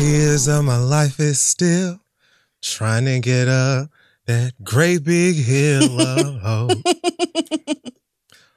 [0.00, 2.00] Years of my life is still
[2.62, 3.90] trying to get up
[4.26, 6.78] that great big hill of hope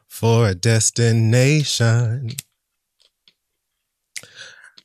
[0.08, 2.32] for a destination.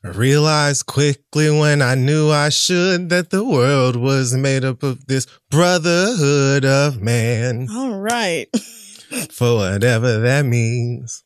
[0.04, 5.06] I realized quickly when I knew I should that the world was made up of
[5.06, 8.46] this brotherhood of man, All right.
[9.30, 11.24] for whatever that means.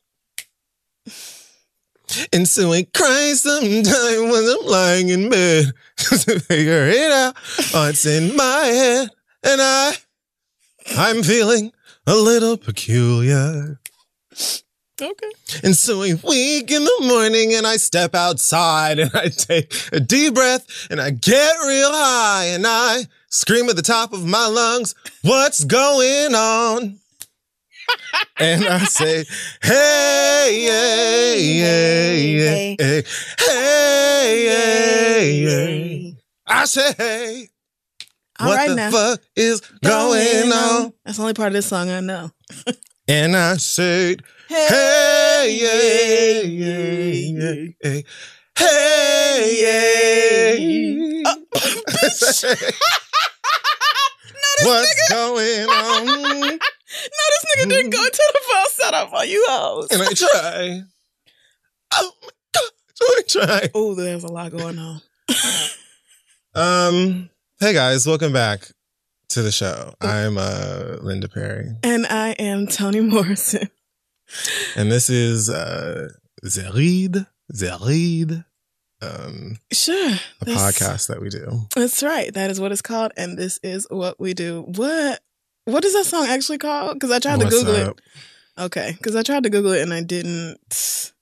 [2.32, 7.34] And so I cry sometimes when I'm lying in bed to figure it out.
[7.74, 9.08] Oh, What's in my head,
[9.42, 9.94] and I,
[10.96, 11.72] I'm feeling
[12.06, 13.80] a little peculiar.
[15.02, 15.30] Okay.
[15.62, 20.00] And so I wake in the morning and I step outside and I take a
[20.00, 24.46] deep breath and I get real high and I scream at the top of my
[24.46, 26.98] lungs, What's going on?
[28.38, 29.24] And I say,
[29.62, 33.02] Hey, hey, hey, hey, hey,
[33.38, 36.16] hey, hey, hey.
[36.46, 37.48] I say, Hey,
[38.38, 38.90] All what right the now.
[38.90, 40.92] fuck is going on?
[41.04, 42.30] That's the only part of this song I know.
[43.08, 48.04] And I said, Hey, yeah, yeah, yeah, hey,
[48.56, 49.62] hey,
[51.24, 51.34] uh,
[54.62, 56.58] What's going on?
[56.90, 59.88] No, this nigga didn't go to the phone setup on you hoes.
[59.90, 60.82] And I try.
[61.92, 62.70] Oh my god,
[63.02, 63.70] I try.
[63.74, 65.00] Oh, there's a lot going on.
[66.54, 67.30] Um,
[67.60, 68.70] hey guys, welcome back
[69.30, 69.94] to the show.
[70.00, 73.70] I'm uh Linda Perry, And I am Toni Morrison.
[74.76, 76.08] and this is uh
[76.42, 78.44] The Read, Zerid,
[79.00, 80.10] um, Sure.
[80.40, 81.62] a podcast that we do.
[81.76, 82.32] That's right.
[82.34, 84.62] That is what it's called, and this is what we do.
[84.66, 85.20] What?
[85.70, 86.94] What is that song actually called?
[86.94, 87.98] Because I tried What's to Google up?
[88.56, 88.62] it.
[88.62, 91.12] Okay, because I tried to Google it and I didn't.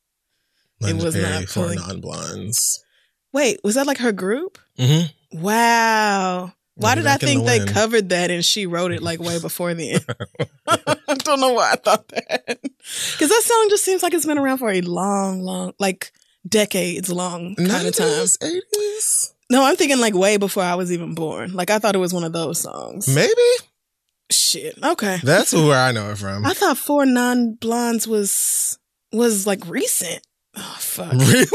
[0.81, 2.85] Linda was Perry not for non-blondes.
[3.33, 4.59] Wait, was that like her group?
[4.79, 5.41] Mm-hmm.
[5.43, 6.53] Wow.
[6.75, 7.71] Why did I think the they wind.
[7.71, 10.07] covered that and she wrote it like way before the end?
[10.69, 12.59] I don't know why I thought that.
[12.63, 16.13] Because that song just seems like it's been around for a long, long, like
[16.49, 18.09] decades long kind of time.
[18.09, 21.53] 80s, No, I'm thinking like way before I was even born.
[21.53, 23.13] Like I thought it was one of those songs.
[23.13, 23.68] maybe.
[24.31, 24.79] Shit.
[24.83, 25.19] Okay.
[25.23, 26.45] That's where I know it from.
[26.45, 28.79] I thought Four Non Blondes was
[29.13, 30.21] was like recent.
[30.57, 31.13] Oh fuck.
[31.13, 31.47] really?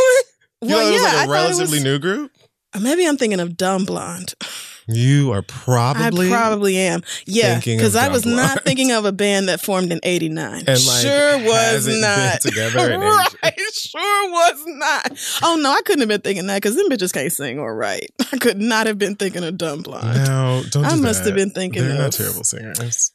[0.61, 2.31] You Well, thought it was yeah, I like a it relatively was- new group.
[2.79, 4.33] Maybe I'm thinking of Dumblonde.
[4.87, 7.03] You are probably I probably am.
[7.25, 10.55] Yeah, because I was not thinking of a band that formed in '89.
[10.55, 13.53] And, like, sure was not together right.
[13.71, 15.11] Sure was not.
[15.41, 18.11] Oh no, I couldn't have been thinking that because them bitches can't sing or write.
[18.33, 20.25] I could not have been thinking of Dumblonde.
[20.25, 20.85] No, don't.
[20.85, 21.29] I do must that.
[21.29, 23.12] have been thinking They're not terrible singers.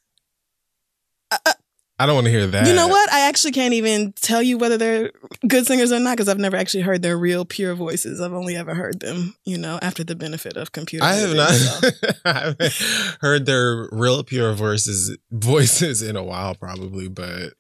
[2.01, 2.67] I don't want to hear that.
[2.67, 3.13] You know what?
[3.13, 5.11] I actually can't even tell you whether they're
[5.47, 8.21] good singers or not because I've never actually heard their real pure voices.
[8.21, 11.05] I've only ever heard them, you know, after the benefit of computer.
[11.05, 11.89] I have not so.
[12.25, 12.73] I haven't
[13.21, 17.55] heard their real pure voices voices in a while, probably, but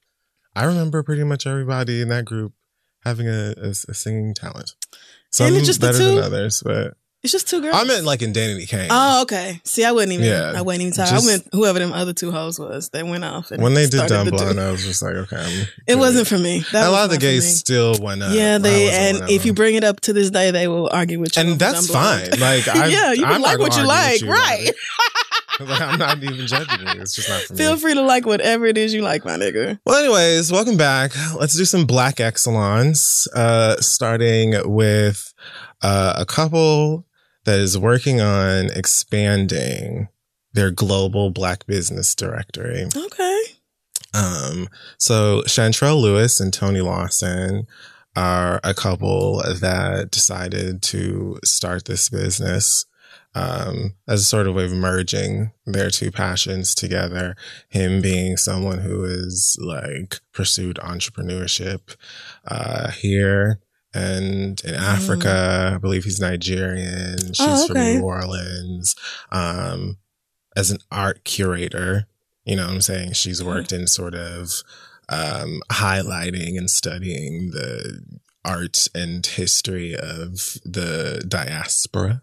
[0.55, 2.53] I remember pretty much everybody in that group
[3.05, 4.75] having a, a, a singing talent.
[5.31, 6.95] Some it just the better than others, but
[7.25, 7.75] It's just two girls.
[7.75, 8.87] I meant like in Danity Kane.
[8.91, 9.61] Oh, okay.
[9.65, 10.25] See, I wouldn't even.
[10.25, 11.05] Yeah, I wouldn't even tell.
[11.05, 12.91] just- I went whoever them other two hoes was.
[12.91, 13.51] They went off.
[13.51, 14.59] And when they did Dumblonde.
[14.69, 15.37] I was just like, okay.
[15.37, 16.65] I'm It wasn't for me.
[16.71, 18.33] That a lot of the gays still went up.
[18.33, 21.37] Yeah, they and if you bring it up to this day, they will argue with
[21.37, 21.43] you.
[21.43, 22.31] and that's fine.
[22.39, 24.71] Like, I, yeah, you can I'm like what you like, you right?
[25.61, 27.01] like, I'm not even judging you.
[27.01, 27.59] It's just not for me.
[27.59, 27.81] Feel me.
[27.81, 29.81] free to like whatever it is you like, my nigga.
[29.85, 31.13] Well, anyways, welcome back.
[31.35, 35.35] Let's do some black excellence, uh, starting with
[35.83, 37.07] uh, a couple
[37.49, 40.09] that is working on expanding
[40.53, 42.85] their global black business directory.
[42.95, 43.43] Okay.
[44.13, 44.69] Um,
[44.99, 47.67] so Chantrell Lewis and Tony Lawson
[48.15, 52.85] are a couple that decided to start this business
[53.35, 57.35] um, as a sort of way of merging their two passions together.
[57.71, 61.97] Him being someone who is like pursued entrepreneurship
[62.47, 63.59] uh, here
[63.95, 65.73] and in Africa.
[65.75, 67.19] I believe he's Nigerian.
[67.19, 67.77] She's Oh, from.
[67.77, 68.95] New Orleans.
[69.33, 69.99] Um,
[70.57, 72.07] as an art curator,
[72.45, 73.13] you know what I'm saying?
[73.13, 74.51] She's worked in sort of
[75.09, 78.03] um, highlighting and studying the
[78.45, 82.23] art and history of the diaspora.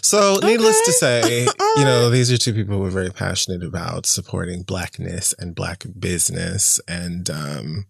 [0.00, 1.42] So, needless to say,
[1.76, 5.84] you know, these are two people who are very passionate about supporting blackness and black
[5.98, 6.78] business.
[6.86, 7.86] And um,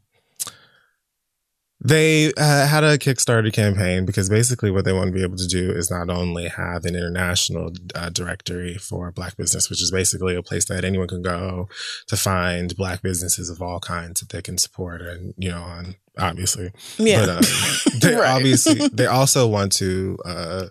[1.87, 5.47] they uh, had a Kickstarter campaign because basically what they want to be able to
[5.47, 10.35] do is not only have an international uh, directory for black business, which is basically
[10.35, 11.69] a place that anyone can go
[12.09, 15.95] to find black businesses of all kinds that they can support and, you know, on
[16.19, 16.73] obviously.
[16.99, 17.21] Yeah.
[17.21, 17.43] But um,
[18.01, 18.31] they Right.
[18.31, 20.67] obviously, they also want to uh,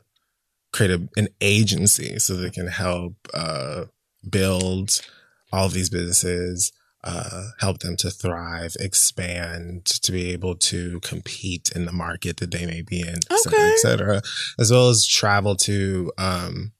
[0.74, 3.86] create a, an agency so they can help uh,
[4.30, 5.02] build
[5.54, 6.72] all these businesses,
[7.06, 12.52] uh, help them to thrive, expand, to be able to compete in the market that
[12.52, 13.72] they may be in, et cetera, Okay.
[13.74, 14.22] et cetera,
[14.60, 16.72] as well as travel to um,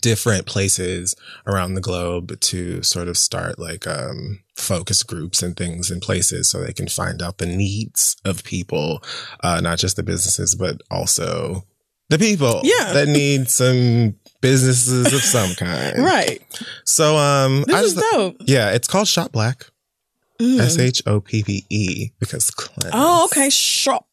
[0.00, 1.16] different places
[1.46, 6.48] around the globe to sort of start like um, focus groups and things in places
[6.48, 9.02] so they can find out the needs of people,
[9.42, 11.64] uh, not just the businesses, but also
[12.10, 12.92] the people Yeah.
[12.92, 15.98] that need some businesses of some kind.
[16.04, 16.40] right.
[16.84, 18.36] So, um, This I is just, dope.
[18.40, 19.66] yeah, it's called Shoppe Black.
[20.40, 20.58] Mm.
[20.60, 22.90] S H O P P E because class.
[22.94, 23.50] Oh, okay.
[23.50, 24.06] Shop.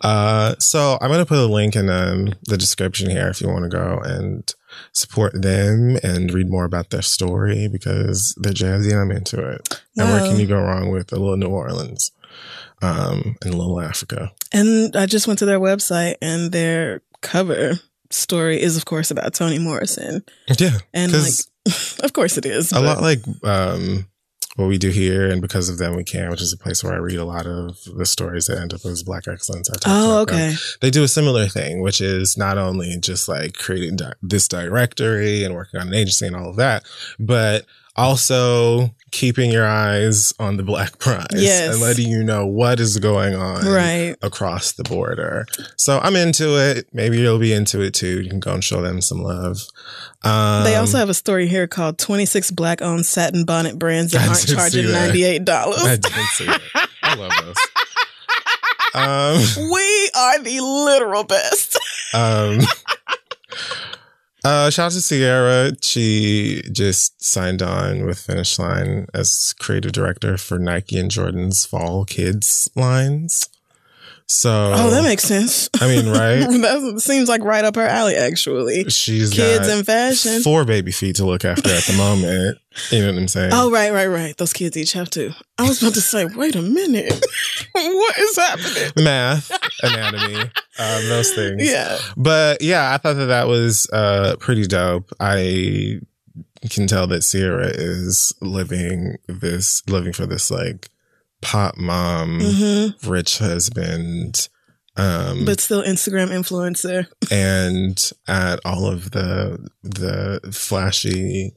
[0.00, 3.64] Uh, so I'm gonna put a link in um, the description here if you want
[3.64, 4.50] to go and
[4.92, 9.80] support them and read more about their story because they're jazzy and I'm into it.
[9.98, 12.12] And where can you go wrong with a little New Orleans,
[12.80, 14.32] um, and a little Africa?
[14.52, 17.80] And I just went to their website and their cover
[18.10, 20.22] story is, of course, about Toni Morrison.
[20.58, 21.32] Yeah, And like,
[22.04, 22.72] of course it is.
[22.72, 24.06] a but- lot like um,
[24.56, 26.92] what we do here, and because of them we can, which is a place where
[26.92, 29.70] I read a lot of the stories that end up as Black Excellence.
[29.70, 30.50] I Oh, about them.
[30.50, 30.56] okay.
[30.82, 35.42] they do a similar thing, which is not only just like creating di- this directory
[35.44, 36.84] and working on an agency and all of that,
[37.18, 37.64] but
[37.96, 41.74] also keeping your eyes on the black prize Yes.
[41.74, 44.16] and letting you know what is going on Right.
[44.22, 45.44] across the border.
[45.76, 46.88] So I'm into it.
[46.94, 48.22] Maybe you'll be into it too.
[48.22, 49.66] You can go and show them some love.
[50.24, 54.22] Um, They also have a story here called 26 black owned satin bonnet brands that
[54.22, 55.46] I aren't charging $98.
[55.50, 56.60] I didn't see it.
[57.02, 57.56] I love those.
[58.94, 59.38] Um,
[59.72, 61.78] we are the literal best.
[62.12, 62.60] Um,
[64.44, 65.72] uh, shout out to Ciara.
[65.80, 72.04] She just signed on with Finish Line as creative director for Nike and Jordan's Fall
[72.04, 73.48] Kids lines.
[74.32, 75.68] So, Oh, that makes sense.
[75.78, 76.40] I mean, right?
[76.48, 78.84] that seems like right up her alley, actually.
[78.84, 80.40] She's Kids in fashion.
[80.40, 82.56] four baby feet to look after at the moment.
[82.90, 83.50] You know what I'm saying?
[83.52, 84.34] Oh, right, right, right.
[84.38, 85.32] Those kids each have to.
[85.58, 87.12] I was about to say, wait a minute.
[87.72, 89.04] what is happening?
[89.04, 89.50] Math,
[89.82, 90.40] anatomy,
[90.78, 91.70] um, those things.
[91.70, 91.98] Yeah.
[92.16, 95.12] But yeah, I thought that that was uh, pretty dope.
[95.20, 96.00] I
[96.70, 100.88] can tell that Ciara is living this, living for this like
[101.42, 104.48] pop mom, hmm rich husband,
[104.96, 107.06] um, But still Instagram influencer.
[107.30, 111.54] and at all of the the flashy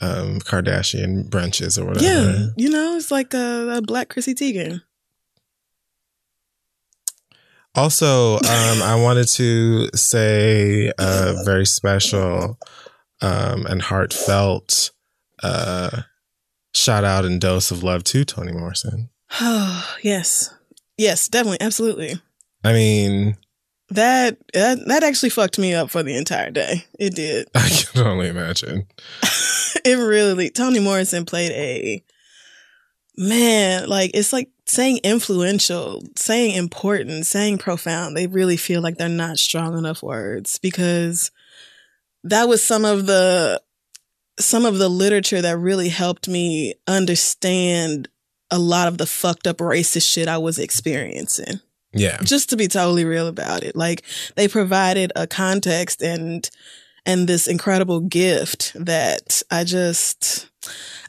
[0.00, 2.04] um, Kardashian brunches or whatever.
[2.04, 2.46] Yeah.
[2.56, 4.82] You know, it's like a, a black Chrissy Teigen.
[7.74, 12.58] Also, um, I wanted to say a very special
[13.22, 14.90] um, and heartfelt
[15.42, 16.02] uh,
[16.74, 19.08] shout out and dose of love to Toni Morrison.
[19.40, 20.52] Oh, yes.
[20.98, 21.60] Yes, definitely.
[21.60, 22.14] Absolutely.
[22.64, 23.36] I mean,
[23.90, 26.84] That, that that actually fucked me up for the entire day.
[26.98, 27.48] It did.
[27.54, 28.86] I can only imagine.
[29.84, 32.04] it really Toni Morrison played a
[33.16, 38.16] man, like it's like saying influential, saying important, saying profound.
[38.16, 41.30] They really feel like they're not strong enough words because
[42.24, 43.60] that was some of the
[44.38, 48.08] some of the literature that really helped me understand
[48.52, 51.58] a lot of the fucked up racist shit I was experiencing
[51.92, 52.18] Yeah.
[52.22, 54.02] just to be totally real about it like
[54.36, 56.48] they provided a context and
[57.04, 60.48] and this incredible gift that I just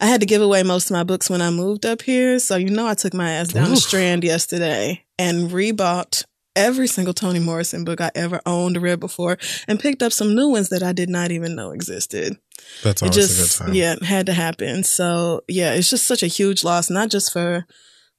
[0.01, 2.39] I had to give away most of my books when I moved up here.
[2.39, 6.23] So you know I took my ass down the strand yesterday and rebought
[6.55, 10.35] every single Toni Morrison book I ever owned or read before and picked up some
[10.35, 12.37] new ones that I did not even know existed.
[12.83, 13.75] That's It always just a good time.
[13.75, 14.83] yeah, it had to happen.
[14.83, 17.65] So yeah, it's just such a huge loss, not just for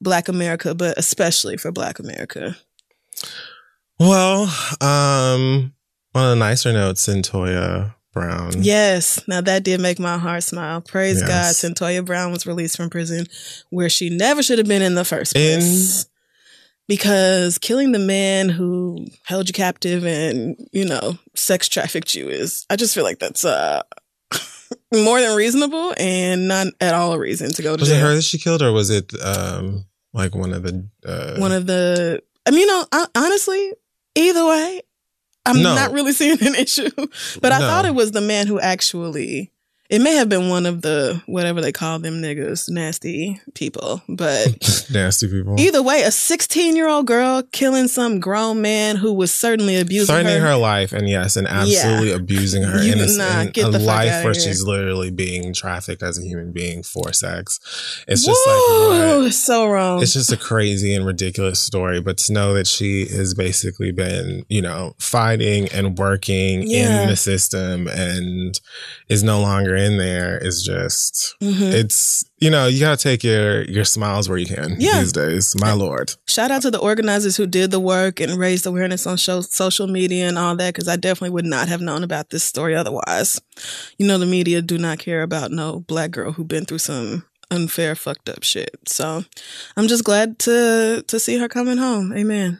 [0.01, 2.55] Black America, but especially for Black America.
[3.99, 4.43] Well,
[4.81, 5.73] um,
[6.11, 8.51] one of the nicer notes Cyntoia Brown.
[8.61, 9.21] Yes.
[9.27, 10.81] Now that did make my heart smile.
[10.81, 11.27] Praise Yes.
[11.61, 11.75] God.
[11.75, 13.25] Cyntoia Brown was released from prison
[13.69, 16.05] where she never should have been in the first In- place.
[16.87, 22.65] Because killing the man who held you captive and, you know, sex trafficked you is,
[22.69, 23.81] I just feel like that's uh,
[24.93, 28.15] more than reasonable and not at all a reason to go to Was it her
[28.15, 32.21] that she killed, or was it um like one of the uh, One of the,
[32.45, 33.73] I mean, you know, I, honestly,
[34.15, 34.81] either way,
[35.45, 35.75] I'm No.
[35.75, 36.89] not really seeing an issue.
[37.41, 37.67] But I No.
[37.67, 39.51] thought it was the man who actually.
[39.87, 44.01] It may have been one of the whatever they call them niggas, nasty people.
[44.09, 49.13] But nasty people either way, a 16 year old girl killing some grown man who
[49.13, 50.47] was certainly abusing threatening her.
[50.47, 50.55] her.
[50.55, 54.41] life and yes, and absolutely abusing her You in a, in a life where here.
[54.41, 57.59] she's literally being trafficked as a human being for sex.
[58.07, 59.33] It's just Whoa, like what?
[59.33, 60.01] so wrong.
[60.01, 64.45] It's just a crazy and ridiculous story, but to know that she has basically been,
[64.49, 67.03] you know, fighting and working Yeah.
[67.03, 68.59] in the system and
[69.09, 71.71] is no longer in there is just Mhm.
[71.73, 74.99] it's you know, you gotta take your your smiles where you can Yeah.
[74.99, 75.53] these days.
[75.59, 76.13] My lord.
[76.27, 79.87] Shout out to the organizers who did the work and raised awareness on show, social
[79.87, 83.39] media and all that, because I definitely would not have known about this story otherwise.
[83.97, 87.23] You know, the media do not care about no black girl who been through some
[87.51, 88.71] unfair, fucked up shit.
[88.87, 89.23] So
[89.77, 92.11] I'm just glad to to see her coming home.
[92.13, 92.59] Amen.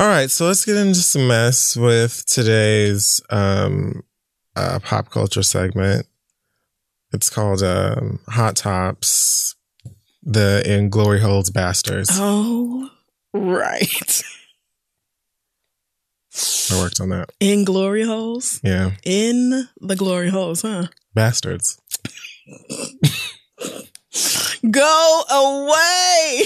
[0.00, 4.02] All right, so let's get into some mess with today's um,
[4.56, 6.06] uh, pop culture segment.
[7.12, 9.56] It's called um, Hot Tops,
[10.22, 12.08] the In Glory Holds Bastards.
[12.14, 12.88] Oh,
[13.34, 14.22] right.
[16.72, 17.28] I worked on that.
[17.38, 18.58] In glory holes.
[18.64, 20.86] Yeah, In the glory holes, huh?
[21.12, 21.78] bastards.
[24.70, 26.42] Go away.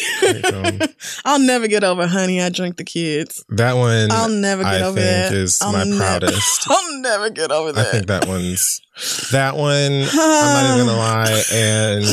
[1.25, 2.41] I'll never get over honey.
[2.41, 3.45] I drink the kids.
[3.49, 5.33] That one I'll never get I over think that.
[5.33, 6.67] is I'll my never- proudest.
[6.71, 7.81] I'll never get over that.
[7.81, 7.93] I that.
[7.93, 8.81] think that one's
[9.33, 9.73] that one.
[9.73, 12.05] I'm not even gonna lie, and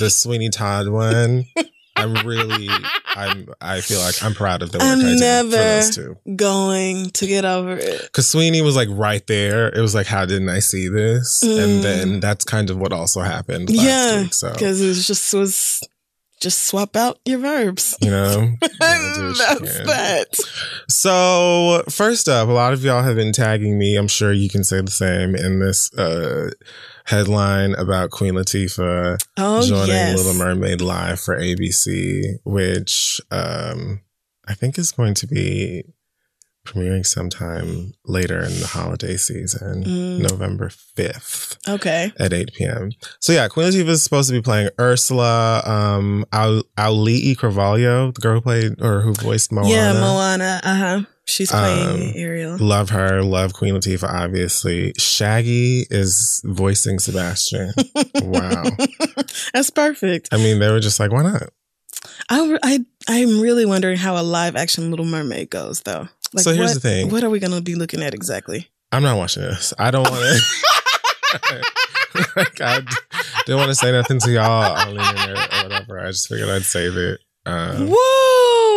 [0.00, 1.44] the Sweeney Todd one.
[1.96, 2.68] I'm really,
[3.14, 5.94] I'm, I feel like I'm proud of the work I'm I did for never those
[5.94, 6.16] two.
[6.36, 8.02] going to get over it.
[8.02, 9.68] Because Sweeney was like right there.
[9.68, 11.42] It was like, how didn't I see this?
[11.44, 11.64] Mm.
[11.64, 14.34] And then that's kind of what also happened last yeah, week.
[14.34, 15.82] So because it was just was
[16.40, 17.96] just swap out your verbs.
[18.00, 20.36] you know, you gotta do what you That's that.
[20.88, 23.96] So first up, a lot of y'all have been tagging me.
[23.96, 26.50] I'm sure you can say the same in this uh,
[27.06, 30.16] headline about Queen Latifah Oh joining yes.
[30.18, 34.00] Little Mermaid live for ABC, which um,
[34.46, 35.84] I think is going to be
[36.66, 40.18] premiering sometime later in the holiday season, Mm.
[40.28, 42.10] November 5th Okay.
[42.18, 42.90] at 8 p.m.
[43.20, 48.20] So yeah, Queen Latifah is supposed to be playing Ursula, um, Au- Auli'i Cravalho, the
[48.20, 49.68] girl who played or who voiced Moana.
[49.70, 50.60] Yeah, Moana.
[50.64, 51.00] Uh huh.
[51.28, 52.56] She's playing Um, Ariel.
[52.58, 53.22] Love her.
[53.22, 54.92] Love Queen Latifah, obviously.
[54.96, 57.72] Shaggy is voicing Sebastian.
[58.22, 58.64] wow.
[59.52, 60.28] That's perfect.
[60.32, 61.50] I mean, they were just like, why not?
[62.30, 66.08] I, I, I'm really wondering how a live action Little Mermaid goes though.
[66.36, 67.10] So here's what, the thing.
[67.10, 68.68] What are we gonna be looking at exactly?
[68.92, 69.72] I'm not watching this.
[69.78, 70.40] I don't want to.
[72.36, 72.82] like, I
[73.46, 75.98] didn't want to say nothing to y'all on the internet or whatever.
[76.00, 77.20] I just figured I'd save it.
[77.44, 77.96] Um, Woo!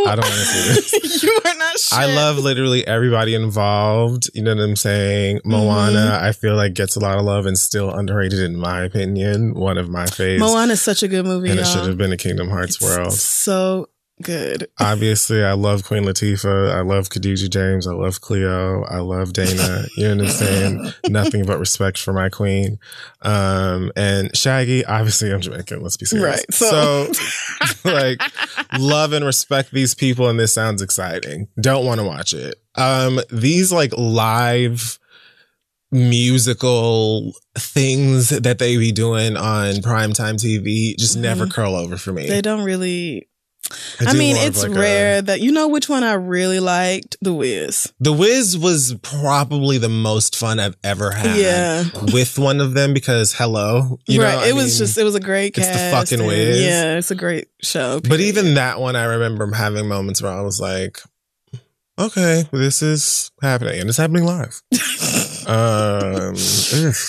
[0.08, 1.24] I don't wanna see this.
[1.24, 1.98] you are not shit.
[2.00, 4.30] I love literally everybody involved.
[4.34, 5.42] You know what I'm saying?
[5.46, 6.26] Moana, Mm-hmm.
[6.26, 9.54] I feel like gets a lot of love and still underrated in my opinion.
[9.54, 10.40] One of my faves.
[10.40, 11.50] Moana is such a good movie.
[11.50, 11.74] and it y'all.
[11.76, 13.14] should have been a Kingdom Hearts It's world.
[13.14, 13.90] So
[14.22, 14.68] good.
[14.80, 16.72] Obviously, I love Queen Latifah.
[16.74, 17.88] I love Khadijah James.
[17.88, 18.84] I love Cleo.
[18.86, 19.86] I love Dana.
[19.98, 20.92] You know what I'm saying?
[21.08, 22.80] Nothing but respect for my queen.
[23.22, 25.82] Um, and Shaggy, obviously, I'm Jamaican.
[25.82, 26.26] Let's be serious.
[26.26, 27.14] Right, so- so
[27.90, 28.22] like,
[28.80, 31.48] love and respect these people, and this sounds exciting.
[31.60, 32.56] Don't want to watch it.
[32.76, 35.00] Um, these like live
[35.92, 41.52] musical things that they be doing on primetime TV just never Mhm.
[41.52, 42.28] curl over for me.
[42.28, 43.28] They don't really.
[44.00, 47.18] They I mean, it's like a- rare that you know which one I really liked.
[47.22, 47.92] The Wiz.
[48.00, 51.84] The Wiz was probably the most fun I've ever had Yeah.
[52.14, 54.34] with one of them because hello, you right.
[54.36, 54.98] know, I it was mean, just.
[54.98, 56.62] It was a great it's the fucking Wiz.
[56.62, 58.00] Yeah, it's a great show.
[58.00, 61.00] But even that one, I remember having moments where I was like,
[62.00, 64.62] okay, this is happening and it's happening live.
[65.50, 66.36] um.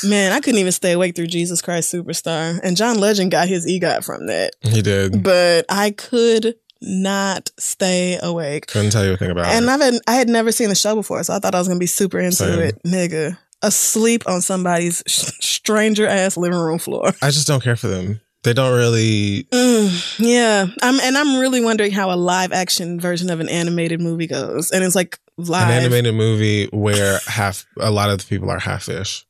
[0.08, 2.58] Man, I couldn't even stay awake through Jesus Christ Superstar.
[2.62, 4.52] And John Legend got his EGOT from that.
[4.62, 5.22] he did.
[5.22, 8.66] But I could not stay awake.
[8.68, 9.68] Couldn't tell you a thing about And it.
[9.68, 11.78] I've been, I had never seen the show before, so I thought I was gonna
[11.80, 12.58] be super into Same.
[12.60, 12.82] it.
[12.84, 13.36] Nigga.
[13.62, 17.12] Asleep on somebody's sh- stranger ass living room floor.
[17.20, 18.20] I just don't care for them.
[18.42, 19.44] They don't really.
[19.52, 20.66] Mm, yeah.
[20.80, 24.70] I'm and I'm really wondering how a live action version of an animated movie goes.
[24.70, 25.68] And it's like live.
[25.68, 29.24] An animated movie where half a lot of the people are half fish.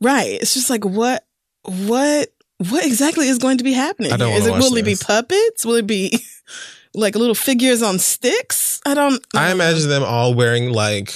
[0.00, 0.38] Right.
[0.40, 1.24] It's just like what
[1.64, 2.28] what
[2.68, 4.12] what exactly is going to be happening?
[4.12, 4.32] I don't?
[4.32, 5.64] Is it will it be puppets?
[5.64, 6.18] Will it be
[6.94, 8.80] like little figures on sticks?
[8.86, 9.64] I don't I don't know.
[9.64, 11.14] imagine them all wearing like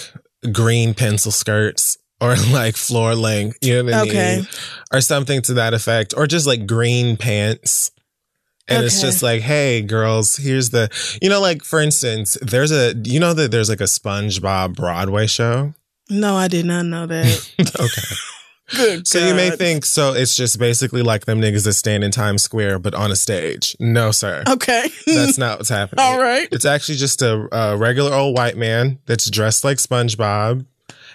[0.53, 4.37] green pencil skirts or like floor length, you know what I Okay.
[4.39, 4.49] mean?
[4.93, 7.91] Or something to that effect, or just like green pants.
[8.69, 10.91] And it's just like, hey, girls, here's the,
[11.23, 15.27] you know, like for instance, there's a, you know that there's like a SpongeBob Broadway
[15.27, 15.75] show.
[16.11, 17.51] No, I did not know that.
[17.81, 18.17] okay.
[18.75, 22.11] Good So you may think, so it's just basically like them niggas that stand in
[22.11, 23.77] Times Square, but on a stage.
[23.79, 24.43] No, sir.
[24.49, 24.89] Okay.
[25.07, 26.05] That's not what's happening.
[26.05, 26.49] All right.
[26.51, 30.67] It's actually just a, a regular old white man that's dressed like SpongeBob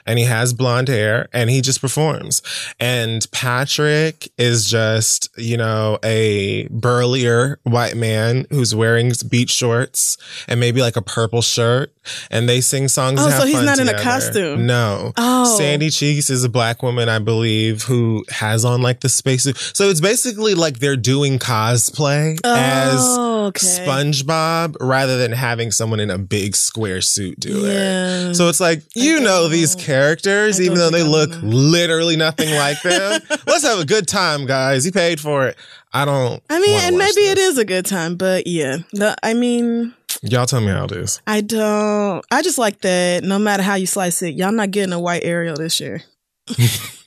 [0.06, 2.42] and he has blonde hair and he just performs.
[2.80, 10.60] And Patrick is just, you know, a burlier white man who's wearing beach shorts and
[10.60, 11.94] maybe like a purple shirt
[12.30, 13.20] and they sing songs.
[13.22, 14.66] Oh, so he's not in a costume.
[14.66, 15.14] No.
[15.18, 15.58] Oh.
[15.58, 19.58] Sandy Cheeks is a black woman, I believe, who has on like the spacesuit.
[19.58, 23.00] So it's basically like they're doing cosplay oh, as
[23.42, 23.66] Oh, okay.
[23.66, 28.36] SpongeBob rather than having someone in a big square suit do it.
[28.36, 31.50] So it's like, you don't know these characters, even though they look know.
[31.50, 33.22] literally nothing like them.
[33.48, 34.84] Let's have a good time, guys.
[34.84, 35.58] He paid for it.
[35.94, 36.42] I don't.
[36.50, 37.54] I mean, and maybe it this.
[37.54, 38.78] is a good time, but yeah.
[38.94, 41.22] The, I mean, Y'all tell me how it is.
[41.28, 42.24] I don't.
[42.32, 43.24] I just like that.
[43.24, 46.04] No matter how you slice it, y'all not getting a white Ariel this year.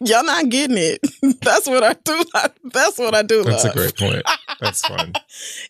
[0.01, 1.01] y'all not getting it.
[1.43, 2.25] That's what I do.
[2.65, 3.45] That's what I do.
[3.45, 4.23] That's a great point.
[4.61, 5.13] That's fun.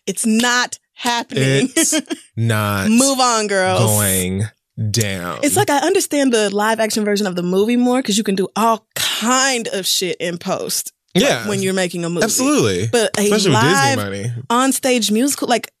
[0.05, 1.69] It's not happening.
[1.75, 1.99] It's
[2.35, 3.79] not Move on, girls.
[3.79, 4.43] going
[4.91, 5.39] down.
[5.43, 8.35] It's like I understand the live action version of the movie more because you can
[8.35, 10.91] do all kind of shit in post.
[11.17, 11.47] Yeah.
[11.47, 12.25] when you're making a movie.
[12.25, 12.87] Absolutely.
[12.91, 14.33] But a Especially with live Disney money.
[14.49, 15.71] on stage musical, like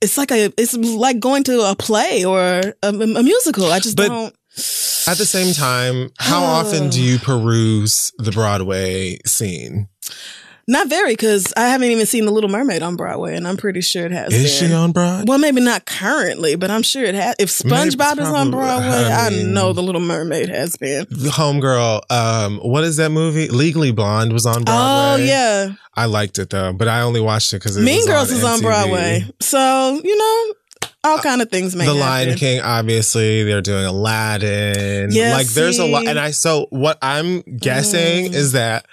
[0.00, 2.40] it's like a it's like going to a play or
[2.82, 3.70] a, a musical.
[3.72, 4.34] I just But- don't.
[5.08, 9.88] At the same time, how often do you peruse the Broadway scene?
[10.68, 13.80] Not very, because I haven't even seen The Little Mermaid on Broadway, and I'm pretty
[13.82, 14.32] sure it has.
[14.34, 14.68] Is been.
[14.70, 15.24] she on Broadway?
[15.28, 17.36] Well, maybe not currently, but I'm sure it has.
[17.38, 21.06] If SpongeBob is on Broadway, I I, know The Little Mermaid has been.
[21.06, 23.48] Homegirl, um, what is that movie?
[23.48, 25.22] Legally Blonde was on Broadway.
[25.22, 28.30] Oh yeah, I liked it though, but I only watched it because Mean was Girls
[28.32, 30.54] on is on Broadway, so you know
[31.04, 32.00] all kind of things may The happen.
[32.00, 35.10] Lion King, obviously, they're doing Aladdin.
[35.12, 38.34] Yeah, like there's a lot, and I so what I'm guessing Mm.
[38.34, 38.86] is that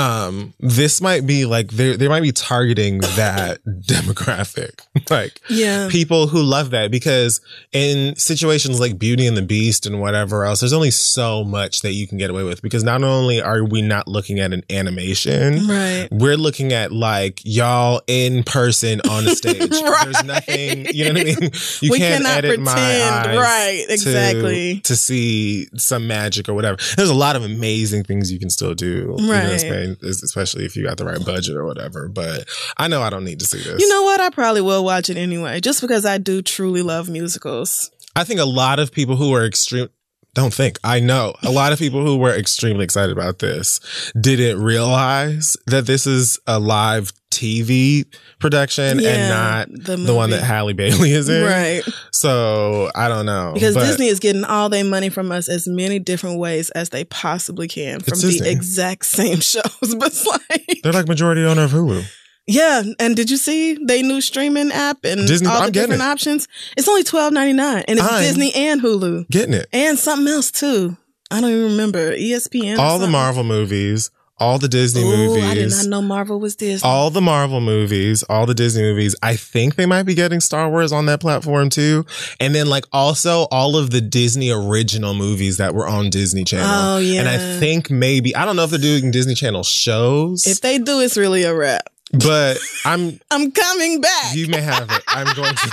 [0.00, 6.26] um this might be like they they might be targeting that demographic, like Yeah, people
[6.26, 7.40] who love that because
[7.72, 11.92] in situations like Beauty and the Beast and whatever else, there's only so much that
[11.92, 15.66] you can get away with because not only are we not looking at an animation,
[15.66, 16.08] right.
[16.10, 19.58] we're looking at like y'all in person on the stage.
[19.70, 21.50] There's nothing, you know what I mean?
[21.80, 23.84] You we can't cannot edit my pretend, eyes right?
[23.88, 24.80] Exactly.
[24.80, 26.78] To, see some magic or whatever.
[26.96, 29.89] There's a lot of amazing things you can still do, Right.
[29.94, 32.08] Spain, especially if you got the right budget or whatever.
[32.08, 33.80] But I know I don't need to see this.
[33.80, 34.20] You know what?
[34.20, 37.90] I probably will watch it anyway, just because I do truly love musicals.
[38.16, 39.88] I think a lot of people who are extreme
[40.34, 43.80] don't think I know a lot of people who were extremely excited about this
[44.20, 48.04] didn't realize that this is a live TV
[48.40, 51.44] production Yeah, and not the the, one that Halle Bailey is in.
[51.44, 51.82] Right.
[52.12, 55.68] So I don't know Because but Disney is getting all their money from us as
[55.68, 58.48] many different ways as they possibly can from the Disney.
[58.50, 59.94] exact same shows.
[59.96, 62.04] But like, They're like majority owner of Hulu.
[62.46, 62.82] Yeah.
[62.98, 66.06] And did you see they new streaming app and Disney- all the I'm different it.
[66.06, 66.48] options?
[66.76, 69.68] It's only twelve ninety nine, and it's I'm Disney and Hulu Getting it.
[69.72, 70.96] and something else too.
[71.30, 72.78] I don't even remember ESPN.
[72.78, 73.06] All the.
[73.06, 76.88] Marvel movies, all the Disney Ooh, I did not know Marvel was Disney.
[76.88, 79.14] all the Marvel movies, all the Disney movies.
[79.22, 82.04] I think they might be getting Star Wars on that platform too.
[82.40, 86.66] And then like also all of the Disney original movies that were on Disney Channel.
[86.68, 87.20] Oh, yeah.
[87.20, 90.78] And I think maybe I don't know if they're doing Disney Channel shows, if they
[90.78, 91.89] do, it's really a wrap.
[92.12, 94.34] But I'm I'm coming back.
[94.34, 95.02] you may have it.
[95.08, 95.72] I'm going to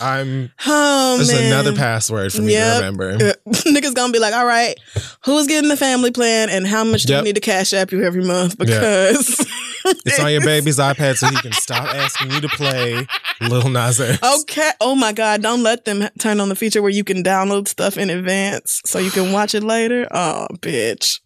[0.00, 2.72] I'm oh there's man, another password for me Yep.
[2.72, 3.10] to remember.
[3.12, 3.32] Uh,
[3.66, 4.74] Niggas gonna be like, all right,
[5.24, 7.20] who's getting the family plan and how much do Yep.
[7.20, 8.56] you need to cash app you every month?
[8.58, 9.46] Because
[10.06, 13.06] It's on your baby's iPad so he can stop asking you to play
[13.42, 14.18] Lil Nas X.
[14.40, 14.70] Okay.
[14.80, 15.42] Oh my God.
[15.42, 18.98] Don't let them turn on the feature where you can download stuff in advance so
[18.98, 20.08] you can watch it later.
[20.10, 21.20] Oh, bitch.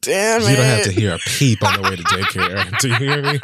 [0.00, 0.50] Damn it.
[0.50, 2.78] You don't have to hear a peep on the way to daycare.
[2.80, 3.40] Do you hear me?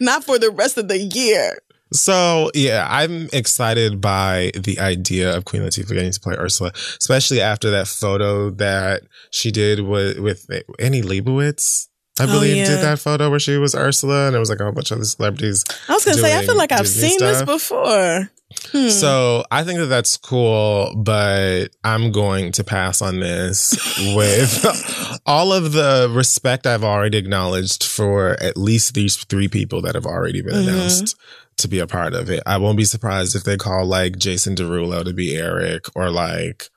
[0.00, 1.58] Not for the rest of the year.
[1.92, 7.40] So yeah, I'm excited by the idea of Queen Latifah getting to play Ursula, especially
[7.40, 11.88] after that photo that she did with with Annie Leibovitz.
[12.20, 12.66] I Oh, believe yeah.
[12.66, 14.96] did that photo where she was Ursula, and it was like a whole bunch of
[14.98, 15.64] other celebrities.
[15.88, 17.46] I was going to say, I feel like I've Disney seen stuff.
[17.46, 18.30] this before.
[18.72, 18.88] Hmm.
[18.88, 23.72] So I think that that's cool, but I'm going to pass on this
[24.16, 29.94] with all of the respect I've already acknowledged for at least these three people that
[29.94, 30.68] have already been Mhm.
[30.68, 31.14] announced
[31.58, 32.42] to be a part of it.
[32.46, 36.68] I won't be surprised if they call like Jason Derulo to be Eric or like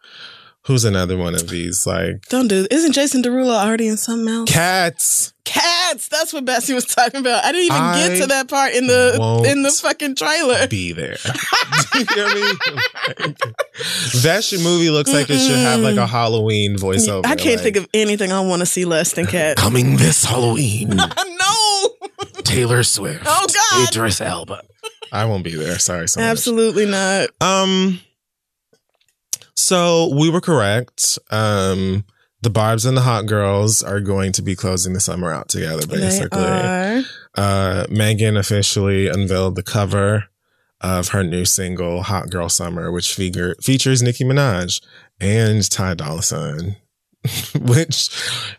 [0.66, 4.52] who's another one of these like Don't do Isn't Jason Derulo already in something else?
[4.52, 5.34] cats.
[5.44, 6.08] Cats.
[6.08, 7.44] That's what Bessie was talking about.
[7.44, 10.68] I didn't even I get to that part in the in the fucking trailer.
[10.68, 11.18] Be there.
[11.94, 12.42] Do you hear me?
[12.42, 13.38] Like,
[14.22, 17.26] that shit movie looks like it should have like a Halloween voiceover.
[17.26, 19.60] I can't like, think of anything I want to see less than Cats.
[19.60, 21.90] Coming this Halloween, no.
[22.44, 23.24] Taylor Swift.
[23.26, 23.90] Oh, God.
[23.90, 24.62] Idris Elba.
[25.12, 25.80] I won't be there.
[25.80, 26.30] Sorry, so much.
[26.30, 27.30] Absolutely not.
[27.42, 28.00] Um,
[29.62, 31.18] so we were correct.
[31.30, 32.06] Um,
[32.42, 35.86] the Barbs and the Hot Girls are going to be closing the summer out together.
[35.86, 36.48] Basically, They
[36.98, 37.04] are.
[37.38, 40.26] uh, Megan officially unveiled the cover
[40.82, 44.82] of her new single "Hot Girl Summer," which figure, features Nicki Minaj
[45.20, 46.78] and Ty Dolla Sign.
[47.62, 48.10] which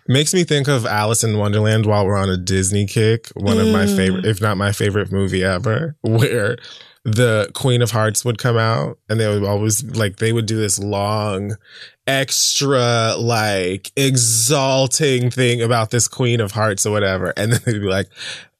[0.06, 3.26] makes me think of Alice in Wonderland while we're on a Disney kick.
[3.34, 3.96] One of my Mm.
[3.96, 6.56] favorite, if not my favorite movie ever, where
[7.04, 10.56] the Queen of Hearts would come out and they would always like they would do
[10.56, 11.56] this long
[12.06, 17.88] extra like exalting thing about this Queen of Hearts or whatever and then they'd be
[17.88, 18.08] like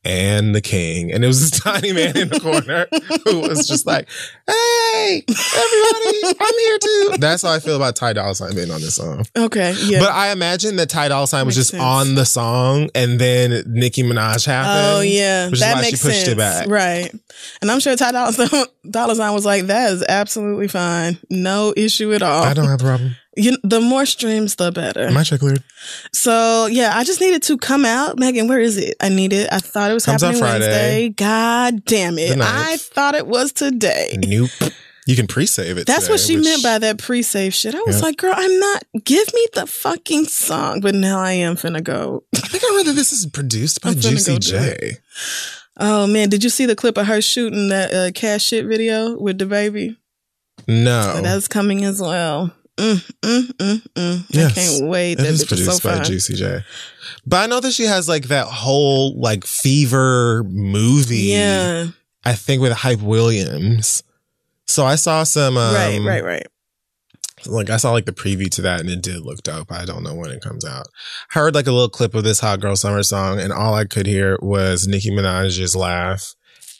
[0.05, 2.87] and the king and it was this tiny man in the corner
[3.25, 4.09] who was just like
[4.49, 8.81] hey everybody I'm here too that's how I feel about Ty Dolla Sign being on
[8.81, 9.75] this song Okay.
[9.85, 10.01] Yeah.
[10.01, 11.83] but I imagine that Ty Dolla Sign was just sense.
[11.83, 16.01] on the song and then Nicki Minaj happened Oh yeah, which that is why makes
[16.03, 16.29] she pushed sense.
[16.29, 17.11] it back right?
[17.61, 18.11] And I'm sure Ty
[18.91, 22.81] Dolla Sign was like, "That is absolutely fine, no issue at all." I don't have
[22.81, 25.11] a problem You, the more streams, the better.
[25.11, 25.63] My check cleared.
[26.13, 28.19] So yeah, I just needed to come out.
[28.19, 28.95] Megan, where is it?
[29.01, 29.49] I need it.
[29.51, 30.51] I thought it was Comes out happening.
[30.61, 31.09] Wednesday.
[31.11, 32.39] God damn it.
[32.41, 34.19] I thought it was today.
[34.27, 34.51] Nope.
[35.07, 35.87] You can pre-save it.
[35.87, 37.75] That's what she which- meant by that pre-save shit.
[37.75, 38.03] I was Yeah.
[38.07, 40.81] like, girl, I'm not give me the fucking song.
[40.81, 42.23] But now I am finna go.
[42.37, 44.99] I think I read that this is produced by Juicy J.
[45.79, 49.19] Oh man, did you see the clip of her shooting that uh, cash shit video
[49.19, 49.97] with the baby?
[50.69, 52.53] No, So that's coming as well.
[52.83, 54.25] Mm, mm, mm, mm.
[54.31, 54.51] Yes.
[54.51, 55.13] I can't wait.
[55.13, 56.05] it That is bitch is so produced by fine.
[56.05, 56.65] Juicy J.
[57.25, 61.17] But I know that she has like that whole like fever movie.
[61.19, 61.89] Yeah.
[62.25, 64.03] I think with Hype Williams.
[64.67, 65.57] So I saw some.
[65.57, 66.47] Um, right, right, right.
[67.47, 69.71] Like I saw like the preview to that and it did look dope.
[69.71, 70.87] I don't know when it comes out.
[71.31, 74.07] Heard like a little clip of this Hot Girl Summer song and all I could
[74.07, 76.35] hear was Nicki Minaj's laugh.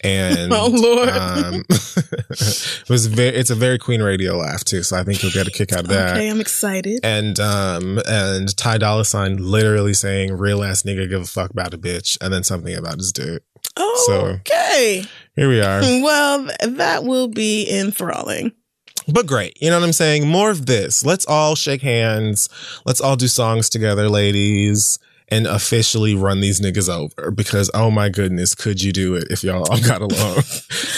[0.05, 1.09] And Oh, Lord.
[1.11, 5.33] um, it was very it's a very Queen Radio laugh too, so I think you'll
[5.33, 6.17] get a kick out of that.
[6.17, 7.01] Okay, I'm excited.
[7.05, 11.73] And um and Ty Dolla Sign literally saying real ass nigga give a fuck about
[11.75, 13.43] a bitch and then something about his dick.
[13.77, 15.05] Oh, so- okay.
[15.37, 15.81] Here we are.
[16.03, 18.53] Well, that will be enthralling.
[19.09, 19.57] But great.
[19.63, 20.29] You know what I'm saying?
[20.29, 21.05] More of this.
[21.05, 22.49] Let's all shake hands.
[22.85, 24.99] Let's all do songs together, ladies,
[25.33, 29.43] and officially run these niggas over because oh my goodness, could you do it if
[29.43, 30.43] y'all all got along?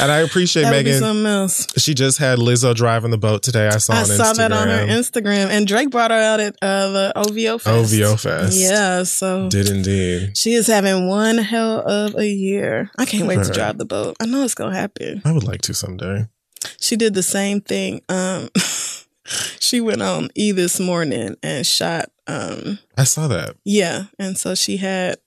[0.01, 1.01] and I appreciate That would be Megan.
[1.01, 1.67] something else.
[1.79, 3.69] She just had Lizzo driving the boat today.
[3.69, 4.37] I saw I on saw Instagram.
[4.37, 7.95] that on her Instagram, and Drake brought her out at uh, the OVO Fest.
[7.95, 8.59] OVO Fest.
[8.61, 10.37] Yeah, so Did indeed.
[10.37, 12.91] she is having one hell of a year.
[12.99, 14.17] I can't wait to drive the boat.
[14.21, 15.23] I know it's gonna happen.
[15.25, 16.27] I would like to someday.
[16.81, 18.03] She did the same thing.
[18.09, 18.49] Um,
[19.61, 22.11] she went on E this morning and shot.
[22.27, 23.57] Um, I saw that.
[23.65, 25.17] yeah, and so she had.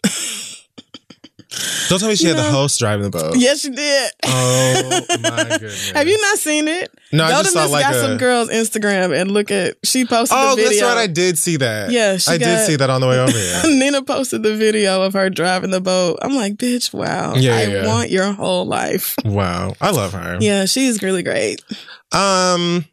[1.89, 3.35] Don't tell me she You had the know- host driving the boat.
[3.37, 4.11] yes, she did.
[4.25, 5.91] Oh my goodness.
[5.91, 6.91] Have you not seen it?
[7.13, 8.01] No, I Go just to saw Miss like Got a.
[8.01, 9.77] Some Girls Instagram and look at.
[9.83, 10.81] She posted oh, the video.
[10.81, 11.03] that's right.
[11.03, 11.89] I did see that.
[11.91, 13.61] Yeah, she I did see that on the way over here.
[13.65, 16.19] Nina posted the video of her driving the boat.
[16.21, 17.33] I'm like, bitch, wow.
[17.35, 17.87] Yeah, I yeah.
[17.87, 19.15] want your whole life.
[19.23, 20.37] Wow, I love her.
[20.41, 21.63] Yeah, she's really great.
[22.11, 22.85] Um.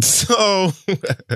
[0.04, 0.72] So,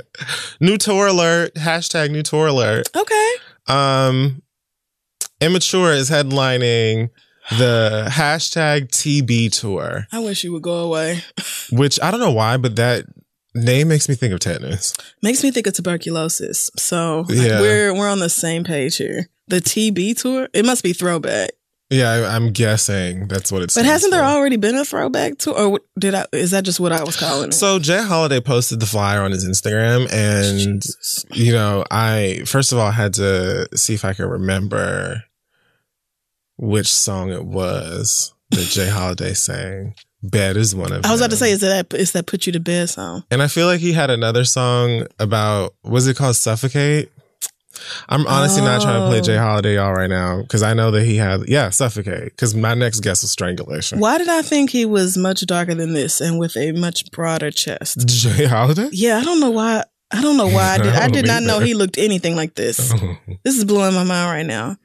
[0.60, 1.54] new tour alert.
[1.54, 2.88] Hashtag new tour alert.
[2.96, 3.32] Okay.
[3.66, 4.42] Um,
[5.40, 7.10] immature is headlining
[7.50, 11.20] the hashtag TB tour, I wish you would go away.
[11.72, 13.04] which I don't know why, but that
[13.54, 14.94] name makes me think of tetanus.
[15.22, 16.70] Makes me think of tuberculosis.
[16.76, 17.60] So Yeah.
[17.60, 19.28] we're we're on the same page here.
[19.48, 20.48] The TB tour.
[20.54, 21.50] It must be throwback.
[21.90, 23.74] Yeah, I, I'm guessing that's what it's.
[23.74, 26.26] But hasn't there already been a throwback to, Or did I?
[26.32, 27.52] Is that just what I was calling it?
[27.52, 28.02] So J.
[28.02, 31.24] Holiday posted the flyer on his Instagram, and Jesus.
[31.30, 35.24] you know, I first of all had to see if I could remember
[36.56, 38.88] which song it was that J.
[38.88, 39.94] Holiday sang.
[40.22, 41.04] Bed is one of.
[41.04, 43.24] I was about to say, is that is that put you to bed song?
[43.30, 47.10] and I feel like he had another song about was it called Suffocate?
[48.08, 49.22] I'm honestly not trying to play Oh.
[49.22, 49.36] J.
[49.36, 53.00] Holiday y'all right now because I know that he had yeah Suffocate because my next
[53.00, 53.98] guess was Strangulation.
[54.00, 57.50] Why did I think he was much darker than this and with a much broader
[57.50, 57.98] chest?
[58.08, 58.44] J.
[58.46, 58.88] Holiday?
[58.92, 59.84] Yeah, I don't know why.
[60.10, 60.86] I don't know why I did.
[60.94, 62.92] I I did not know he looked anything like this.
[63.44, 64.76] This is blowing my mind right now.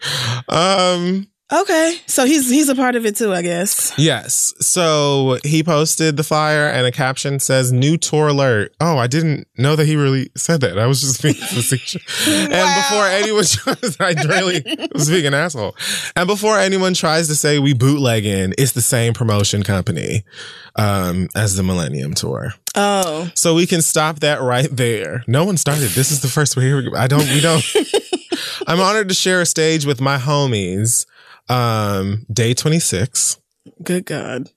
[0.49, 1.27] um.
[1.51, 3.91] Okay, so he's he's a part of it too, I guess.
[3.97, 4.53] Yes.
[4.59, 8.75] So he posted the flyer and a caption says new tour alert.
[8.79, 10.77] Oh, I didn't know that he really said that.
[10.77, 12.27] I was just being facetious.
[12.27, 12.49] And
[12.83, 15.75] before anyone tries, I really was being an asshole.
[16.15, 20.23] And before anyone tries to say we bootlegging, it's the same promotion company
[20.75, 22.53] um, as the Millennium Tour.
[22.75, 25.23] Oh, So we can stop that right there.
[25.25, 25.89] No one started.
[25.91, 26.95] This is the first we're hearing.
[26.95, 27.63] I don't, we don't.
[28.67, 31.05] I'm honored to share a stage with my homies,
[31.49, 33.37] um, Day 26
[33.83, 34.49] good God.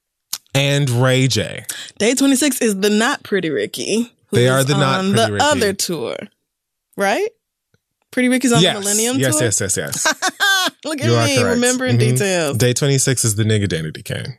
[0.55, 1.65] and Ray J.
[1.99, 4.13] Day twenty six is the not pretty Ricky.
[4.33, 5.45] They are the not on Pretty the Ricky.
[5.45, 6.17] other tour,
[6.97, 7.29] right?
[8.11, 8.75] Pretty Ricky's on yes.
[8.75, 9.45] the Millennium yes, tour.
[9.45, 10.71] yes, yes, yes, yes.
[10.85, 12.01] Look at You me remembering Mhm.
[12.01, 12.59] details.
[12.59, 14.37] Day 26 is the nigga Danity Kane.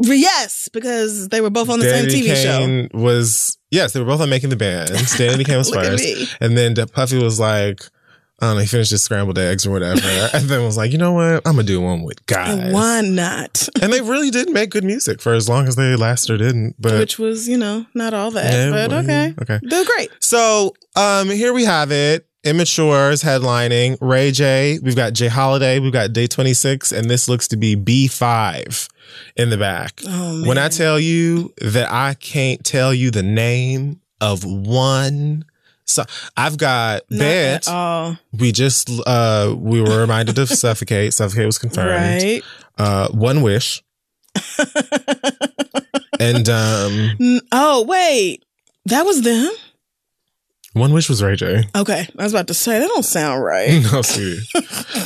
[0.00, 2.58] Yes, because they were both on the same Danity TV show.
[2.58, 4.90] Kane was, yes, they were both on Making the Band.
[4.90, 6.36] Danity Kane was first.
[6.40, 7.82] And then Puffy was like,
[8.42, 10.00] I don't know, he finished his scrambled eggs or whatever.
[10.34, 11.46] and then was like, you know what?
[11.46, 12.72] I'm going to do one with guys.
[12.72, 13.68] Why not?
[13.80, 16.74] And they really did make good music for as long as they lasted didn't.
[16.76, 19.34] But Which was, you know, not all that, Yeah, but well, okay.
[19.40, 19.60] okay.
[19.62, 20.10] They're great.
[20.20, 22.26] So um here we have it.
[22.44, 24.80] Immatures headlining Ray J.
[24.82, 25.28] We've got J.
[25.28, 25.78] Holiday.
[25.78, 28.88] We've got Day 26, and this looks to be B5
[29.36, 30.00] in the back.
[30.08, 30.44] Oh.
[30.48, 35.44] When I tell you that I can't tell you the name of one,
[35.84, 36.04] so
[36.36, 37.68] I've got Not Bed.
[37.68, 38.16] at.
[38.38, 41.12] We just uh we were reminded of Suffocate.
[41.14, 41.90] Suffocate was confirmed.
[42.22, 42.42] Right.
[42.78, 43.82] Uh, One Wish
[46.20, 48.44] and um oh, wait.
[48.86, 49.50] That was them?
[50.74, 51.64] One Wish was Ray J.
[51.76, 53.82] Okay, I was about to say that don't sound right.
[53.92, 54.40] No, sweetie.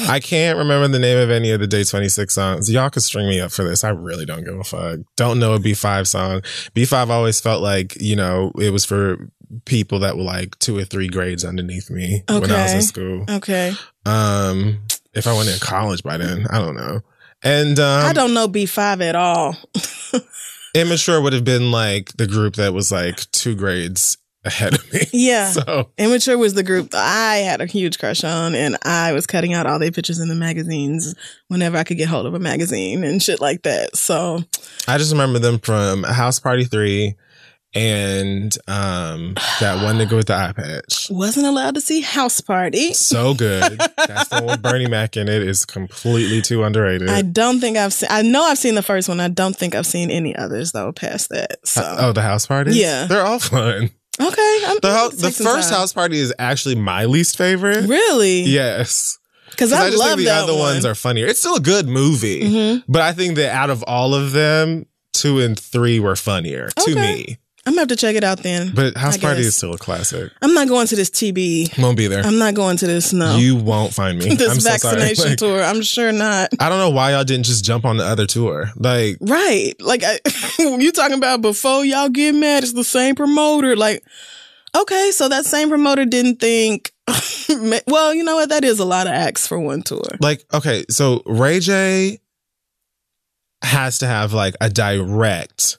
[0.09, 2.71] I can't remember the name of any of the Day 26 songs.
[2.71, 3.83] Y'all can string me up for this.
[3.83, 5.01] I really don't give a fuck.
[5.17, 6.43] Don't know a B5 song.
[6.77, 9.29] B5 always felt like, you know, it was for
[9.65, 13.25] people that were like two or three grades underneath me when I was in school.
[13.29, 14.81] Okay, Um,
[15.15, 17.01] if I went in college by then, I don't know.
[17.43, 19.57] And um, I don't know B five at all.
[20.75, 25.01] immature would have been like the group that was like two grades ahead of me.
[25.13, 25.51] Yeah.
[25.51, 29.27] So Immature was the group that I had a huge crush on, and I was
[29.27, 31.15] cutting out all their pictures in the magazines
[31.49, 33.97] whenever I could get hold of a magazine and shit like that.
[33.97, 34.45] So,
[34.87, 37.17] I just remember them from House Party 3
[37.77, 41.09] and um that one nigga with the eye patch.
[41.11, 42.95] wasn't allowed to see House Party.
[42.95, 43.79] So good.
[43.99, 47.11] That's the one with Bernie Mac in it is completely too underrated.
[47.11, 48.09] I don't think I've seen.
[48.11, 49.21] I know I've seen the first one.
[49.21, 51.59] I don't think I've seen any others though past that.
[51.67, 52.73] So, oh, the house party?
[52.75, 53.05] Yeah.
[53.07, 53.91] They're all fun.
[54.21, 54.59] okay.
[54.67, 55.79] I'm The ho- the first time.
[55.79, 57.87] house party is actually my least favorite.
[57.87, 59.19] really, Yes.
[59.51, 60.62] because I, I, just love think the that other one.
[60.75, 61.27] ones are funnier.
[61.27, 62.85] It's still a good movie, Mhm.
[62.89, 66.95] but I think that out of all of them, two and three were funnier to
[66.95, 67.39] me.
[67.67, 68.73] I'm gonna have to check it out then.
[68.75, 69.47] But House I Party guess.
[69.47, 70.33] is still a classic.
[70.41, 71.79] I'm not going to this TB.
[71.83, 72.25] Won't be there.
[72.25, 73.13] I'm not going to this.
[73.13, 74.29] No, You won't find me.
[74.37, 75.63] this I'm so vaccination Like, tour.
[75.63, 76.51] I'm sure not.
[76.61, 78.71] I don't know why y'all didn't just jump on the other tour.
[78.77, 79.75] Like, Right.
[79.81, 80.21] Like I,
[80.59, 83.75] you talking about before y'all get mad, it's the same promoter.
[83.75, 84.05] Like,
[84.77, 86.93] okay, so that same promoter didn't think
[87.87, 88.49] well, you know what?
[88.49, 90.03] That is a lot of acts for one tour.
[90.21, 92.21] like okay, so Ray J
[93.63, 95.79] has to have like a direct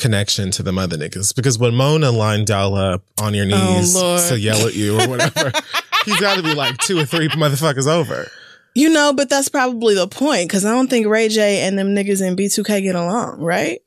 [0.00, 3.94] connection to the mother niggas because when Mona lined y'all up on your Oh, knees
[3.94, 4.20] Lord.
[4.28, 5.52] to yell at you or whatever,
[6.04, 8.28] he's got to be like two or three motherfuckers over.
[8.74, 11.88] You know, but that's probably the point because I don't think Ray J and them
[11.94, 13.80] niggas in B2K get along, right?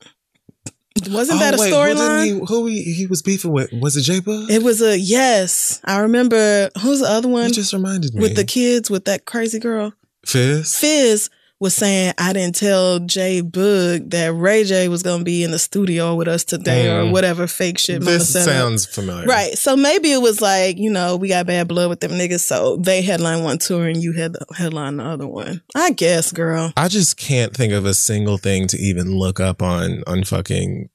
[1.10, 2.48] Wasn't that a Oh, Who, storyline?
[2.48, 3.70] who he, he was beefing with?
[3.72, 4.48] Was it J-Boog?
[4.48, 5.80] It was a yes.
[5.84, 8.22] I remember who's the other one You just reminded me.
[8.22, 9.92] with the kids with that crazy girl.
[10.24, 10.78] Fizz.
[10.78, 11.30] Fizz
[11.64, 16.14] was saying I didn't tell J-Boog that Ray J was gonna be in the studio
[16.14, 17.10] with us today or Mm.
[17.12, 18.02] whatever fake shit.
[18.02, 18.44] This up.
[18.44, 19.26] sounds familiar.
[19.26, 19.56] Right.
[19.58, 22.76] So maybe it was like, you know, we got bad blood with them niggas, so
[22.76, 25.62] they headline one tour and you had the headline the other one.
[25.74, 26.72] I guess, girl.
[26.76, 30.90] I just can't think of a single thing to even look up on on fucking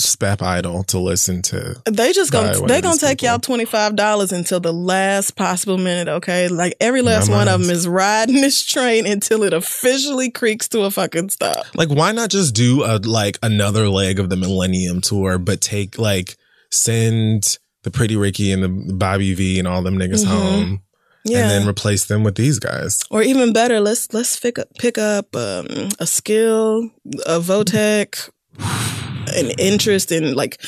[0.00, 1.80] Spap Idol to listen to.
[1.90, 3.28] They just gonna they gonna take people.
[3.28, 6.48] y'all twenty five dollars until the last possible minute, okay?
[6.48, 10.68] Like every last My one of them is riding this train until it officially creaks
[10.68, 11.66] to a fucking stop.
[11.74, 15.98] Like, why not just do a like another leg of the Millennium Tour, but take
[15.98, 16.36] like
[16.70, 20.28] send the Pretty Ricky and the Bobby V and all them niggas Mhm.
[20.28, 20.82] home,
[21.24, 21.40] Yeah.
[21.40, 23.02] and then replace them with these guys.
[23.10, 25.66] or even better, let's let's pick up pick up um,
[25.98, 26.90] a skill,
[27.26, 28.30] a Votech,
[29.28, 30.60] an interest in like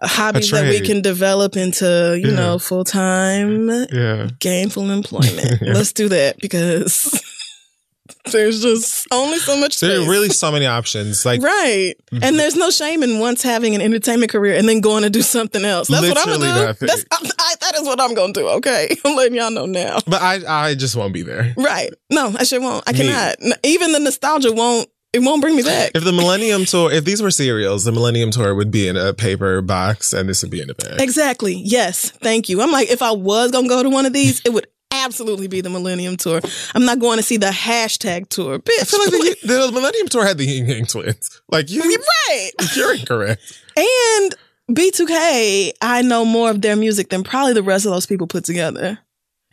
[0.00, 2.36] a hobbies that we can develop into, you Yeah.
[2.36, 4.28] know, full time Yeah.
[4.38, 5.60] gainful employment.
[5.62, 5.72] Yeah.
[5.74, 7.12] Let's do that because
[8.32, 10.06] there's just only so much There space.
[10.06, 11.24] are really so many options.
[11.24, 11.94] Like, right.
[12.12, 12.24] Mm-hmm.
[12.24, 15.22] And there's no shame in once having an entertainment career and then going to do
[15.22, 15.88] something else.
[15.88, 16.86] That's what I'm gonna do.
[16.86, 18.48] That's I, I, that is what I'm gonna do.
[18.48, 19.98] Okay, I'm letting y'all know now.
[20.06, 21.54] but I I just won't be there.
[21.56, 21.90] Right?
[22.10, 22.84] No, I sure won't.
[22.88, 22.98] I Me.
[22.98, 23.36] cannot.
[23.64, 24.88] Even the nostalgia won't.
[25.12, 25.90] It won't bring me back.
[25.94, 29.12] If the Millennium Tour, if these were cereals, the Millennium Tour would be in a
[29.12, 31.00] paper box, and this would be in a bag.
[31.00, 31.54] Exactly.
[31.54, 32.10] Yes.
[32.10, 32.62] Thank you.
[32.62, 35.60] I'm like, if I was gonna go to one of these, it would absolutely be
[35.60, 36.40] the Millennium Tour.
[36.74, 38.80] I'm not going to see the hashtag tour, bitch.
[38.80, 41.42] I feel like the, the Millennium Tour had the Ying Yang Twins.
[41.48, 42.50] Like you're right.
[42.76, 43.60] you're incorrect.
[43.76, 44.34] And
[44.70, 48.44] B2K, I know more of their music than probably the rest of those people put
[48.44, 48.98] together.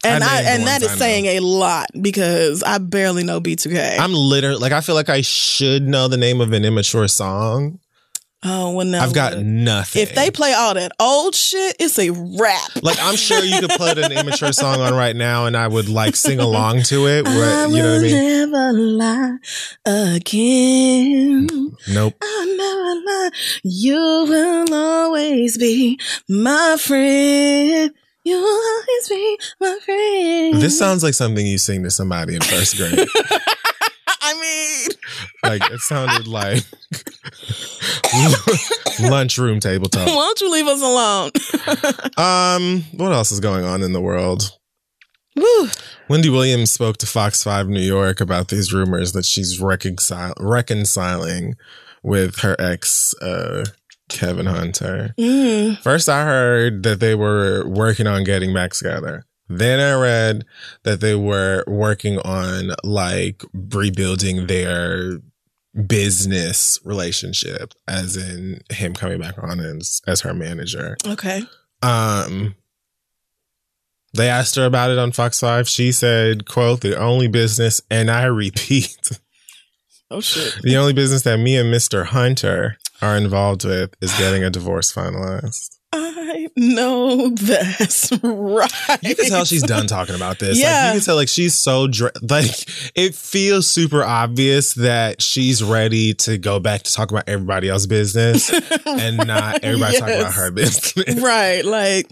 [0.04, 1.00] And I I, and that is ones is I know.
[1.00, 4.00] saying a lot because I barely know B2K.
[4.00, 7.80] I'm literally like I feel like I should know the name of an immature song.
[8.44, 9.44] oh, well, now I've got look.
[9.46, 10.04] nothing.
[10.04, 12.70] If they play all that old shit, it's a rap.
[12.84, 15.90] like I'm sure you could put an immature song on right now, and I would
[15.90, 17.26] like sing along to it.
[17.26, 18.52] What, you know what I mean?
[18.52, 19.38] never lie
[19.86, 21.48] again.
[21.90, 22.14] Nope.
[22.22, 23.30] I'll never lie.
[23.64, 27.92] You will always be my friend.
[28.28, 30.62] You will always be my friend.
[30.62, 33.08] This sounds like something you sing to somebody in first grade.
[34.22, 34.90] I mean,
[35.44, 36.64] like it sounded like
[39.00, 40.08] lunchroom table why talk.
[40.08, 41.32] don't you leave us alone?
[42.18, 44.52] Um, what else is going on in the world?
[45.36, 45.70] Woo.
[46.10, 51.56] Wendy Williams spoke to Fox 5 New York about these rumors that she's reconcil- reconciling
[52.02, 53.66] with her ex, uh,
[54.10, 55.14] Kevin Hunter.
[55.18, 55.78] Mm.
[55.80, 59.26] First, I heard that they were working on getting back together.
[59.50, 60.46] Then I read
[60.84, 65.20] that they were working on like rebuilding their
[65.88, 70.98] business relationship, as in him coming back on as, as her manager.
[71.06, 71.44] Okay.
[71.82, 72.56] Um,
[74.14, 75.68] They asked her about it on Fox 5.
[75.70, 78.98] She said, quote, the only business, and I repeat,
[80.10, 80.58] Oh shit.
[80.64, 82.06] the only business that me and Mr.
[82.06, 85.74] Hunter are involved with is getting a divorce finalized.
[85.94, 88.70] I know that's right.
[89.02, 90.58] You can tell she's done talking about this.
[90.58, 90.88] Like, Yeah.
[90.88, 92.52] you can tell like she's so dr- like
[92.96, 97.88] it feels super obvious that she's ready to go back to talk about everybody else's
[97.88, 98.52] business
[98.86, 101.22] and not everybody talking about her business.
[101.22, 101.64] right.
[101.64, 102.08] Like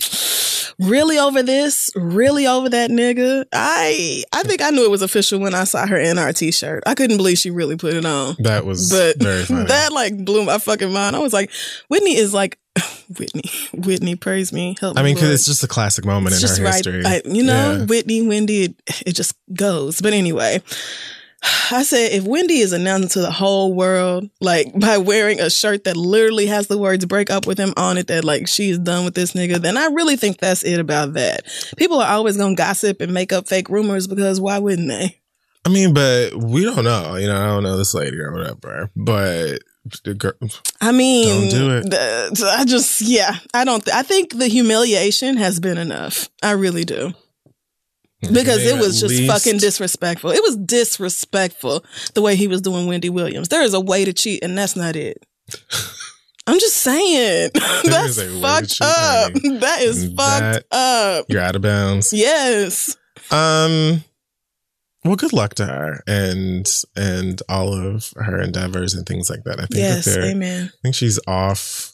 [0.79, 3.45] really over this, really over that nigga.
[3.53, 6.83] I I think I knew it was official when I saw her NRT shirt.
[6.85, 8.35] I couldn't believe she really put it on.
[8.39, 9.65] That was But very funny.
[9.67, 11.15] that like blew my fucking mind.
[11.15, 11.51] I was like,
[11.89, 12.57] Whitney is like
[13.19, 13.49] Whitney.
[13.73, 14.75] Whitney, praise me.
[14.79, 15.01] Help me.
[15.01, 16.73] I mean, because it's just a classic moment It's in her right.
[16.73, 17.05] history.
[17.05, 17.85] I, you know, Yeah.
[17.85, 20.01] Whitney, Wendy, it, it just goes.
[20.01, 20.61] But anyway,
[21.71, 25.83] I said if Wendy is announcing to the whole world, like by wearing a shirt
[25.85, 29.05] that literally has the words break up with him on it, that like she's done
[29.05, 31.43] with this nigga, then I really think that's it about that.
[31.77, 35.19] People are always gonna gossip and make up fake rumors because why wouldn't they?
[35.65, 37.15] I mean, but we don't know.
[37.15, 38.91] You know, I don't know this lady or whatever.
[38.95, 39.59] But
[40.03, 40.33] the girl,
[40.79, 41.89] I mean, Don't do it.
[41.89, 43.83] the- I just, yeah, I don't.
[43.83, 46.29] Th- I think the humiliation has been enough.
[46.43, 47.13] I really do.
[48.33, 50.31] Because it was just least- fucking disrespectful.
[50.31, 53.49] It was disrespectful the way he was doing Wendy Williams.
[53.49, 55.25] There is a way to cheat, and that's not it.
[56.47, 57.49] I'm just saying.
[57.83, 59.31] that's is a way to fucked cheat, up.
[59.33, 59.57] honey.
[59.57, 61.25] That is And fucked up.
[61.27, 62.13] You're out of bounds.
[62.13, 62.95] Yes.
[63.31, 64.03] Um.
[65.03, 69.59] Well, good luck to her and and all of her endeavors and things like that.
[69.59, 70.05] I think Yes.
[70.05, 70.71] that Amen.
[70.73, 71.93] I think she's off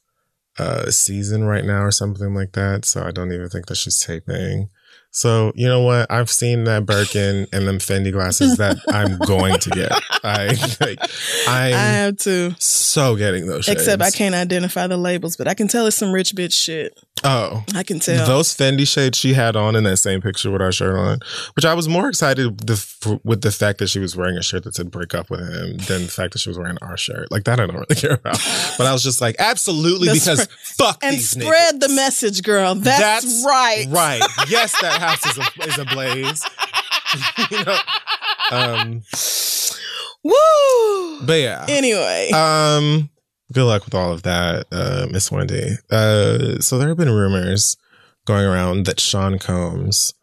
[0.58, 2.86] uh season right now or something like that.
[2.86, 4.70] So I don't even think that she's taping.
[5.12, 6.10] So you know what?
[6.10, 9.92] I've seen that Birkin and them Fendi glasses that I'm going to get.
[10.24, 10.48] I
[10.80, 11.00] like
[11.48, 12.56] I have to.
[12.60, 13.68] so getting those.
[13.68, 16.98] Except I can't identify the labels, but I can tell it's some rich bitch shit.
[17.24, 18.26] Oh, I can tell.
[18.26, 21.20] Those Fendi shades she had on in that same picture with our shirt on,
[21.56, 24.64] which I was more excited the, with the fact that she was wearing a shirt
[24.64, 27.32] that said "break up with him" than the fact that she was wearing our shirt.
[27.32, 28.40] Like that, I don't really care about.
[28.78, 30.48] But I was just like, absolutely, The because
[30.78, 31.80] fuck and spread niggas.
[31.80, 32.74] the message, girl.
[32.76, 33.86] That's, right.
[33.90, 34.22] Right.
[34.50, 36.44] Yes, that house is a, is ablaze.
[37.52, 37.78] you know.
[38.52, 39.02] Um.
[40.24, 41.22] Woo.
[41.26, 41.66] But yeah.
[41.70, 43.10] Anyway, Um,
[43.52, 45.76] good luck with all of that, uh, Miss Wendy.
[45.90, 47.78] Uh, so there have been rumors
[48.26, 50.14] going around that Sean Combs,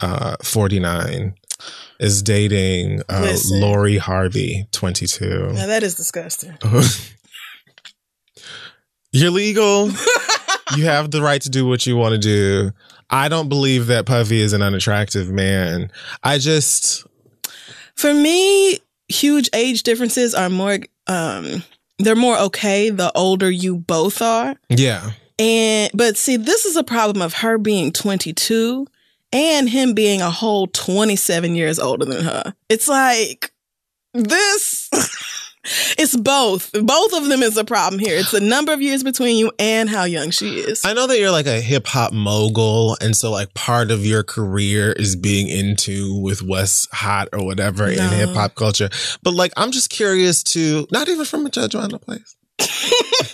[0.00, 1.34] uh, 49,
[1.98, 3.60] is dating uh, Listen.
[3.60, 5.52] Lori Harvey, 22.
[5.54, 6.56] now that is disgusting.
[9.12, 9.88] You're legal.
[10.76, 12.72] you have the right to do what you want to do.
[13.08, 15.90] I don't believe that Puffy is an unattractive man.
[16.22, 17.06] I just,
[17.94, 21.62] For me, huge age differences are more um
[21.98, 24.56] they're more okay the older you both are.
[24.68, 25.10] yeah.
[25.38, 28.86] And but see, this is a problem of her being 22
[29.32, 32.54] and him being a whole 27 years older than her.
[32.70, 33.52] It's like
[34.14, 34.88] this
[35.98, 36.70] it's both.
[36.72, 38.16] Both of them is a problem here.
[38.18, 40.84] It's the number of years between you and how young she is.
[40.84, 44.22] I know that you're like a hip hop mogul, and so like part of your
[44.22, 48.88] career is being into with what's hot or whatever in hip hop culture.
[49.22, 52.36] But like, I'm just curious to not even from a judgmental place.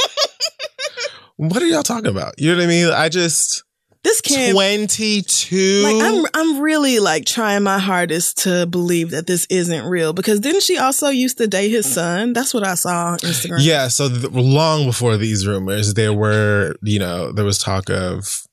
[1.36, 2.38] what are y'all talking about?
[2.38, 2.90] You know what I mean?
[2.90, 3.64] I just
[4.04, 5.82] this can't 22.
[5.84, 10.40] Like I'm I'm really like trying my hardest to believe that this isn't real because
[10.40, 12.32] didn't she also used to date his son?
[12.32, 13.58] That's what I saw on Instagram.
[13.60, 18.44] Yeah, so th- long before these rumors, there were, you know, there was talk of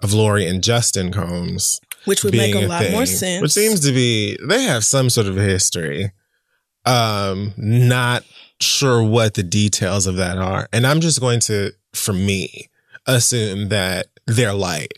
[0.00, 3.42] of Lori and Justin Combs Which would make being a lot more sense.
[3.42, 6.10] Which seems to be they have some sort of a history.
[6.86, 8.24] Um, not
[8.60, 12.70] sure what the details of that are, and I'm just going to, for me,
[13.06, 14.92] assume that they're light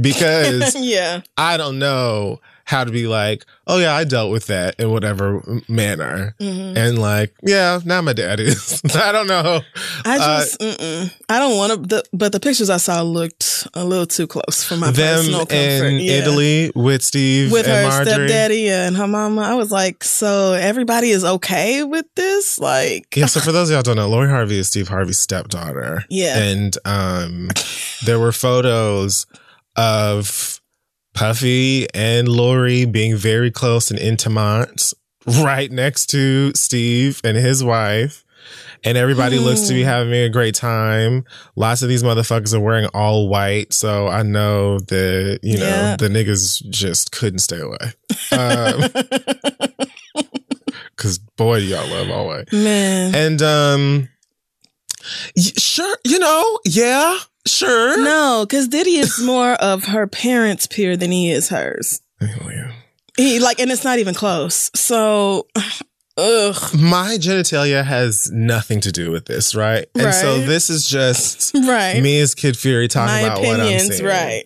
[0.00, 1.22] because yeah.
[1.36, 5.40] I don't know how to be like, oh yeah, I dealt with that in whatever
[5.68, 6.76] manner, Mhm.
[6.76, 8.82] and like, yeah, now my dad is.
[8.94, 9.60] I don't know.
[10.04, 11.12] I Uh, just mm-mm.
[11.28, 14.76] I don't want to but the pictures I saw looked a little too close for
[14.76, 15.54] my them personal comfort.
[15.86, 16.12] in Yeah.
[16.14, 18.26] Italy with Steve with and her Marjorie.
[18.28, 19.42] stepdaddy and her mama.
[19.42, 22.58] I was like, so everybody is okay with this?
[22.58, 26.04] Like Yeah, so for those of y'all don't know, Lori Harvey is Steve Harvey's stepdaughter.
[26.10, 26.36] Yeah.
[26.38, 27.48] And um
[28.04, 29.26] there were photos
[29.76, 30.55] of
[31.16, 34.92] Puffy and Lori being very close and intimate
[35.42, 38.22] right next to Steve and his wife.
[38.84, 39.88] And everybody looks to be Hmm.
[39.88, 41.24] having a great time.
[41.56, 43.72] Lots of these motherfuckers are wearing all white.
[43.72, 45.96] So I know that, you know, Yeah.
[45.96, 47.94] the niggas just couldn't stay away.
[48.32, 48.84] Um,
[50.96, 52.52] Cause boy, y'all love all white.
[52.52, 53.14] Man.
[53.14, 54.08] And um
[55.58, 58.02] sure, you know, yeah, Sure.
[58.02, 62.00] No, because Diddy is more of her parents' peer than he is hers.
[62.20, 62.72] Oh, yeah.
[63.16, 64.70] He like, and it's not even close.
[64.74, 65.46] So,
[66.18, 66.74] ugh.
[66.74, 69.86] My genitalia has nothing to do with this, right?
[69.94, 72.02] And so this is just Right.
[72.02, 74.04] me as Kid Fury talking My about what I'm opinions, seeing.
[74.08, 74.44] right.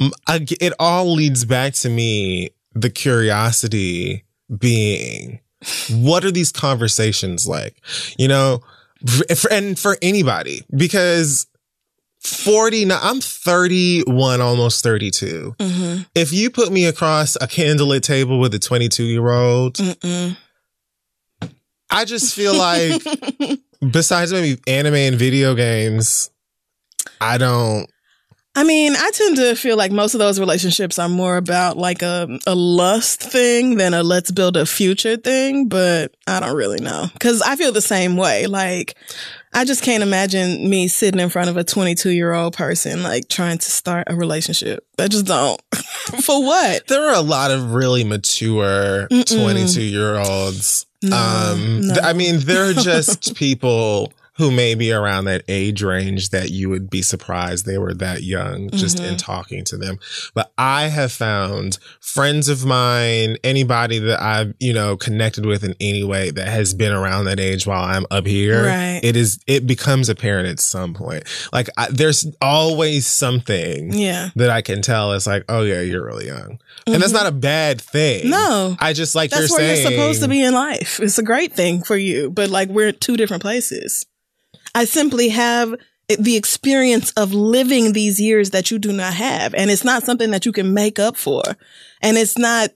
[0.00, 4.24] M- I g- It all leads back to me the curiosity
[4.58, 5.40] being
[5.90, 7.76] what are these conversations like?
[8.18, 8.62] You know,
[9.50, 11.46] and for anybody, because
[12.22, 15.56] 40, I'm 31, almost 32.
[15.58, 16.02] Mm-hmm.
[16.14, 19.78] If you put me across a candlelit table with a 22 year old,
[21.90, 23.02] I just feel like
[23.90, 26.30] besides maybe anime and video games,
[27.20, 27.86] I don't.
[28.54, 32.02] I mean, I tend to feel like most of those relationships are more about like
[32.02, 36.80] a, a lust thing than a let's build a future thing, but I don't really
[36.80, 37.06] know.
[37.18, 38.46] Cause I feel the same way.
[38.46, 38.94] Like,
[39.54, 43.28] I just can't imagine me sitting in front of a 22 year old person, like
[43.28, 44.86] trying to start a relationship.
[44.98, 45.60] I just don't.
[46.22, 46.86] For what?
[46.86, 50.86] There are a lot of really mature 22 year olds.
[51.02, 51.94] No, um, no.
[51.94, 56.70] th- I mean, they're just people who may be around that age range that you
[56.70, 59.18] would be surprised they were that young just in Mhm.
[59.18, 59.98] talking to them.
[60.34, 65.74] But I have found friends of mine, anybody that I've, you know, connected with in
[65.80, 68.64] any way that has been around that age while I'm up here.
[68.64, 69.00] Right.
[69.02, 71.24] It is, it becomes apparent at some point.
[71.52, 74.30] Like I, there's always something Yeah.
[74.36, 76.58] that I can tell it's like, oh yeah, you're really young.
[76.86, 78.30] And that's not a bad thing.
[78.30, 78.76] No.
[78.80, 79.82] I just like That's you're where saying.
[79.82, 81.00] you're supposed to be in life.
[81.00, 84.06] It's a great thing for you, but like we're at two different places.
[84.74, 85.74] I simply have
[86.08, 89.54] the experience of living these years that you do not have.
[89.54, 91.42] And it's not something that you can make up for.
[92.00, 92.70] And it's not,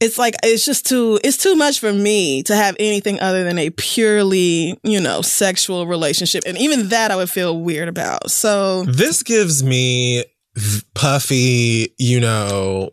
[0.00, 3.58] it's like, it's just too, it's too much for me to have anything other than
[3.58, 6.44] a purely, you know, sexual relationship.
[6.46, 8.30] And even that I would feel weird about.
[8.30, 10.24] So, This gives me
[10.94, 12.90] Puffy, you know,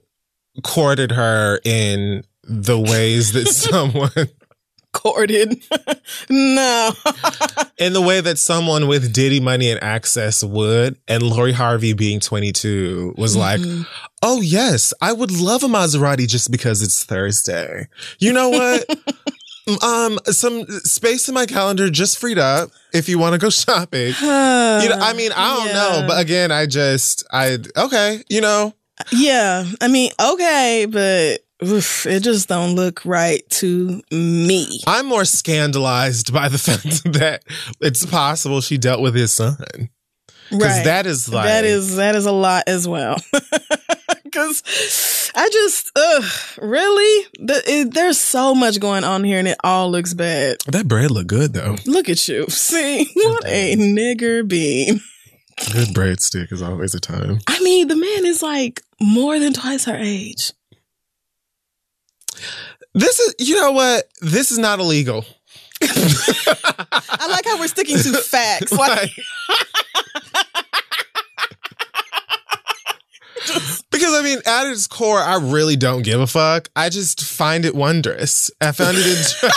[0.63, 4.30] courted her in the ways that someone
[4.93, 5.61] courted.
[6.29, 6.91] no.
[7.77, 12.19] in the way that someone with Diddy money and access would, and Lori Harvey being
[12.19, 13.85] 22 was like, Mhm.
[14.23, 17.88] oh yes, I would love a Maserati just because it's Thursday.
[18.19, 18.85] You know what?
[19.83, 24.13] um, some space in my calendar just freed up if you want to go shopping.
[24.77, 28.75] You know, I mean, I don't know, but again, I just, I okay, you know,
[29.11, 34.82] Yeah, I mean, okay, but oof, it just don't look right to me.
[34.88, 37.43] I'm more scandalized by the fact that
[37.82, 39.58] it's possible she dealt with his son
[40.49, 40.86] because Right.
[40.86, 43.18] that is like that is that is a lot as well.
[44.24, 46.24] Because I just, ugh,
[46.62, 50.58] really, the, it, there's so much going on here, and it all looks bad.
[50.68, 51.78] that bread look good though.
[51.86, 54.99] Look at you, see what a nigger bean.
[55.74, 57.39] Good bread stick is always a time.
[57.47, 60.51] I mean, the man is like more than twice her age.
[62.93, 64.05] This is, you know what?
[64.21, 65.25] This is not illegal.
[65.81, 68.71] I like how we're sticking to facts.
[68.77, 69.11] Like,
[73.91, 76.69] because I mean, at its core, I really don't give a fuck.
[76.75, 78.51] I just find it wondrous.
[78.59, 79.05] I found it.
[79.05, 79.49] In-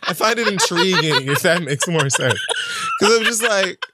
[0.02, 1.28] I find it intriguing.
[1.28, 2.40] If that makes more sense,
[2.98, 3.86] because I'm just like,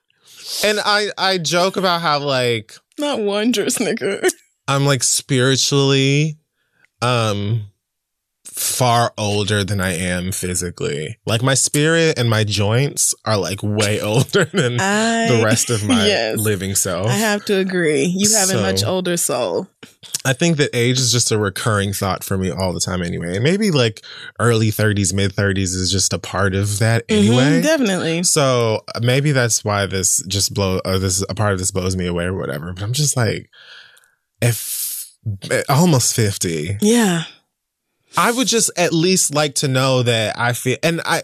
[0.64, 4.26] and I I joke about how like not wondrous, nigga.
[4.68, 6.38] I'm like spiritually,
[7.02, 7.66] um,
[8.56, 11.18] far older than I am physically.
[11.26, 15.86] Like my spirit and my joints are like way older than I, the rest of
[15.86, 16.38] my yes.
[16.38, 17.06] living self.
[17.08, 18.04] I have to agree.
[18.04, 19.68] You have a much older soul.
[20.24, 23.34] I think that age is just a recurring thought for me all the time anyway.
[23.34, 24.02] And maybe like
[24.40, 27.60] early 30s, mid 30s is just a part of that Mhm, anyway.
[27.62, 28.22] definitely.
[28.22, 31.94] So uh, maybe that's why this just blow or this a part of this blows
[31.94, 32.72] me away or whatever.
[32.72, 33.50] But I'm just like,
[34.40, 35.12] if
[35.50, 37.24] eh, almost 50, Yeah.
[38.16, 41.22] I would just at least like to know that I feel, and I,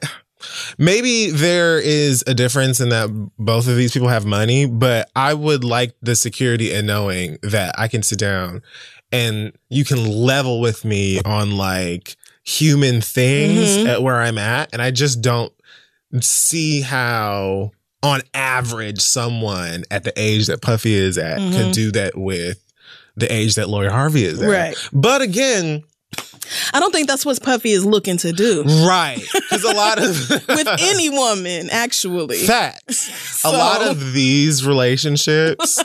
[0.79, 5.35] maybe there is a difference in that both of these people have money, but I
[5.35, 8.63] would like the security in knowing that I can sit down
[9.11, 13.87] and you can level with me on like human things Mhm.
[13.87, 14.71] at where I'm at.
[14.73, 15.53] And I just don't
[16.21, 17.71] see how
[18.03, 21.73] on average someone at the age that Puffy is at can Mhm.
[21.73, 22.59] do that with
[23.17, 24.49] the age that Lori Harvey is at.
[24.49, 24.77] Right.
[24.93, 25.85] But again,
[26.75, 29.23] I don't think that's what Puffy is looking to do Right.
[29.33, 32.39] Because a lot of with any woman, actually.
[32.39, 33.45] facts.
[33.45, 35.83] A lot of these relationships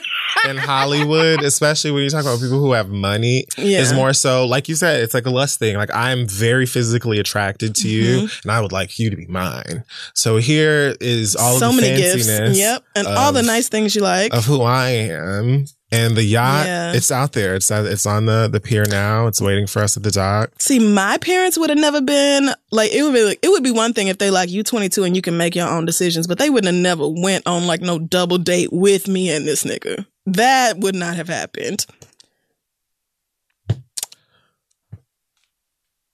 [0.47, 3.80] in Hollywood, especially when you talk about people who have money, Yeah.
[3.80, 5.78] is more so like you said, it's like a lust thing.
[5.78, 8.47] Like I'm very physically attracted to you Mm-hmm.
[8.49, 9.84] and I would like you to be mine.
[10.14, 12.28] So here is all so of the many gifts.
[12.28, 12.84] Yep.
[12.95, 14.34] And all the nice things you like.
[14.34, 15.66] of who I am.
[15.90, 16.92] And the yacht, Yeah.
[16.94, 17.56] it's out there.
[17.56, 19.28] It's uh, it's on the the pier now.
[19.28, 20.52] It's waiting for us at the dock.
[20.60, 23.72] See, my parents would have never been like it would be like, it would be
[23.72, 26.40] one thing if they like you 22 and you can make your own decisions, but
[26.40, 30.06] they would have never went on like no double date with me and this nigga.
[30.26, 31.86] That would not have happened.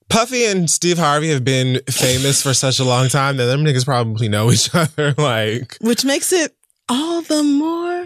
[0.10, 3.86] Puffy and Steve Harvey have been famous for such a long time that them niggas
[3.86, 5.16] probably know each other.
[5.18, 6.56] Like Which makes it
[6.88, 8.06] all the more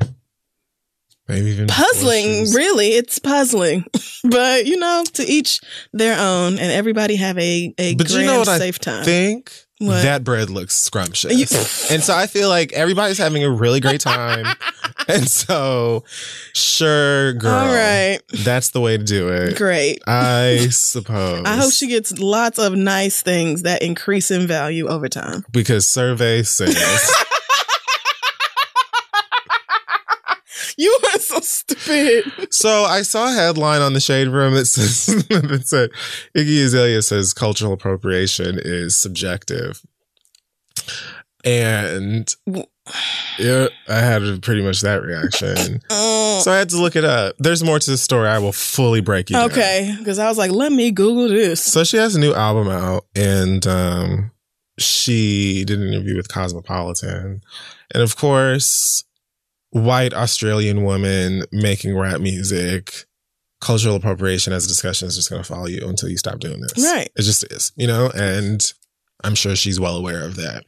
[1.28, 2.51] maybe even puzzling.
[2.53, 3.86] Really, it's puzzling.
[4.23, 5.59] but you know, to each
[5.93, 9.03] their own, and everybody have a a But grand you know what I safe time.
[9.03, 9.51] think?
[9.80, 10.01] What?
[10.01, 11.91] That bread looks scrumptious.
[11.91, 14.47] And so I feel like everybody's having a really great time.
[15.07, 16.03] and so,
[16.55, 17.53] sure, girl.
[17.53, 19.55] All right, That's the way to do it.
[19.55, 20.01] great.
[20.07, 21.43] I suppose.
[21.45, 25.45] I hope she gets lots of nice things that increase in value over time.
[25.51, 26.75] Because survey says.
[30.80, 30.95] You
[31.49, 32.53] stupid.
[32.53, 35.89] So I saw a headline on the Shade Room that says that said
[36.35, 39.81] Iggy Azalea says cultural appropriation is subjective,
[41.43, 42.33] and
[43.39, 45.81] yeah, I had pretty much that reaction.
[45.89, 47.35] Uh, So I had to look it up.
[47.39, 48.27] There's more to the story.
[48.27, 51.63] I will fully break you okay, because I was like, let me Google this.
[51.63, 54.31] So she has a new album out, and um,
[54.79, 57.41] she did an interview with Cosmopolitan,
[57.93, 59.03] and of course,
[59.84, 63.05] white Australian woman making rap music.
[63.59, 66.61] Cultural appropriation as a discussion is just going to follow you until you stop doing
[66.61, 66.73] this.
[66.78, 67.09] Right.
[67.15, 68.71] It just is, you know, and
[69.23, 70.63] I'm sure she's well aware of that.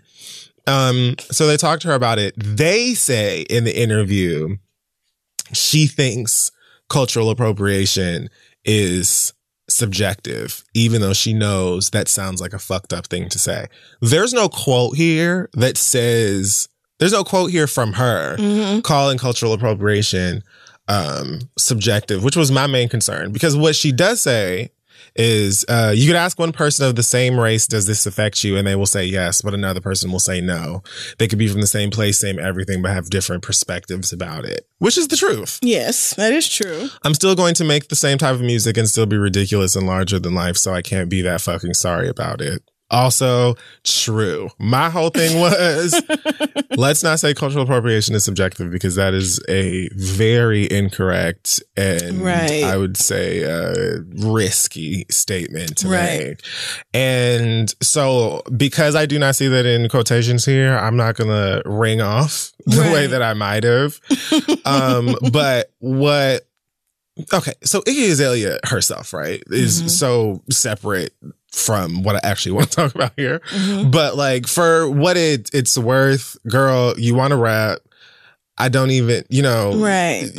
[0.66, 2.34] Um, so they talked to her about it.
[2.36, 4.57] They say in the interview,
[5.53, 6.51] she thinks
[6.89, 8.30] cultural appropriation
[8.66, 9.34] is
[9.68, 13.68] subjective, even though she knows that sounds like a fucked up thing to say.
[14.01, 16.70] There's no quote here that says,
[17.00, 18.82] there's no quote here from her Mm-hmm.
[18.82, 20.43] calling cultural appropriation
[20.88, 23.32] um, subjective, which was my main concern.
[23.32, 24.72] Because what she does say
[25.16, 28.58] is uh, you could ask one person of the same race, does this affect you?
[28.58, 30.84] And they will say yes, but another person will say no.
[31.18, 34.68] They could be from the same place, same everything, but have different perspectives about it,
[34.80, 35.60] which is the truth.
[35.62, 36.89] Yes, that is true.
[37.04, 39.88] I'm still going to make the same type of music and still be ridiculous and
[39.88, 42.64] larger than life, so I can't be that fucking sorry about it.
[42.91, 44.49] Also, true.
[44.57, 46.01] My whole thing was
[46.77, 52.63] let's not say cultural appropriation is subjective because that is a very incorrect and Right.
[52.63, 56.19] I would say uh, risky statement to Right.
[56.29, 56.41] make.
[56.93, 61.61] And so, because I do not see that in quotations here, I'm not going to
[61.69, 63.99] ring off the way that I might have.
[64.65, 66.45] um, but what
[67.33, 69.89] Okay, so Iggy Azalea herself, right, is Mhm.
[69.89, 71.13] so separate
[71.52, 73.39] from what I actually want to talk about here.
[73.52, 73.91] Mhm.
[73.91, 77.80] But like for what it it's worth, girl, you want to rap.
[78.58, 80.30] I don't even, you know, Right.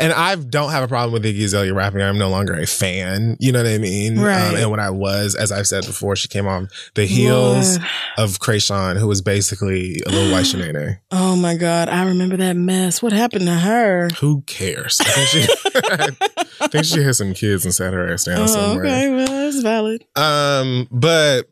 [0.00, 2.02] And I don't have a problem with Iggy Azalea rapping.
[2.02, 3.36] I'm no longer a fan.
[3.38, 4.18] You know what I mean?
[4.20, 4.48] Right.
[4.48, 7.88] Um, and when I was, as I've said before, she came on the heels Lord.
[8.18, 10.98] of Kreayshawn, who was basically a little white Shanae.
[11.12, 13.00] Oh my God, I remember that mess.
[13.02, 14.08] What happened to her?
[14.20, 15.00] Who cares?
[15.00, 15.46] I think she,
[16.60, 18.84] I think she had some kids and sat her ass down Oh, somewhere.
[18.84, 20.04] okay, well, that's valid.
[20.16, 21.48] Um, but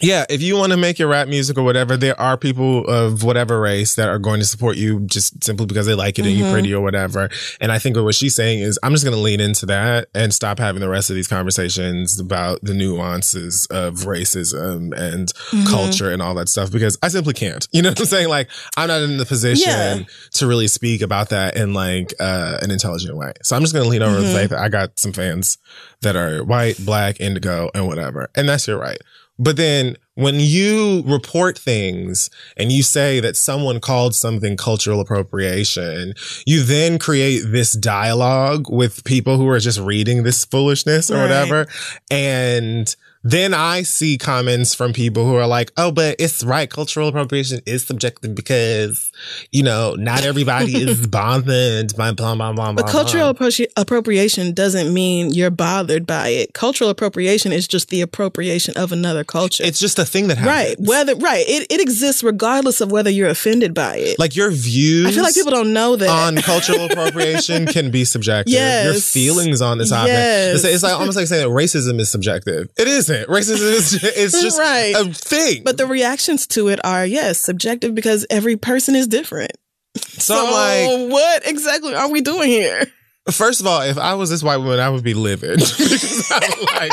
[0.00, 3.22] yeah, if you want to make your rap music or whatever, there are people of
[3.22, 6.34] whatever race that are going to support you just simply because they like it and
[6.34, 6.38] Mhm.
[6.38, 7.28] you're pretty or whatever.
[7.60, 10.32] And I think what she's saying is, I'm just going to lean into that and
[10.32, 15.66] stop having the rest of these conversations about the nuances of racism and Mhm.
[15.66, 17.66] culture and all that stuff because I simply can't.
[17.72, 18.28] You know what I'm saying?
[18.28, 19.98] Like, I'm not in the position Yeah.
[20.34, 23.32] to really speak about that in like uh, an intelligent way.
[23.42, 24.32] So I'm just going to lean over the Mhm.
[24.34, 25.58] fact that I got some fans
[26.02, 28.28] that are white, black, indigo, and whatever.
[28.36, 28.98] And that's your right.
[29.38, 36.14] But then when you report things and you say that someone called something cultural appropriation,
[36.44, 41.22] you then create this dialogue with people who are just reading this foolishness or Right.
[41.22, 41.66] whatever.
[42.10, 42.94] And
[43.30, 46.68] then I see comments from people who are like, "Oh, but it's right.
[46.70, 49.12] Cultural appropriation is subjective because
[49.50, 53.48] you know not everybody is bothered by blah blah blah." But blah, cultural blah.
[53.48, 56.54] appro- appropriation doesn't mean you're bothered by it.
[56.54, 59.64] Cultural appropriation is just the appropriation of another culture.
[59.64, 60.78] It's just a thing that happens.
[60.78, 60.88] right.
[60.88, 64.18] Whether right, it, it exists regardless of whether you're offended by it.
[64.18, 65.06] like your views.
[65.06, 66.08] I feel like people don't know that.
[66.08, 68.54] on cultural appropriation can be subjective.
[68.54, 70.08] Your feelings on the topic.
[70.08, 70.56] Yes.
[70.56, 72.68] It's, it's like almost like saying that racism is subjective.
[72.76, 73.17] It isn't.
[73.26, 74.94] Racism is it's just Right.
[74.96, 75.62] a thing.
[75.64, 79.52] but the reactions to it are yes, subjective because every person is different.
[79.96, 82.84] so, I'm like, what exactly are we doing here?
[83.30, 86.64] First of all, if I was this white woman, I would be livid because I'm
[86.74, 86.92] like,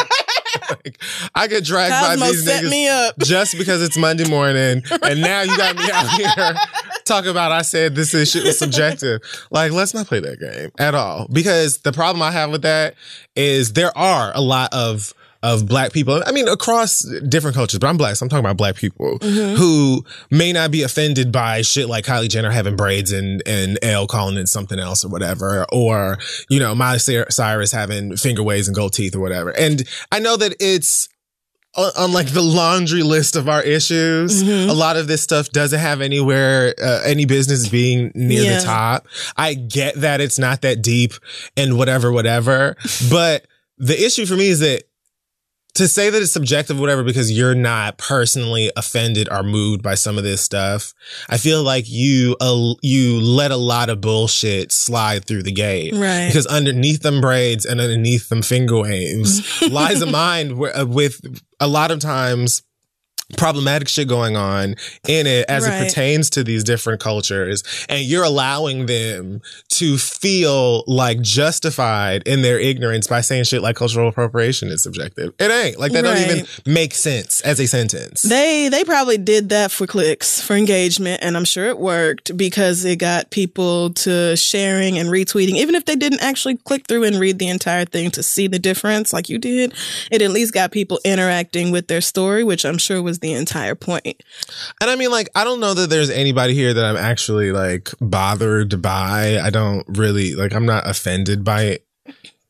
[0.70, 1.00] like,
[1.34, 3.18] I get dragged by Cosmo these set niggas me up.
[3.20, 6.56] just because it's Monday morning, and now you got me out here
[7.06, 9.22] talking about I said this is shit was subjective.
[9.50, 12.96] Like, let's not play that game at all because the problem I have with that
[13.38, 15.14] is there are a lot of
[15.46, 16.24] of black people.
[16.26, 20.04] I mean, across different cultures, but I'm black, so I'm talking about black people who
[20.32, 24.38] may not be offended by shit like Kylie Jenner having braids and and L calling
[24.38, 26.18] it something else or whatever, or
[26.50, 29.52] you know Miley Cyrus having finger waves and gold teeth or whatever.
[29.58, 31.08] And I know that it's
[31.76, 34.44] on, on like the laundry list of our issues.
[34.44, 34.70] Mm-hmm.
[34.70, 38.60] A lot of this stuff doesn't have anywhere uh, any business being near Yeah.
[38.60, 39.08] the top.
[39.38, 41.14] I get that it's not that deep
[41.58, 42.78] and whatever, whatever.
[43.12, 43.46] but
[43.78, 44.84] the issue for me is that
[45.76, 50.18] to say that it's subjective, whatever, because you're not personally offended or moved by some
[50.18, 50.94] of this stuff,
[51.30, 55.94] I feel like you uh, you let a lot of bullshit slide through the gate,
[55.94, 56.28] Right.
[56.28, 61.20] Because underneath them braids and underneath them finger waves lies a mind wi- uh, with
[61.60, 62.64] a lot of times
[63.38, 64.76] problematic shit going on
[65.08, 65.82] in it as Right.
[65.82, 72.44] it pertains to these different cultures and you're allowing them to feel like justified in
[72.44, 76.18] their ignorance by saying shit like cultural appropriation is subjective it ain't like that don't
[76.18, 81.22] even make sense as a sentence They they probably did that for clicks, for engagement,
[81.24, 85.56] and I'm sure it worked because it got people to sharing and retweeting.
[85.56, 88.60] Even if they didn't actually click through and read the entire thing to see the
[88.60, 89.74] difference like you did,
[90.12, 93.76] it at least got people interacting with their story, which I'm sure was the entire
[93.76, 94.22] point.
[94.82, 97.90] And I mean, like, I don't know that there's anybody here that I'm actually like
[98.02, 99.40] bothered by.
[99.40, 100.54] I don't really like.
[100.54, 101.80] I'm not offended by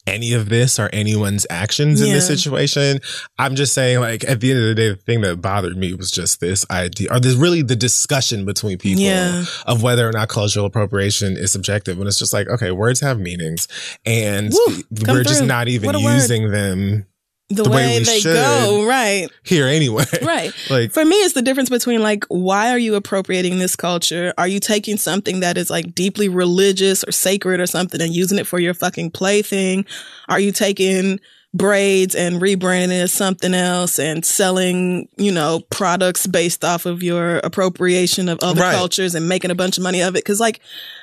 [0.08, 3.00] any of this or anyone's actions in this situation.
[3.40, 5.96] I'm just saying, like, at the end of the day, the thing that bothered me
[5.96, 9.46] was just this idea, or this really the discussion between people Yeah.
[9.66, 11.98] of whether or not cultural appropriation is subjective.
[11.98, 13.68] When it's just like, okay, words have meanings,
[14.06, 15.48] and Woo, we're just through.
[15.48, 16.14] not even a word.
[16.14, 17.08] using them
[17.50, 19.30] The, The way way, they go, right.
[19.44, 20.06] here anyway.
[20.24, 20.52] Right.
[20.70, 24.34] like, For me, it's the difference between like, why are you appropriating this culture?
[24.40, 28.40] Are you taking something that is like deeply religious or sacred or something and using
[28.40, 29.86] it for your fucking plaything?
[30.28, 31.20] Are you taking
[31.54, 37.04] braids and rebranding it as something else and selling, you know, products based off of
[37.04, 38.76] your appropriation of other Right.
[38.76, 40.26] cultures and making a bunch of money of it?
[40.26, 40.62] Cause like,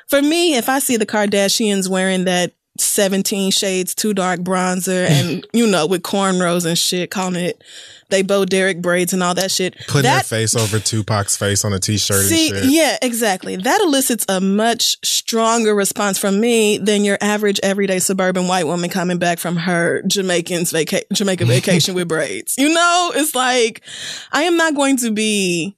[0.09, 5.47] for me, if I see the Kardashians wearing that 17 shades too dark bronzer and,
[5.53, 7.63] you know, with cornrows and shit, calling it
[8.13, 9.75] they Bo Derek braids and all that shit.
[9.89, 12.65] putting that, their face over Tupac's face on a t-shirt See, and shit.
[12.67, 13.57] yeah, exactly.
[13.57, 18.91] That elicits a much stronger response from me than your average everyday suburban white woman
[18.91, 22.55] coming back from her Jamaican's vaca- Jamaica vacation with braids.
[22.59, 23.83] You know, it's like
[24.31, 25.75] I am not going to be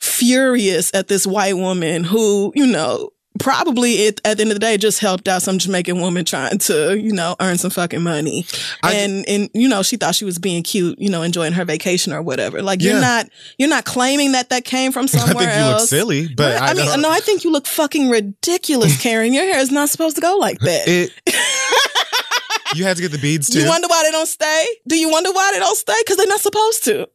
[0.00, 4.60] furious at this white woman who, you know, probably it, at the end of the
[4.60, 8.46] day just helped out some Jamaican woman trying to, you know, earn some fucking money.
[8.82, 11.64] I- and and you know, she thought she was being cute, you know, enjoying her
[11.64, 12.62] vacation or whatever.
[12.62, 12.92] Like Yeah.
[12.92, 13.28] you're not
[13.58, 15.82] you're not claiming that that came from I somewhere think you else.
[15.82, 16.62] look silly, but Right?
[16.62, 19.32] I, I, mean, don't- no, I think you look fucking ridiculous, Karen.
[19.32, 20.82] Your hair is not supposed to go like that.
[20.86, 21.10] it.
[22.74, 23.58] you had to get the beads too.
[23.58, 24.66] Do you wonder why they don't stay?
[24.86, 25.94] Do you wonder why they don't stay?
[26.04, 27.08] Because they're not supposed to.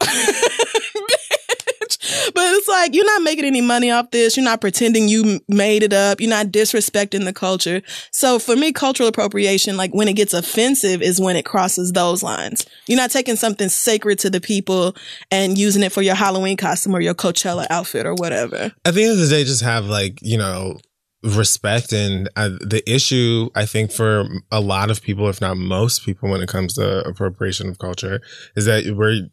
[1.98, 4.38] But it's like, you're not making any money off this.
[4.38, 6.22] You're not pretending you made it up.
[6.22, 7.82] You're not disrespecting the culture.
[8.12, 12.24] So for me, cultural appropriation, like when it gets offensive is when it crosses those
[12.24, 12.66] lines.
[12.88, 14.96] You're not taking something sacred to the people
[15.30, 18.72] and using it for your Halloween costume or your Coachella outfit or whatever.
[18.86, 20.78] At the end of the day, just have like you know
[21.24, 23.50] respect and uh, the issue.
[23.56, 27.08] I think for a lot of people, if not most people, when it comes to
[27.08, 28.22] appropriation of culture,
[28.56, 29.30] is that we're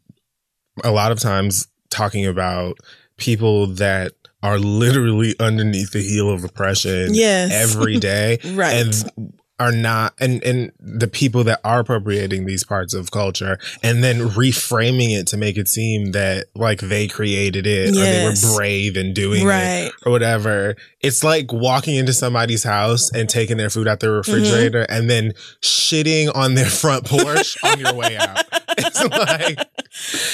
[0.83, 2.77] a lot of times talking about
[3.17, 7.51] people that are literally underneath the heel of oppression Yes.
[7.51, 8.73] every day Right.
[8.85, 14.01] and are not and and the people that are appropriating these parts of culture and
[14.01, 18.55] then reframing it to make it seem that like they created it or they were
[18.55, 19.91] brave in doing it Right.
[20.05, 24.83] or whatever it's like walking into somebody's house and taking their food out their refrigerator
[24.83, 24.93] Mm-hmm.
[24.93, 28.45] and then shitting on their front porch on your way out
[28.77, 29.59] it's like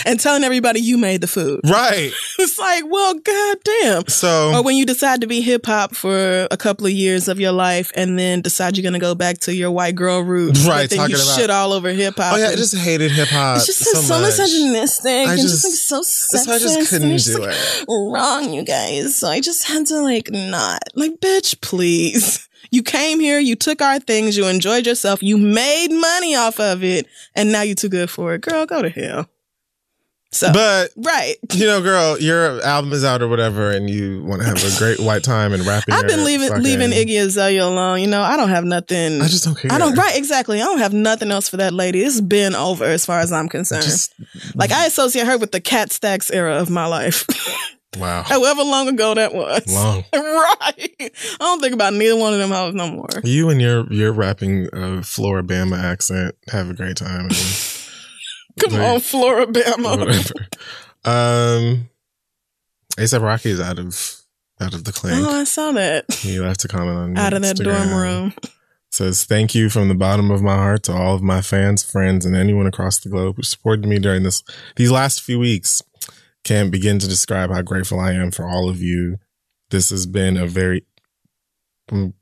[0.06, 1.62] and telling everybody you made the food.
[1.66, 2.12] Right.
[2.38, 4.08] It's like, well, goddamn.
[4.08, 7.40] So Or when you decide to be hip hop for a couple of years of
[7.40, 10.68] your life and then decide you're going to go back to your white girl roots.
[10.68, 12.34] Right, But talking about- shit all over hip hop.
[12.34, 13.58] Oh yeah, I just hated hip hop.
[13.58, 14.38] it's just so, so, much.
[14.38, 16.48] misogynistic I and just, just- like so that's sexist.
[16.48, 17.86] why I just couldn't just, do like, it.
[17.88, 19.16] Wrong, you guys.
[19.18, 22.48] So I just had to like not like, bitch, please.
[22.72, 26.84] You came here, you took our things, you enjoyed yourself, you made money off of
[26.84, 27.06] it,
[27.36, 28.42] and now you're too good for it.
[28.42, 29.30] Girl, go to hell.
[30.36, 31.38] So, But right.
[31.54, 34.78] you know, girl, your album is out or whatever, and you want to have a
[34.78, 35.94] great white time and rapping.
[35.94, 38.02] I've been leaving fucking- leaving Iggy Azalea alone.
[38.02, 39.22] You know, I don't have nothing.
[39.22, 39.72] I just don't care.
[39.72, 40.60] I don't right exactly.
[40.62, 42.02] I don't have nothing else for that lady.
[42.02, 43.84] It's been over as far as I'm concerned.
[43.84, 44.14] Just
[44.56, 47.26] like I associate her with the cat stacks era of my life,
[47.98, 49.74] wow, however long ago that was.
[49.74, 50.04] long.
[50.14, 50.92] right.
[51.00, 53.08] I don't think about neither one of them hoes no more.
[53.24, 56.36] You and your your rapping uh, Floribama accent.
[56.52, 57.30] Have a great time.
[58.60, 60.48] Come Like, on, whatever.
[61.04, 61.90] Um,
[62.98, 64.22] ASAP Rocky is out of
[64.60, 65.18] out of the clink.
[65.20, 66.12] Oh, I saw that.
[66.14, 68.34] He left a comment on Out of that dorm room.
[68.92, 72.26] Says thank you from the bottom of my heart to all of my fans, friends,
[72.26, 74.42] and anyone across the globe who supported me during this
[74.78, 75.82] these last few weeks.
[76.46, 79.18] Can't begin to describe how grateful I am for all of you.
[79.72, 80.86] This has been a very
[81.92, 82.14] mm,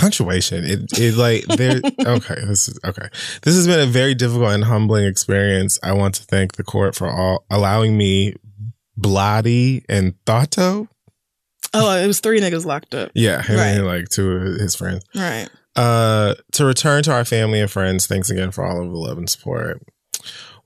[0.00, 0.64] punctuation.
[0.64, 1.80] It it like there.
[2.06, 3.08] okay, this is okay.
[3.42, 5.78] This has been a very difficult and humbling experience.
[5.82, 8.34] I want to thank the court for all allowing me,
[8.96, 10.88] Bloody and Thotto.
[11.72, 13.12] Oh, it was three niggas locked up.
[13.14, 13.66] Yeah, him Right.
[13.68, 15.04] and like two of his friends.
[15.14, 15.48] Right.
[15.76, 19.18] Uh, to return to our family and friends, thanks again for all of the love
[19.18, 19.80] and support.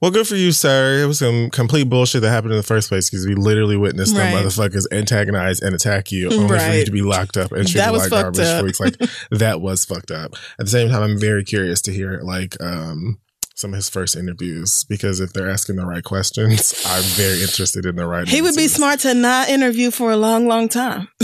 [0.01, 1.01] Well, good for you, sir.
[1.03, 4.13] It was some complete bullshit that happened in the first place because we literally witnessed
[4.15, 4.45] them Right.
[4.45, 8.09] motherfuckers antagonize and attack you only for you to be locked up and treated like
[8.09, 8.59] garbage up.
[8.59, 8.79] for weeks.
[8.79, 8.97] Like
[9.31, 10.33] that was fucked up.
[10.59, 13.19] At the same time, I'm very curious to hear like um
[13.55, 17.85] some of his first interviews because if they're asking the right questions, I'm very interested
[17.85, 18.27] in the right.
[18.27, 21.07] He would be smart to not interview for a long, long time.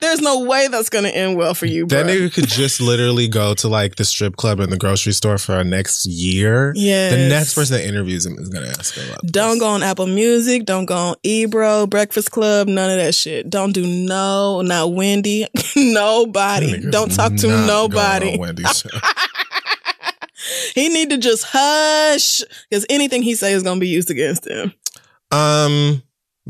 [0.00, 2.02] There's no way that's going to end well for you, bro.
[2.02, 5.38] That nigga could just literally go to like the strip club and the grocery store
[5.38, 6.72] for our next year.
[6.76, 9.60] Yeah, The next person that interviews him is gonna ask him about Don't this.
[9.60, 10.64] go on Apple Music.
[10.66, 13.48] Don't go on Ebro, Breakfast Club, none of that shit.
[13.48, 16.90] Don't do no, not Wendy, nobody.
[16.90, 18.32] Don't talk to going nobody.
[18.34, 18.88] on Wendy's show.
[20.74, 24.46] He need to just hush because anything he say is going to be used against
[24.46, 24.72] him.
[25.30, 26.02] um,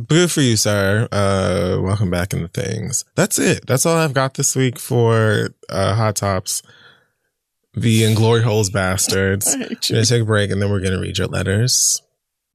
[0.07, 1.09] good for you, sir.
[1.12, 3.05] Uh, welcome back into things.
[3.14, 3.66] That's it.
[3.66, 6.62] That's all I've got this week for uh, Hot Tops.
[7.74, 9.47] The and Glory Holes bastards.
[9.59, 12.03] We're gonna take a break and then we're gonna read your letters.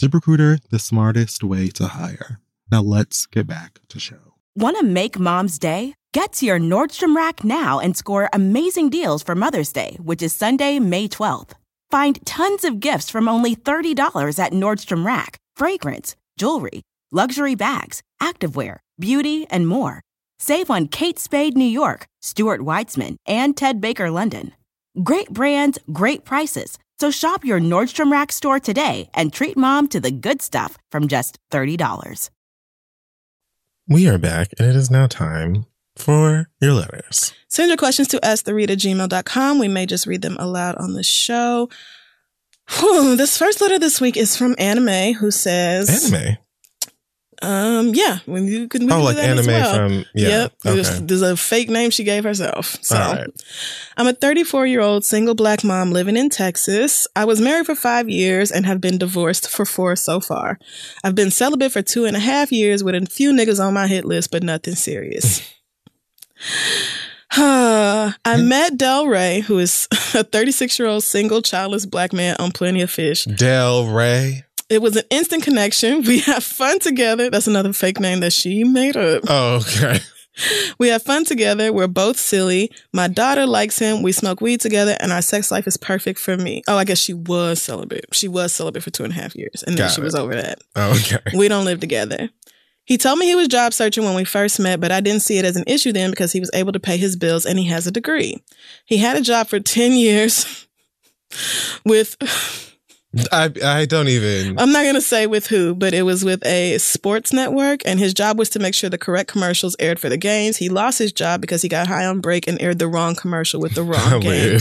[0.00, 2.40] ZipRecruiter, the smartest way to hire.
[2.70, 4.34] Now let's get back to show.
[4.54, 5.94] Want to make mom's day?
[6.12, 10.34] Get to your Nordstrom Rack now and score amazing deals for Mother's Day, which is
[10.34, 11.52] Sunday, May 12th.
[11.90, 18.78] Find tons of gifts from only $30 at Nordstrom Rack fragrance, jewelry, luxury bags, activewear,
[18.98, 20.00] beauty, and more.
[20.38, 24.52] Save on Kate Spade New York, Stuart Weitzman, and Ted Baker London.
[25.02, 26.78] Great brands, great prices.
[26.98, 31.08] So shop your Nordstrom Rack store today and treat mom to the good stuff from
[31.08, 32.30] just $30.
[33.88, 35.66] We are back, and it is now time
[35.96, 37.34] for your letters.
[37.48, 39.58] Send your questions to us, the read at gmail.com.
[39.58, 41.68] We may just read them aloud on the show.
[42.78, 46.36] Whew, this first letter this week is from Anime, who says Anime.
[47.42, 48.86] Um, yeah, when you can.
[48.86, 49.74] we Oh, like anime well.
[49.74, 50.52] from- yeah, Yep.
[50.62, 51.04] There's, okay.
[51.06, 52.78] there's a fake name she gave herself.
[52.82, 53.26] So, All right.
[53.96, 57.06] I'm a 34 year old single black mom living in Texas.
[57.16, 60.58] I was married for five years and have been divorced for four so far.
[61.02, 63.86] I've been celibate for two and a half years with a few niggas on my
[63.88, 65.42] hit list, but nothing serious.
[67.34, 72.52] I met Del Rey, who is a 36 year old single childless black man on
[72.52, 73.24] Plenty of Fish.
[73.24, 74.44] Del Rey.
[74.72, 76.02] It was an instant connection.
[76.02, 77.30] We have fun together.
[77.30, 79.22] That's another fake name that she made up.
[79.28, 79.98] Oh, okay.
[80.78, 81.72] We have fun together.
[81.74, 82.72] We're both silly.
[82.92, 84.02] My daughter likes him.
[84.02, 86.62] We smoke weed together, and our sex life is perfect for me.
[86.66, 88.06] Oh, I guess she was celibate.
[88.12, 90.04] She was celibate for two and a half years, and then Got she it.
[90.04, 90.60] was over that.
[90.74, 91.36] Oh, okay.
[91.36, 92.30] We don't live together.
[92.84, 95.36] He told me he was job searching when we first met, but I didn't see
[95.38, 97.66] it as an issue then because he was able to pay his bills and he
[97.66, 98.42] has a degree.
[98.86, 100.66] He had a job for 10 years
[101.84, 102.16] with
[103.30, 104.58] I I don't even.
[104.58, 107.98] I'm not going to say with who, but it was with a sports network, and
[107.98, 110.56] his job was to make sure the correct commercials aired for the games.
[110.56, 113.60] He lost his job because he got high on break and aired the wrong commercial
[113.60, 114.60] with the wrong game.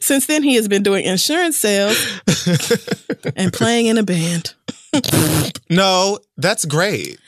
[0.00, 2.20] Since then, he has been doing insurance sales
[3.36, 4.54] and playing in a band.
[5.70, 7.18] No, that's great.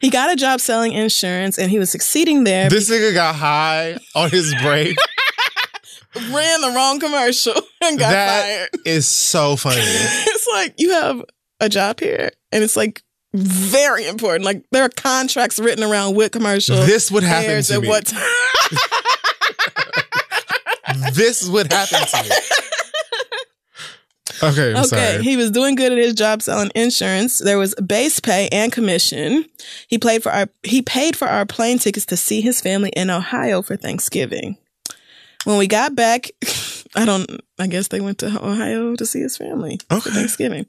[0.00, 2.68] He got a job selling insurance, and he was succeeding there.
[2.68, 4.96] This nigga got high on his break.
[6.16, 8.86] ran the wrong commercial and got That fired.
[8.86, 9.76] is so funny.
[9.82, 11.22] it's like you have
[11.60, 13.02] a job here, and it's like
[13.34, 14.44] very important.
[14.44, 17.88] Like there are contracts written around what commercial This would happen to at me.
[17.88, 18.22] what time.
[21.12, 22.34] this would happen to me.
[24.40, 25.22] Okay, I'm okay, sorry.
[25.24, 27.40] he was doing good at his job selling insurance.
[27.40, 29.44] There was base pay and commission.
[29.88, 33.10] He played for our he paid for our plane tickets to see his family in
[33.10, 34.56] Ohio for Thanksgiving.
[35.48, 36.30] When we got back,
[36.94, 40.10] I don't I guess they went to Ohio to see his family for Okay.
[40.10, 40.66] Thanksgiving.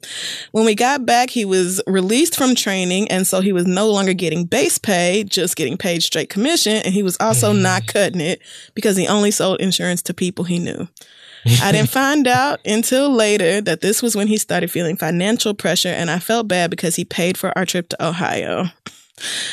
[0.52, 4.14] When we got back, he was released from training and so he was no longer
[4.14, 7.60] getting base pay, just getting paid straight commission and he was also Mm.
[7.60, 8.40] not cutting it
[8.74, 10.88] because he only sold insurance to people he knew.
[11.62, 15.88] I didn't find out until later that this was when he started feeling financial pressure,
[15.88, 18.64] and I felt bad because he paid for our trip to Ohio.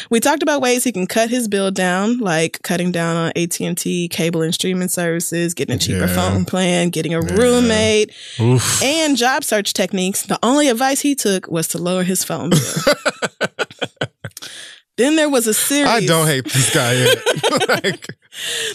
[0.09, 3.59] We talked about ways he can cut his bill down, like cutting down on AT
[3.61, 6.15] and T cable and streaming services, getting a cheaper Yeah.
[6.15, 8.81] phone plan, getting a roommate, Oof.
[8.83, 10.23] and job search techniques.
[10.23, 12.59] The only advice he took was to lower his phone bill.
[14.97, 15.87] then there was a series.
[15.87, 17.17] I don't hate this guy yet.
[17.83, 18.07] like,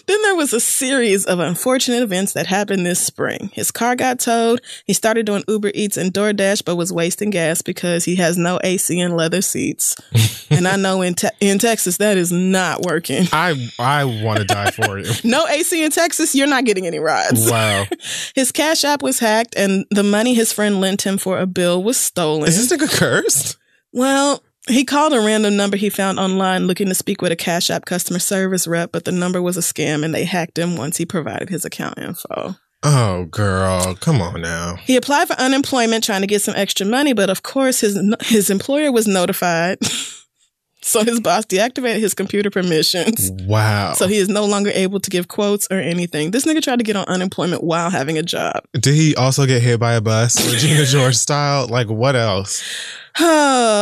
[0.07, 3.51] Then there was a series of unfortunate events that happened this spring.
[3.53, 4.61] His car got towed.
[4.87, 8.59] He started doing Uber Eats and DoorDash, but was wasting gas because he has no
[8.63, 9.97] AC and leather seats.
[10.51, 13.27] and I know in te- in Texas that is not working.
[13.33, 15.11] I I want to die for you.
[15.25, 17.51] No AC in Texas, you're not getting any rides.
[17.51, 17.87] Wow.
[18.35, 21.83] His Cash App was hacked, and the money his friend lent him for a bill
[21.83, 22.49] was stolen.
[22.49, 23.57] Is this nigga cursed?
[23.93, 27.71] Well, he called a random number he found online looking to speak with a Cash
[27.71, 30.97] App customer service rep, but the number was a scam and they hacked him once
[30.99, 32.57] he provided his account info.
[32.85, 33.95] Oh, girl.
[33.97, 34.77] Come on now.
[34.77, 38.51] He applied for unemployment trying to get some extra money, but of course his his
[38.51, 39.79] employer was notified.
[40.83, 43.31] so his boss deactivated his computer permissions.
[43.47, 43.93] Wow.
[43.95, 46.33] So he is no longer able to give quotes or anything.
[46.33, 48.65] This nigga tried to get on unemployment while having a job.
[48.73, 51.69] Did he also get hit by a bus, Regina George style?
[51.69, 52.65] Like, what else?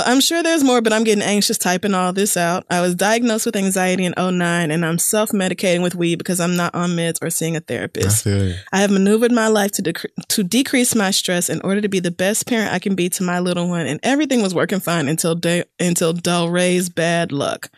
[0.07, 2.64] I'm sure there's more, but I'm getting anxious typing all this out.
[2.68, 6.57] I was diagnosed with anxiety in 09 and I'm self medicating with weed because I'm
[6.57, 8.26] not on meds or seeing a therapist.
[8.26, 8.55] you.
[8.72, 12.01] I have maneuvered my life to, dec- to decrease my stress in order to be
[12.01, 15.09] the best parent I can be to my little one, and everything was working fine
[15.09, 17.70] until, De- until Del Rey's bad luck.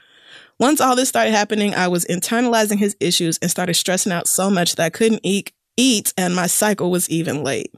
[0.59, 4.49] Once all this started happening, I was internalizing his issues and started stressing out so
[4.49, 7.75] much that I couldn't eat, eat and my cycle was even late.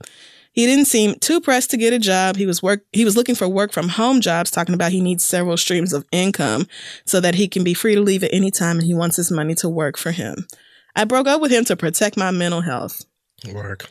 [0.54, 2.36] He didn't seem too pressed to get a job.
[2.36, 5.24] He was work he was looking for work from home jobs, talking about he needs
[5.24, 6.66] several streams of income
[7.04, 9.32] so that he can be free to leave at any time and he wants his
[9.32, 10.46] money to work for him.
[10.94, 13.04] I broke up with him to protect my mental health.
[13.52, 13.90] Work.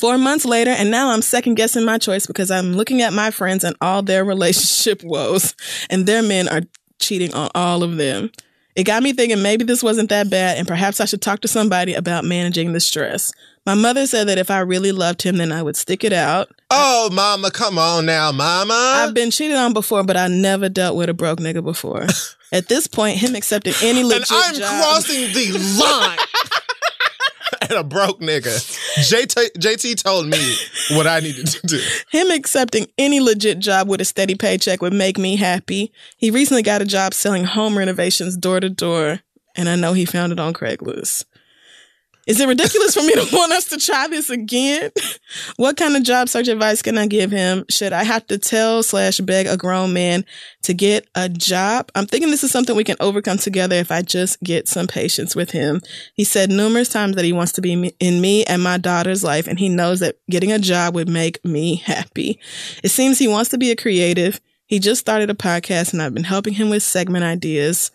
[0.00, 3.32] Four months later, and now I'm second guessing my choice because I'm looking at my
[3.32, 5.54] friends and all their relationship woes,
[5.90, 6.62] and their men are
[7.00, 8.30] cheating on all of them.
[8.76, 11.48] It got me thinking maybe this wasn't that bad, and perhaps I should talk to
[11.48, 13.32] somebody about managing the stress.
[13.64, 16.50] My mother said that if I really loved him, then I would stick it out.
[16.70, 18.74] Oh, mama, come on now, mama.
[18.74, 22.06] I've been cheated on before, but I never dealt with a broke nigga before.
[22.52, 26.18] At this point, him accepting any and legit I'm job, crossing the line.
[27.68, 28.54] and a broke nigga.
[28.98, 30.56] JT, JT told me
[30.92, 31.80] what I needed to do.
[32.10, 35.92] Him accepting any legit job with a steady paycheck would make me happy.
[36.16, 39.20] He recently got a job selling home renovations door to door,
[39.54, 41.24] and I know he found it on Craigslist.
[42.26, 44.90] Is it ridiculous for me to want us to try this again?
[45.56, 47.64] what kind of job search advice can I give him?
[47.70, 50.24] Should I have to tell slash beg a grown man
[50.62, 51.90] to get a job?
[51.94, 55.36] I'm thinking this is something we can overcome together if I just get some patience
[55.36, 55.80] with him.
[56.14, 59.46] He said numerous times that he wants to be in me and my daughter's life,
[59.46, 62.40] and he knows that getting a job would make me happy.
[62.82, 64.40] It seems he wants to be a creative.
[64.66, 67.92] He just started a podcast, and I've been helping him with segment ideas.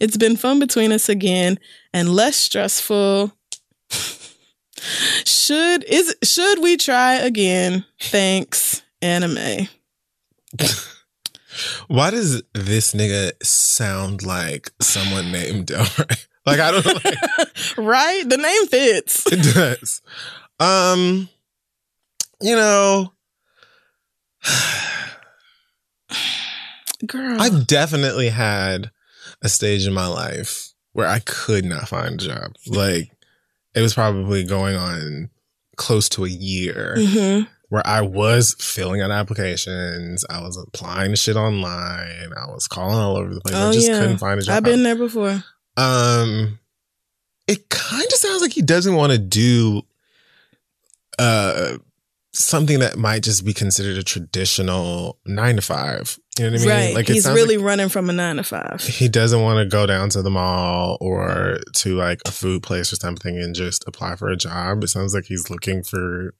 [0.00, 1.58] It's been fun between us again
[1.92, 3.32] and less stressful.
[5.24, 7.84] should is should we try again?
[8.00, 9.68] Thanks, anime.
[11.88, 16.26] Why does this nigga sound like someone named Delray?
[16.44, 16.84] Like I don't.
[16.84, 18.28] Like, right?
[18.28, 19.30] The name fits.
[19.30, 20.02] it does.
[20.58, 21.28] Um,
[22.40, 23.12] you know,
[27.06, 27.40] Girl.
[27.40, 28.90] I've definitely had
[29.42, 32.54] a stage in my life where I could not find a job.
[32.66, 33.10] Like
[33.74, 35.30] it was probably going on
[35.76, 37.48] close to a year Mhm.
[37.70, 42.96] where I was filling out applications, I was applying to shit online, I was calling
[42.98, 43.54] all over the place.
[43.54, 43.98] I Oh, just yeah.
[44.00, 44.56] couldn't find a job.
[44.56, 45.42] I've been there before.
[45.76, 46.58] Um,
[47.48, 49.82] it kind of sounds like he doesn't want to do
[51.18, 51.78] uh
[52.34, 56.18] something that might just be considered a traditional nine to five.
[56.38, 56.68] You know what I mean?
[56.70, 56.94] Right.
[56.94, 58.80] Like He's really like running from a nine to five.
[58.82, 62.90] he doesn't want to go down to the mall or to like a food place
[62.92, 64.82] or something and just apply for a job.
[64.82, 66.34] It sounds like he's looking for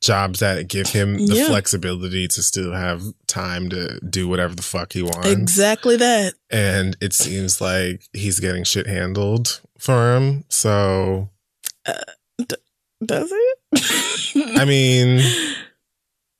[0.00, 1.46] jobs that give him the Yeah.
[1.48, 6.32] flexibility to still have time to do whatever the fuck he wants Exactly that.
[6.50, 10.44] and it seems like he's getting shit handled for him.
[10.48, 11.28] So,
[11.86, 11.92] uh,
[13.04, 13.58] Does it?
[14.56, 15.20] I mean,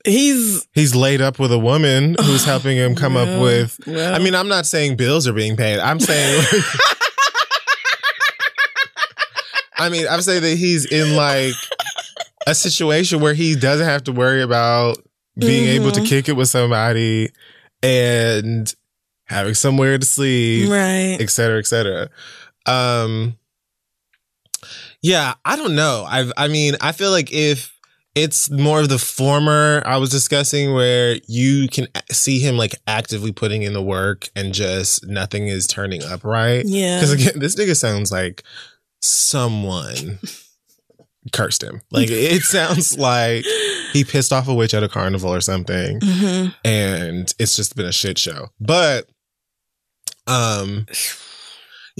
[0.07, 3.79] He's he's laid up with a woman who's helping him come Well, up with.
[3.87, 4.15] well.
[4.15, 5.79] I mean, I'm not saying bills are being paid.
[5.79, 6.43] I'm saying,
[9.79, 11.53] I mean, I'm saying that he's in like
[12.47, 14.99] a situation where he doesn't have to worry about
[15.39, 16.07] being able to Mhm.
[16.09, 17.31] kick it with somebody
[17.83, 18.75] and
[19.27, 20.69] having somewhere to sleep.
[20.71, 21.17] right.
[21.21, 22.09] et cetera, et cetera.
[22.67, 23.37] Um,
[25.03, 26.05] yeah, I don't know.
[26.09, 27.73] I I mean, I feel like if
[28.15, 33.33] it's more of the former I was discussing, where you can see him like actively
[33.33, 36.65] putting in the work and just nothing is turning up right.
[36.67, 36.99] Yeah.
[36.99, 38.43] Because again, this nigga sounds like
[39.01, 40.19] someone
[41.33, 41.83] cursed him.
[41.91, 43.45] Like it sounds like
[43.93, 47.87] he pissed off a witch at a carnival or something hmm and it's just been
[47.87, 48.49] a shit show.
[48.61, 49.09] But
[50.27, 50.87] um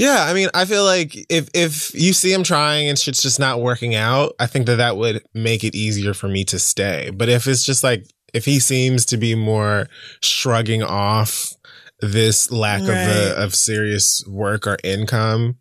[0.01, 3.39] yeah, I mean, I feel like if if you see him trying and shit's just
[3.39, 7.11] not working out, I think that that would make it easier for me to stay.
[7.11, 9.89] But if it's just like if he seems to be more
[10.23, 11.53] shrugging off
[12.01, 13.07] this lack of Right.
[13.07, 15.57] the, of serious work or income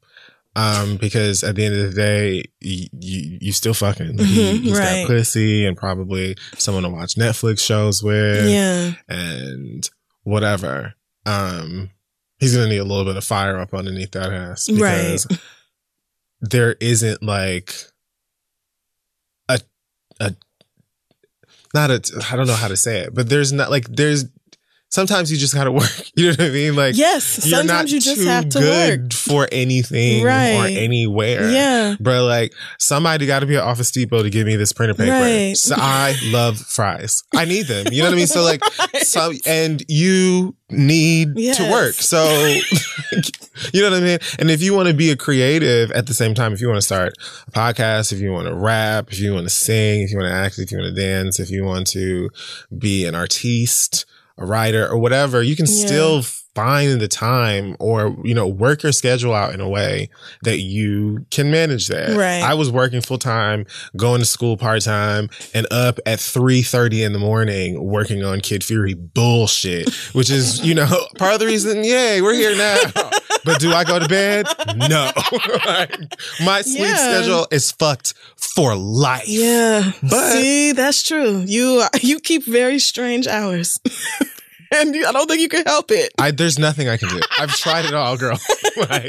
[0.56, 4.42] um because at the end of the day you you, you still fucking Like, he,
[4.54, 5.02] Mhm, he's right.
[5.04, 8.94] got pussy and probably someone to watch Netflix shows with Yeah.
[9.08, 9.88] and
[10.24, 10.94] whatever.
[11.26, 11.90] Um,
[12.40, 14.78] he's gonna need a little bit of fire up underneath that ass Right.
[15.24, 15.28] because
[16.42, 17.76] there isn't like
[19.50, 19.60] a
[20.20, 20.36] a
[21.74, 24.26] not a I don't know how to say it, but there's not like there's
[24.90, 25.90] sometimes you just gotta work.
[26.16, 26.76] You know what I mean?
[26.76, 27.24] Like yes.
[27.24, 29.14] Sometimes you just have to good work.
[29.14, 31.50] for anything or anywhere.
[31.50, 31.96] Yeah.
[32.00, 35.12] Bro, like somebody got to be at Office Depot to give me this printer paper.
[35.12, 35.58] Right.
[35.58, 37.24] So I love fries.
[37.34, 37.88] I need them.
[37.92, 38.28] You know what I mean?
[38.28, 38.64] So like,
[39.02, 41.94] so and you need to work.
[41.94, 42.24] So
[43.74, 44.20] you know what I mean?
[44.38, 46.78] And if you want to be a creative at the same time, if you want
[46.78, 47.14] to start
[47.48, 50.30] a podcast, if you want to rap, if you want to sing, if you want
[50.30, 52.30] to act, if you want to dance, if you want to
[52.78, 54.06] be an artiste,
[54.40, 55.86] a writer or whatever, you can Yeah.
[55.86, 56.22] still
[56.56, 60.10] find the time or, you know, work your schedule out in a way
[60.44, 62.18] that you can manage that.
[62.18, 62.42] Right.
[62.42, 63.66] I was working full time,
[63.96, 68.42] going to school part time, and up at three thirty in the morning working on
[68.42, 70.88] Kid Fury bullshit, which is, you know,
[71.18, 72.78] part of the reason, yay, we're here now.
[73.46, 74.48] But do I go to bed?
[74.76, 75.12] No.
[75.66, 75.96] Like,
[76.44, 76.96] my sleep Yeah.
[76.96, 79.28] schedule is fucked for life.
[79.28, 79.92] Yeah.
[80.02, 81.44] But- see, that's true.
[81.46, 83.80] You you keep very strange hours.
[84.72, 86.12] and you, I don't think you can help it.
[86.18, 87.20] I, there's nothing I can do.
[87.40, 88.40] I've tried it all, girl.
[88.90, 89.04] like,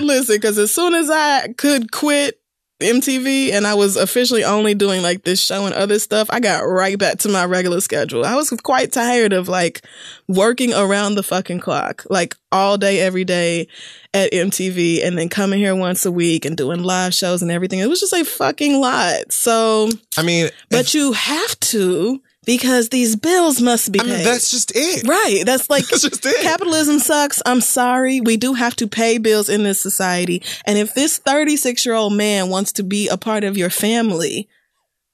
[0.00, 2.40] listen, because as soon as I could quit
[2.80, 6.60] MTV and I was officially only doing like this show and other stuff, I got
[6.60, 8.24] right back to my regular schedule.
[8.24, 9.82] I was quite tired of like
[10.28, 13.66] working around the fucking clock, like all day, every day
[14.14, 17.80] at MTV and then coming here once a week and doing live shows and everything.
[17.80, 19.32] It was just a fucking lot.
[19.32, 24.24] So, I mean, but you have to because these bills must be I paid.
[24.24, 25.06] that's just it.
[25.06, 25.42] right.
[25.44, 26.40] That's like That's just it.
[26.40, 27.42] capitalism sucks.
[27.44, 28.22] I'm sorry.
[28.22, 30.42] We do have to pay bills in this society.
[30.64, 34.48] And if this 36 year old man wants to be a part of your family,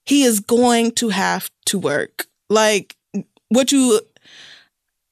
[0.05, 2.25] he is going to have to work.
[2.49, 2.95] Like
[3.49, 3.99] what you,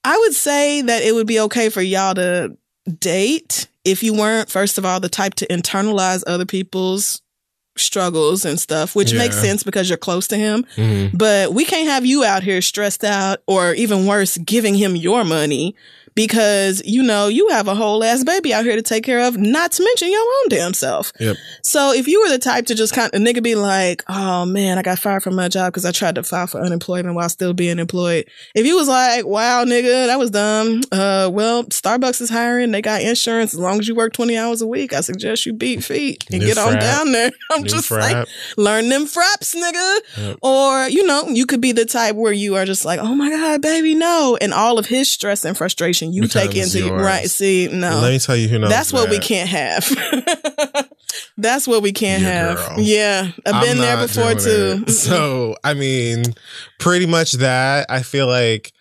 [0.06, 2.56] I would say that it would be okay for y'all to
[3.00, 7.22] date if you weren't, first of all, the type to internalize other people's
[7.76, 10.66] struggles and stuff, which makes sense because you're close to him.
[10.76, 11.18] Mhm.
[11.18, 15.24] But we can't have you out here stressed out or even worse, giving him your
[15.24, 15.76] money
[16.16, 19.38] because, you know, you have a whole ass baby out here to take care of,
[19.38, 21.12] not to mention your own damn self.
[21.20, 21.38] Yep.
[21.62, 24.46] So if you were the type to just kind of, a nigga be like, oh
[24.46, 27.30] man, I got fired from my job because I tried to file for unemployment while
[27.30, 28.26] still being employed.
[28.56, 30.82] If you was like, wow, nigga, that was dumb.
[30.92, 32.72] Uh, well, Starbucks is hiring.
[32.72, 33.54] They got insurance.
[33.54, 36.42] As long as you work 20 hours a week, I suggest you beat feet and
[36.42, 37.32] New get on down there.
[37.52, 38.00] I'm New just frap.
[38.00, 38.28] like,
[38.58, 40.00] learn them fraps, nigga.
[40.18, 40.38] Yep.
[40.42, 43.30] Or, you know, you could be the type where you are just like, oh my
[43.30, 44.38] God, baby, no.
[44.42, 47.02] And all of his stress and frustration you take into yours.
[47.02, 47.30] right.
[47.30, 48.00] See, no.
[48.00, 48.70] Let me tell you who knows.
[48.70, 49.88] That's what we can't have.
[51.38, 52.58] That's what we can't Your have.
[52.58, 52.80] girl.
[52.80, 53.32] Yeah.
[53.46, 54.84] I've been there before too.
[54.88, 54.92] it.
[54.92, 56.24] So, I mean,
[56.80, 57.86] pretty much that.
[57.90, 58.72] I feel like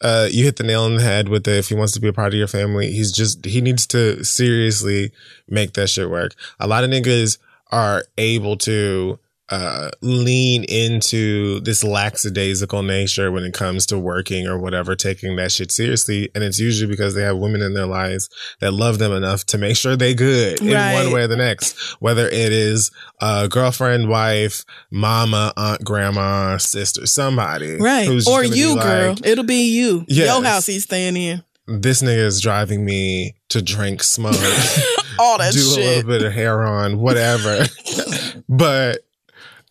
[0.00, 1.56] uh, you hit the nail on the head with it.
[1.58, 4.24] If he wants to be a part of your family, he's just, he needs to
[4.24, 5.12] seriously
[5.48, 6.34] make that shit work.
[6.60, 7.38] A lot of niggas
[7.70, 9.18] are able to
[9.52, 15.52] uh, lean into this lackadaisical nature when it comes to working or whatever, taking that
[15.52, 16.30] shit seriously.
[16.34, 18.30] And it's usually because they have women in their lives
[18.60, 20.94] that love them enough to make sure they good in Right.
[21.04, 27.04] one way or the next, whether it is a girlfriend, wife, mama, aunt, grandma, sister,
[27.06, 27.76] somebody.
[27.76, 28.08] right.
[28.26, 29.16] Or you, like, girl.
[29.22, 30.06] It'll be you.
[30.08, 30.28] Yes.
[30.28, 31.44] Your house he's staying in.
[31.66, 34.32] This nigga is driving me to drink, smoke,
[35.18, 35.84] All that do a shit.
[35.84, 37.66] little bit of hair on, whatever.
[38.48, 39.04] but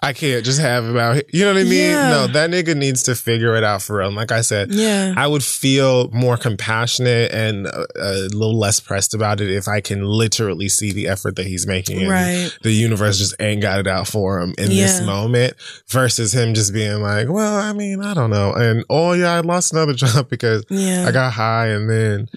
[0.03, 1.23] I can't just have him out here.
[1.32, 1.73] You know what I mean?
[1.91, 2.10] Yeah.
[2.10, 4.07] No, that nigga needs to figure it out for real.
[4.07, 5.14] And like I said, Yeah.
[5.15, 9.80] I would feel more compassionate and a, a little less pressed about it if I
[9.80, 12.07] can literally see the effort that he's making.
[12.10, 12.49] Right.
[12.64, 15.53] The universe just ain't got it out for him in this moment
[15.88, 18.53] versus him just being like, well, I mean, I don't know.
[18.53, 21.06] And oh, yeah, I lost another job because Yeah.
[21.07, 22.28] I got high and then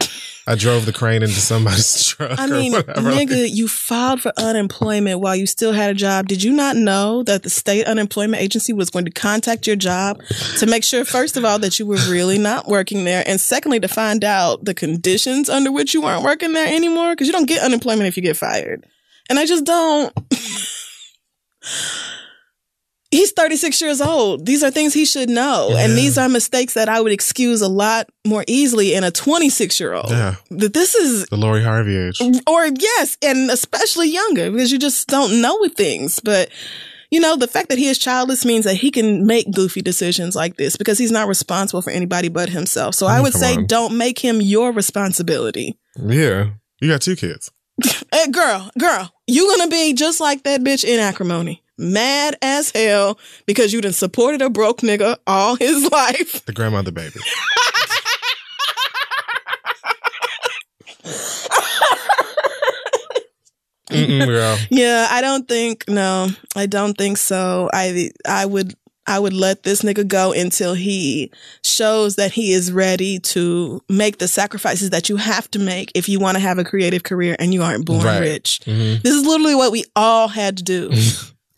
[0.46, 2.38] I drove the crane into somebody's truck.
[2.38, 6.28] I mean, nigga, you filed for unemployment while you still had a job.
[6.28, 10.22] Did you not know that the state unemployment agency was going to contact your job
[10.58, 13.80] to make sure, first of all, that you were really not working there, and secondly,
[13.80, 17.12] to find out the conditions under which you weren't working there anymore?
[17.12, 18.84] Because you don't get unemployment if you get fired.
[19.30, 20.12] And I just don't.
[23.14, 24.44] He's 36 years old.
[24.44, 25.72] These are things he should know.
[25.76, 29.78] And these are mistakes that I would excuse a lot more easily in a 26
[29.78, 30.10] year old.
[30.10, 30.34] Yeah.
[30.50, 32.20] That this is the Lori Harvey age.
[32.46, 36.18] or yes, and especially younger because you just don't know things.
[36.20, 36.50] But
[37.10, 40.34] you know, the fact that he is childless means that he can make goofy decisions
[40.34, 42.96] like this because he's not responsible for anybody but himself.
[42.96, 43.66] So I mean, would say, on.
[43.66, 45.78] don't make him your responsibility.
[45.96, 46.50] Yeah.
[46.80, 47.50] You got two kids.
[48.12, 51.63] Hey, girl, girl, you gonna be just like that bitch in Acrimony.
[51.76, 56.44] Mad as hell because you done supported a broke nigga all his life.
[56.46, 57.20] The grandmother baby.
[63.90, 67.68] Yeah, I don't think no, I don't think so.
[67.72, 68.74] I I would
[69.06, 71.30] I would let this nigga go until he
[71.62, 76.08] shows that he is ready to make the sacrifices that you have to make if
[76.08, 78.20] you want to have a creative career and you aren't born Right.
[78.20, 78.60] rich.
[78.64, 79.02] Mhm.
[79.02, 80.90] This is literally what we all had to do.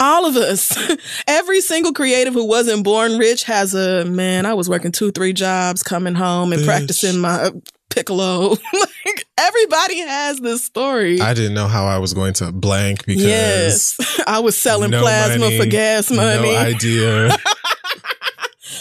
[0.01, 0.77] all of us.
[1.27, 5.33] Every single creative who wasn't born rich has a man, I was working two, three
[5.33, 6.67] jobs, coming home and Bitch.
[6.67, 7.51] practicing my uh,
[7.91, 8.51] piccolo.
[9.07, 11.21] like everybody has this story.
[11.21, 14.21] I didn't know how I was going to blank because Yes.
[14.27, 16.53] I was selling no plasma money, for gas money.
[16.53, 17.37] No idea.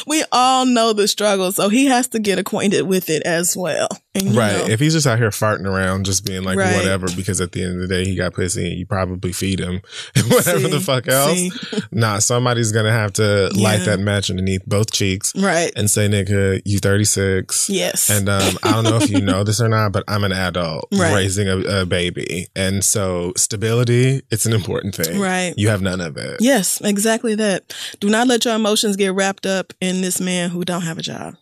[0.07, 3.87] we all know the struggle, so he has to get acquainted with it as well.
[4.15, 4.57] And, right.
[4.59, 6.75] know, If he's just out here farting around, just being like Right.
[6.75, 9.59] whatever, because at the end of the day, he got pussy and you probably feed
[9.59, 9.81] him.
[10.29, 11.37] whatever See, the fuck else.
[11.37, 11.51] see.
[11.91, 15.71] Nah, somebody's going to have to light that match underneath both cheeks right.
[15.75, 17.69] and say, nigga, you 36.
[17.69, 18.09] Yes.
[18.09, 20.87] And um, I don't know if you know this or not, but I'm an adult
[20.93, 21.13] Right.
[21.13, 22.47] raising a, a baby.
[22.55, 25.19] And so stability, it's an important thing.
[25.19, 25.53] Right.
[25.57, 26.37] You have none of it.
[26.41, 27.73] yes, exactly that.
[27.99, 31.01] Do not let your emotions get wrapped up in this man who don't have a
[31.01, 31.35] job.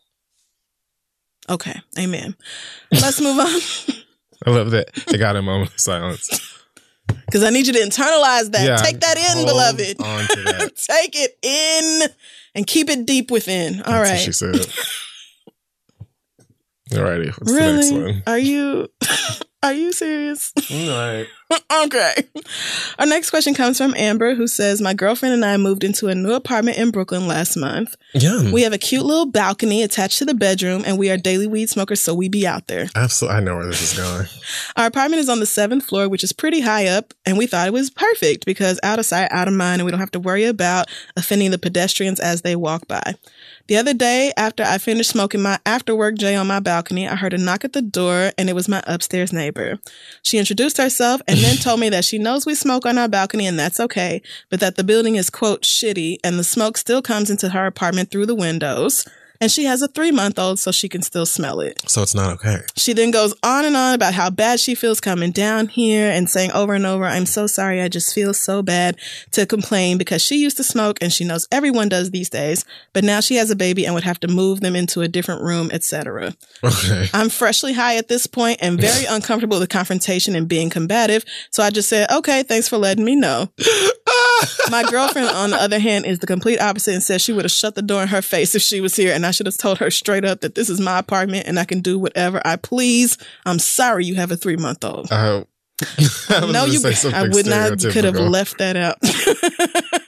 [1.49, 1.79] Okay.
[1.99, 2.35] Amen.
[2.91, 3.47] Let's move on.
[4.45, 4.93] I love that.
[5.07, 6.49] They got a moment of silence.
[7.25, 8.63] Because I need you to internalize that.
[8.65, 9.99] Yeah, Take that in, beloved.
[10.01, 10.75] on to that.
[11.01, 12.07] Take it in
[12.55, 13.81] and keep it deep within.
[13.81, 14.11] All That's right.
[14.11, 14.55] what she said.
[16.93, 18.03] Alrighty, what's the next Really?
[18.03, 18.23] one?
[18.27, 18.87] Are you
[19.63, 20.51] Are you serious?
[20.69, 21.25] Right.
[21.85, 22.15] okay.
[22.99, 26.15] Our next question comes from Amber, who says, My girlfriend and I moved into a
[26.15, 27.95] new apartment in Brooklyn last month.
[28.13, 28.51] Yum.
[28.51, 31.69] We have a cute little balcony attached to the bedroom, and we are daily weed
[31.69, 32.87] smokers, so we be out there.
[32.93, 33.37] Absolutely.
[33.37, 34.27] I know where this is going.
[34.75, 37.67] Our apartment is on the seventh floor, which is pretty high up, and we thought
[37.67, 40.19] it was perfect because out of sight, out of mind, and we don't have to
[40.19, 43.13] worry about offending the pedestrians as they walk by.
[43.67, 47.15] The other day, after I finished smoking my after work J on my balcony, I
[47.15, 49.79] heard a knock at the door, and it was my upstairs neighbor.
[50.21, 53.47] She introduced herself and then told me that she knows we smoke on our balcony,
[53.47, 57.29] and that's okay, but that the building is, quote, shitty, and the smoke still comes
[57.29, 59.07] into her apartment through the windows.
[59.43, 61.83] And she has a three month old, so she can still smell it.
[61.89, 62.59] So it's not okay.
[62.77, 66.29] She then goes on and on about how bad she feels coming down here and
[66.29, 67.81] saying over and over, I'm so sorry.
[67.81, 68.95] I just feel so bad
[69.31, 72.63] to complain because she used to smoke and she knows everyone does these days,
[72.93, 75.41] but now she has a baby and would have to move them into a different
[75.41, 76.33] room, etc.
[76.63, 77.09] Okay.
[77.13, 81.25] I'm freshly high at this point and very uncomfortable with the confrontation and being combative.
[81.51, 83.51] So I just said, okay, thanks for letting me know.
[84.69, 87.51] My girlfriend, on the other hand, is the complete opposite and says she would have
[87.51, 89.13] shut the door in her face if she was here.
[89.13, 91.65] And I should have told her straight up that this is my apartment and I
[91.65, 93.17] can do whatever I please.
[93.45, 95.07] I'm sorry you have a three month old.
[96.29, 96.79] I was No, you.
[97.13, 98.97] I would not could have left that out.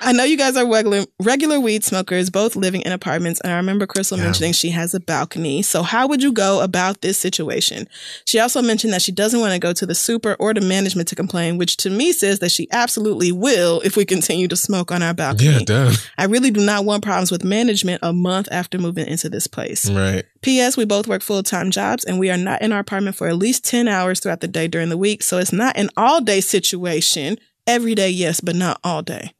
[0.00, 3.56] I know you guys are regular regular weed smokers, both living in apartments, and I
[3.56, 4.24] remember Crissle Yeah.
[4.24, 5.62] mentioning she has a balcony.
[5.62, 7.88] So how would you go about this situation?
[8.24, 11.08] She also mentioned that she doesn't want to go to the super or to management
[11.08, 14.90] to complain, which to me says that she absolutely will if we continue to smoke
[14.92, 15.50] on our balcony.
[15.50, 15.94] Yeah, done.
[16.16, 19.88] I really do not want problems with management a month after moving into this place.
[19.90, 20.24] Right.
[20.42, 20.76] P.S.
[20.76, 23.36] We both work full time jobs and we are not in our apartment for at
[23.36, 25.22] least 10 hours throughout the day during the week.
[25.22, 27.38] So it's not an all day situation.
[27.68, 29.32] Every day, yes, but not all day.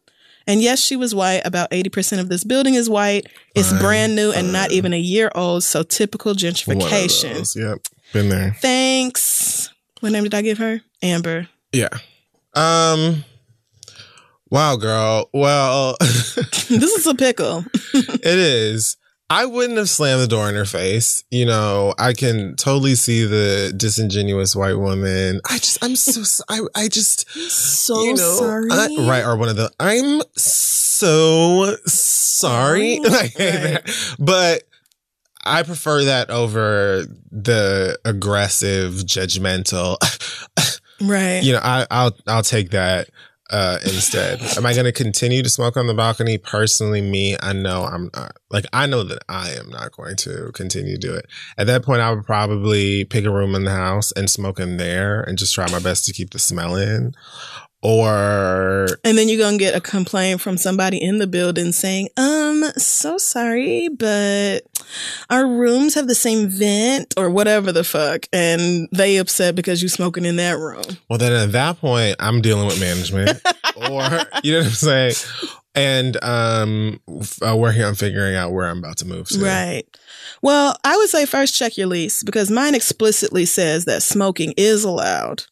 [0.47, 1.43] And yes, she was white.
[1.45, 3.27] About 80% of this building is white.
[3.55, 5.65] It's Fine, brand new and not even a year old.
[5.65, 7.35] So typical One of gentrification.
[7.35, 7.57] those.
[7.57, 7.79] Yep.
[8.13, 8.55] Been there.
[8.61, 9.71] Thanks.
[10.01, 10.81] What name did I give her?
[11.03, 11.49] Amber.
[11.73, 11.89] Yeah.
[12.55, 13.25] Um.
[14.51, 15.29] Wow, girl.
[15.35, 17.65] Well, this is a pickle.
[17.93, 18.97] it is.
[19.31, 21.23] I wouldn't have slammed the door in her face.
[21.31, 25.41] You know, I can totally see the disingenuous white woman.
[25.49, 28.69] I just, I'm so, I, I just, So you know, sorry.
[28.71, 29.25] I- right?
[29.25, 33.01] Or one of the, I'm so sorry.
[33.05, 33.35] I hate Right.
[33.37, 34.17] that.
[34.19, 34.63] But
[35.45, 39.97] I prefer that over the aggressive, judgmental.
[41.01, 41.45] Right.
[41.45, 43.09] you know, I, I'll I'll take that
[43.51, 44.41] uh, instead.
[44.57, 46.39] Am I going to continue to smoke on the balcony?
[46.39, 48.37] Personally, me, I know I'm not.
[48.51, 51.27] Like, I know that I am not going to continue to do it.
[51.57, 54.77] At that point, I would probably pick a room in the house and smoke in
[54.77, 57.15] there, and just try my best to keep the smell in.
[57.81, 62.65] Or And then you're gonna get a complaint from somebody in the building saying, um,
[62.77, 64.61] so sorry, but
[65.31, 68.27] our rooms have the same vent or whatever the fuck.
[68.33, 70.83] And they upset because you smoking in that room.
[71.09, 73.41] well, then at that point, I'm dealing with management,
[73.77, 74.03] or
[74.43, 75.15] you know what I'm saying.
[75.75, 77.01] And um,
[77.47, 79.39] uh, working on figuring out where I'm about to move to.
[79.39, 79.85] Right.
[80.43, 84.83] Well, I would say first check your lease because mine explicitly says that smoking is
[84.83, 85.45] allowed.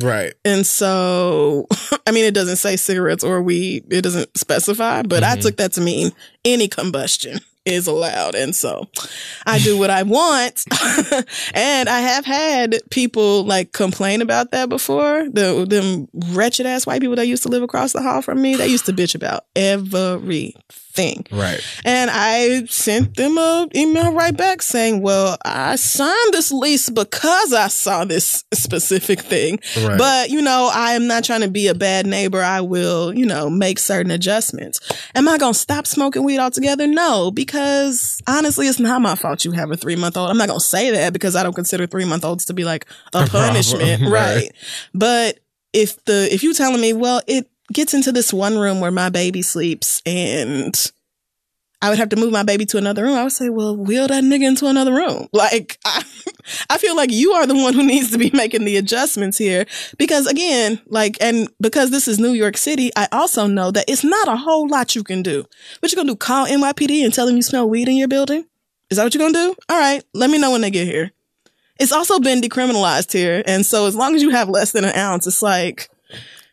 [0.00, 0.32] Right.
[0.44, 1.66] And so,
[2.06, 3.84] I mean, it doesn't say cigarettes or weed.
[3.92, 5.42] It doesn't specify, but I Mhm.
[5.42, 6.12] took that to mean
[6.44, 8.34] any combustion is allowed.
[8.34, 8.88] And so
[9.46, 10.64] I do what I want.
[11.54, 15.28] and I have had people like complain about that before.
[15.30, 18.56] The, them wretched ass white people that used to live across the hall from me,
[18.56, 20.54] they used to bitch about everything.
[21.30, 21.60] Right.
[21.84, 27.52] And I sent them a email right back saying, well, I signed this lease because
[27.52, 29.58] I saw this specific thing.
[29.82, 29.98] Right.
[29.98, 32.40] But, you know, I am not trying to be a bad neighbor.
[32.42, 34.80] I will, you know, make certain adjustments.
[35.14, 36.86] Am I going to stop smoking weed altogether?
[36.86, 40.30] No, because honestly, it's not my fault you have a three month old.
[40.30, 42.64] I'm not going to say that because I don't consider three month olds to be
[42.64, 44.02] like a A punishment.
[44.02, 44.10] right.
[44.10, 44.52] right.
[44.92, 45.40] But
[45.72, 49.08] if the, if you telling me, well, it gets into this one room where my
[49.08, 50.92] baby sleeps and
[51.82, 53.16] I would have to move my baby to another room.
[53.16, 55.28] I would say, well, wheel that nigga into another room.
[55.42, 56.04] Like, I,
[56.70, 59.66] I feel like you are the one who needs to be making the adjustments here.
[59.98, 64.04] Because again, like, and because this is New York City, I also know that it's
[64.04, 65.44] not a whole lot you can do.
[65.80, 66.16] What you gonna do?
[66.16, 68.44] Call NYPD and tell them you smell weed in your building?
[68.90, 69.56] Is that what you're gonna do?
[69.68, 71.10] All right, let me know when they get here.
[71.80, 73.42] It's also been decriminalized here.
[73.46, 75.88] And so as long as you have less than an ounce, it's like,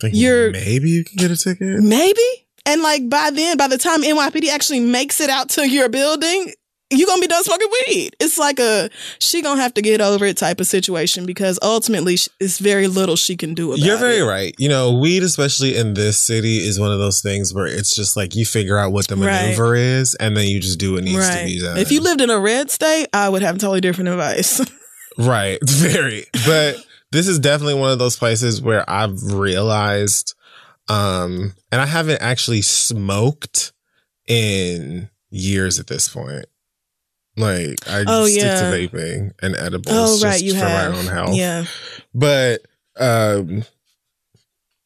[0.02, 1.80] Thinking You're- maybe you can get a ticket.
[1.82, 2.22] Maybe.
[2.66, 6.54] And like by then, by the time NYPD actually makes it out to your building,
[6.92, 8.16] you're gonna be done smoking weed.
[8.20, 8.90] It's like a
[9.20, 13.16] she gonna have to get over it type of situation because ultimately it's very little
[13.16, 14.24] she can do about You're very it.
[14.24, 14.56] right.
[14.58, 18.16] You know, weed, especially in this city, is one of those things where it's just
[18.18, 19.44] like you figure out what the Right.
[19.50, 21.78] maneuver is, and then you just do what needs to be done.
[21.78, 24.62] If you lived in a red state, I would have totally different advice.
[25.18, 25.60] Right.
[25.66, 26.28] Very.
[26.46, 26.78] But
[27.12, 30.36] this is definitely one of those places where I've realized,
[30.88, 33.72] um, and I haven't actually smoked
[34.28, 36.46] in years at this point.
[37.38, 38.62] Like I Oh, stick yeah.
[38.62, 40.92] to vaping and edibles Oh, right, just you for have.
[40.92, 41.36] my own health.
[41.36, 41.66] Yeah.
[42.14, 42.62] But
[43.00, 43.64] um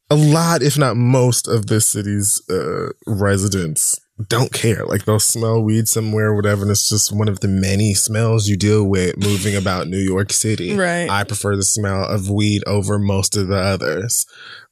[0.09, 4.85] a lot, if not most, of this city's uh, residents don't care.
[4.85, 8.56] Like they'll smell weed somewhere, whatever, and it's just one of the many smells you
[8.56, 10.73] deal with moving about New York City.
[10.76, 11.10] Right.
[11.10, 14.26] I prefer the smell of weed over most of the others.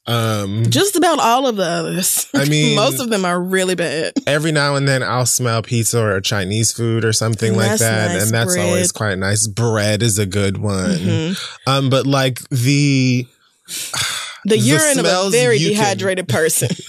[0.08, 2.28] Um, Just about all of the others.
[2.34, 4.14] I mean- most of them are really bad.
[4.26, 8.24] every now and then I'll smell pizza or Chinese food or something like that, nice.
[8.24, 8.66] and that's Bread.
[8.68, 9.48] always quite nice.
[9.48, 10.90] Bread is a good one.
[10.98, 11.40] Mhm.
[11.68, 13.28] Um, but like the
[14.44, 16.70] The, The urine of a very you can- dehydrated person.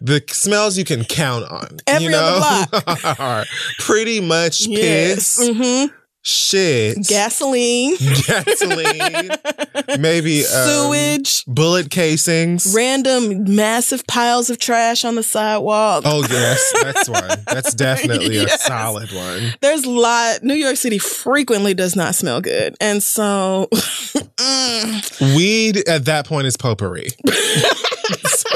[0.00, 2.40] the smells you can count on, Every you know,
[2.72, 3.44] other are
[3.78, 5.38] pretty much yes.
[5.38, 5.94] piss, hmm
[6.28, 7.96] shit, Gasoline.
[8.26, 9.30] gasoline,
[9.98, 11.44] maybe um, Sewage.
[11.46, 12.72] bullet casings.
[12.76, 16.02] Random massive piles of trash on the sidewalk.
[16.06, 17.28] Oh yes, that's one.
[17.46, 19.54] That's definitely a solid one.
[19.60, 20.42] There's a lot.
[20.42, 22.76] New York City frequently does not smell good.
[22.80, 27.08] And so mm, Weed at that point is potpourri.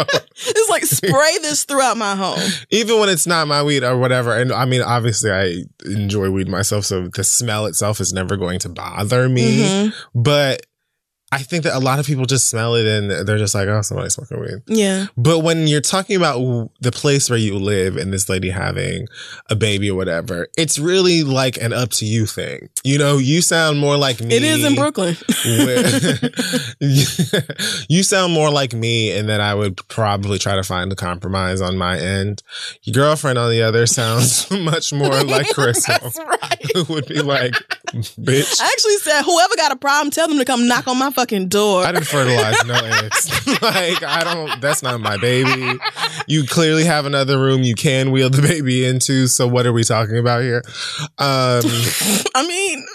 [0.37, 2.39] it's like spray this throughout my home.
[2.71, 6.49] even when it's not my weed or whatever, and I mean, obviously I enjoy weed
[6.49, 9.59] myself, so the smell itself is never going to bother me.
[9.63, 9.95] Mhm.
[10.15, 10.67] But
[11.35, 13.81] I think that a lot of people just smell it and they're just like, oh,
[13.81, 14.63] somebody's smoking weed.
[14.67, 15.07] Yeah.
[15.17, 19.09] But when you're talking about w- the place where you live and this lady having
[19.49, 22.69] a baby or whatever, it's really like an up to you thing.
[22.85, 24.35] You know, you sound more like me.
[24.35, 25.17] It is in Brooklyn.
[25.47, 26.31] where-
[27.89, 31.61] you sound more like me, and that I would probably try to find a compromise
[31.61, 32.43] on my end.
[32.83, 36.73] Your girlfriend, on the other, sounds much more like Crissle, That's right.
[36.75, 37.55] who would be like,
[38.21, 41.11] "Bitch, I actually said, whoever got a problem, tell them to come knock on my
[41.11, 41.85] fucking door.
[41.85, 42.75] I didn't fertilize no
[43.05, 43.47] eggs.
[43.63, 44.61] like I don't.
[44.61, 45.79] That's not my baby.
[46.27, 49.27] You clearly have another room you can wheel the baby into.
[49.27, 50.63] So what are we talking about here?
[51.19, 51.63] Um,
[52.35, 52.87] I mean,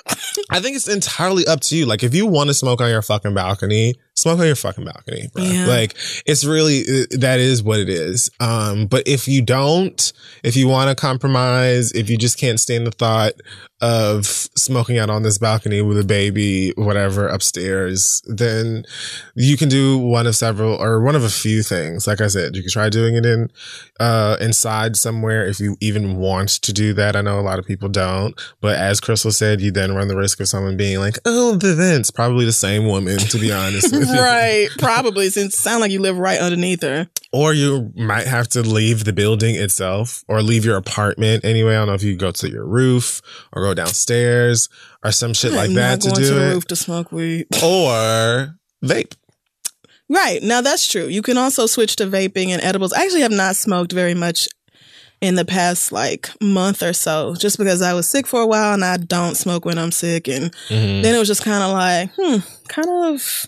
[0.49, 1.85] I think it's entirely up to you.
[1.85, 5.29] Like if you want to smoke on your fucking balcony, smoke on your fucking balcony,
[5.33, 5.43] bro.
[5.43, 5.67] Yeah.
[5.67, 5.95] Like
[6.25, 8.29] it's really uh, that is what it is.
[8.39, 10.11] Um, but if you don't,
[10.43, 13.33] if you want to compromise, if you just can't stand the thought
[13.79, 18.83] of smoking out on this balcony with a baby, whatever, upstairs, then
[19.35, 22.07] you can do one of several or one of a few things.
[22.07, 23.51] Like I said, you can try doing it in
[23.99, 27.15] uh inside somewhere if you even want to do that.
[27.15, 30.17] I know a lot of people don't, but as Crissle said, you then run the
[30.17, 33.93] risk of someone being like, "Oh, the vents." Probably the same woman, to be honest
[34.09, 34.21] with you.
[34.21, 34.67] right.
[34.79, 37.07] Probably since it sound like you live right underneath her.
[37.33, 41.73] Or you might have to leave the building itself or leave your apartment anyway.
[41.75, 43.21] I don't know if you go to your roof
[43.53, 44.69] or go downstairs
[45.03, 46.53] or some shit like I'm that not to do to the it.
[46.53, 47.47] roof to smoke weed.
[47.63, 49.13] Or vape.
[50.09, 50.41] Right.
[50.41, 51.07] Now that's true.
[51.07, 52.93] You can also switch to vaping and edibles.
[52.93, 54.47] I actually have not smoked very much
[55.19, 58.73] in the past like month or so, just because I was sick for a while
[58.73, 60.27] and I don't smoke when I'm sick.
[60.29, 61.01] And Mhm.
[61.03, 62.37] then it was just kind of like, hmm,
[62.69, 63.47] kind of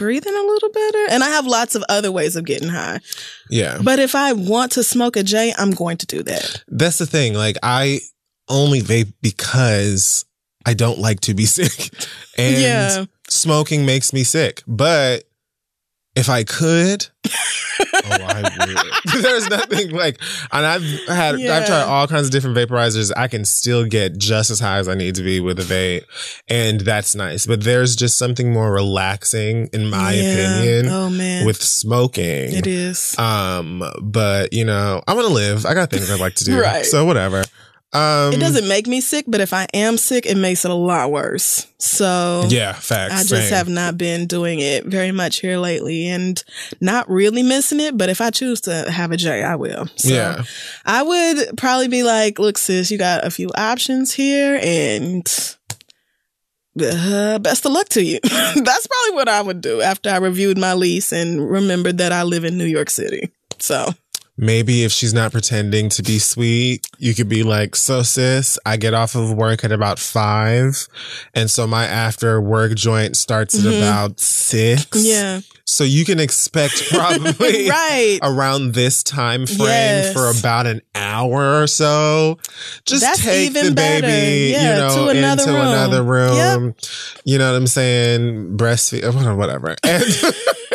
[0.00, 1.06] breathing a little better.
[1.10, 2.98] And I have lots of other ways of getting high.
[3.50, 3.78] Yeah.
[3.84, 6.64] But if I want to smoke a J, I'm going to do that.
[6.66, 7.34] That's the thing.
[7.34, 8.00] Like I
[8.48, 10.24] only vape because
[10.66, 11.92] I don't like to be sick.
[12.36, 13.04] And Yeah.
[13.28, 14.62] smoking makes me sick.
[14.66, 15.24] But
[16.16, 17.30] if I could, oh,
[18.10, 19.22] I would.
[19.22, 20.18] There's nothing like,
[20.52, 23.12] and I've had, I've tried all kinds of different vaporizers.
[23.16, 26.02] I can still get just as high as I need to be with a vape,
[26.48, 27.46] and that's nice.
[27.46, 30.32] But there's just something more relaxing, in my Yeah.
[30.58, 31.46] opinion, Oh man.
[31.46, 32.52] with smoking.
[32.54, 33.16] it is.
[33.18, 35.64] Um, but you know, I want to live.
[35.64, 36.50] I got things I'd like to do.
[36.60, 36.84] Right.
[36.84, 37.44] So whatever.
[37.92, 40.74] Um, it doesn't make me sick, but if I am sick, it makes it a
[40.74, 41.66] lot worse.
[41.78, 43.12] So Yeah, facts.
[43.14, 43.52] I just same.
[43.52, 46.40] have not been doing it very much here lately and
[46.80, 47.98] not really missing it.
[47.98, 49.88] But if I choose to have a J, I will.
[49.96, 50.44] So Yeah.
[50.86, 55.26] I would probably be like, look, sis, you got a few options here and
[56.80, 58.20] uh, best of luck to you.
[58.22, 62.22] That's probably what I would do after I reviewed my lease and remembered that I
[62.22, 63.30] live in New York City.
[63.58, 63.92] So
[64.42, 68.78] Maybe if she's not pretending to be sweet, you could be like, so sis, I
[68.78, 70.88] get off of work at about five.
[71.34, 73.78] And so my after work joint starts at Mhm.
[73.78, 74.86] about six.
[74.94, 78.18] yeah, So you can expect probably right.
[78.22, 80.12] around this time frame Yes.
[80.14, 82.38] for about an hour or so.
[82.86, 84.06] Just That's take even the better.
[84.06, 85.66] baby, Yeah, you know, to another into room.
[85.68, 86.64] another room.
[86.74, 86.76] Yep.
[87.26, 88.56] You know what I'm saying?
[88.56, 89.76] Breastfeed, whatever.
[89.84, 90.02] And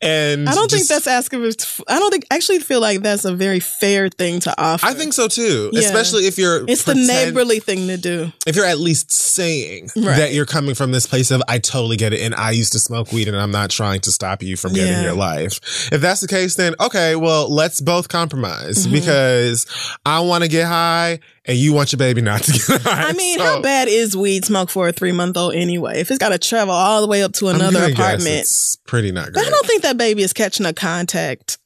[0.00, 1.44] and I don't think that's asking.
[1.88, 4.86] I don't think actually feel like that's a very fair thing to offer.
[4.86, 5.80] I think so too, Yeah.
[5.80, 6.64] especially if you're.
[6.68, 8.32] it's the neighborly thing to do.
[8.46, 10.16] If you're at least saying Right.
[10.18, 12.78] that you're coming from this place of, I totally get it, and I used to
[12.78, 15.02] smoke weed, and I'm not trying to stop you from getting Yeah.
[15.02, 15.60] your life.
[15.92, 18.92] If that's the case, then okay, well, let's both compromise Mhm.
[18.92, 19.66] because
[20.04, 23.08] I want to get high, and you want your baby not to get high.
[23.08, 26.00] I mean, So, how bad is weed smoke for a three month old anyway?
[26.00, 29.32] If it's got to travel all the way up to another apartment, It's pretty not
[29.32, 31.58] but I don't think that baby is catching a contact.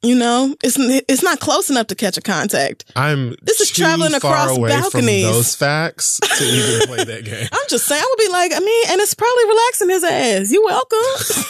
[0.00, 2.84] You know, it's it's not close enough to catch a contact.
[2.94, 5.24] I'm This is traveling across balconies.
[5.24, 7.48] from those facts to even play that game.
[7.50, 10.52] I'm just saying, I would be like, I mean, and it's probably relaxing his ass.
[10.52, 10.98] You welcome.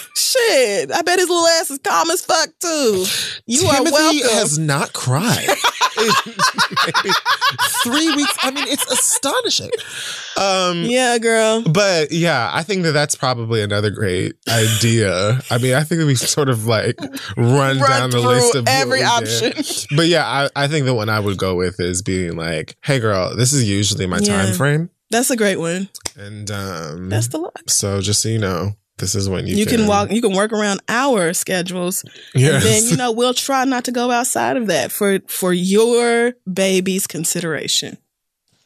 [0.16, 3.04] Shit, I bet his little ass is calm as fuck too.
[3.44, 4.30] You Timothy are welcome.
[4.38, 5.46] has not cried.
[7.84, 8.34] three weeks.
[8.42, 9.70] I mean, it's astonishing.
[10.36, 11.62] Um, yeah, girl.
[11.62, 15.40] But yeah, I think that that's probably another great idea.
[15.50, 16.98] I mean, I think that we sort of like
[17.36, 19.52] run, Run down the through list of every option.
[19.52, 19.86] did.
[19.96, 22.98] But yeah, I, I think the one I would go with is being like, "Hey,
[23.00, 24.44] girl, this is usually my Yeah.
[24.44, 25.88] time frame, That's a great one.
[26.16, 27.62] and um, That's the luck.
[27.68, 30.10] so just so you know, this is when you You, can, walk.
[30.10, 32.04] You can work around our schedules.
[32.34, 32.54] Yes.
[32.54, 36.32] And then you know we'll try not to go outside of that for for your
[36.52, 37.96] baby's consideration.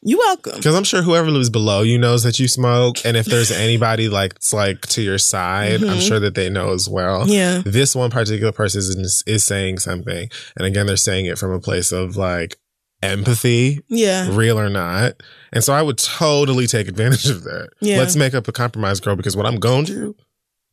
[0.04, 0.56] You welcome.
[0.56, 4.08] Because I'm sure whoever lives below you knows that you smoke, and if there's anybody
[4.08, 6.08] like it's like to your side, I'm Mhm.
[6.08, 7.28] sure that they know as well.
[7.28, 7.62] Yeah.
[7.64, 11.60] This one particular person is is saying something, and again, they're saying it from a
[11.60, 12.56] place of like
[13.02, 14.28] empathy, Yeah.
[14.32, 15.14] real or not.
[15.52, 17.70] And so I would totally take advantage of that.
[17.80, 17.98] Yeah.
[17.98, 20.16] Let's make up a compromise, girl, because what I'm going to do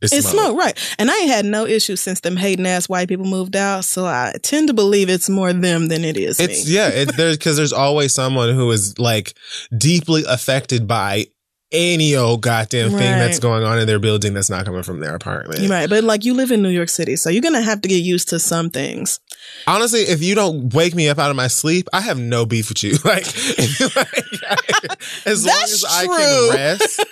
[0.01, 0.45] is It's smoke.
[0.45, 0.95] smoke, right?
[0.97, 3.85] And I ain't had no issues since them hating ass white people moved out.
[3.85, 6.73] So I tend to believe it's more them than it is It's me.
[6.73, 9.33] yeah, it, there's because there's always someone who is like
[9.77, 11.27] deeply affected by
[11.71, 13.19] any old goddamn thing Right.
[13.19, 15.69] that's going on in their building that's not coming from their apartment.
[15.69, 17.97] Right, but like you live in New York City, so you're gonna have to get
[18.03, 19.19] used to some things.
[19.67, 22.69] Honestly, if you don't wake me up out of my sleep, I have no beef
[22.69, 22.97] with you.
[23.05, 23.25] Like,
[23.95, 27.03] like, as long as I can rest,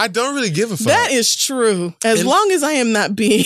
[0.00, 0.86] I don't really give a fuck.
[0.86, 1.94] That is true.
[2.04, 3.44] As And- long as I am not being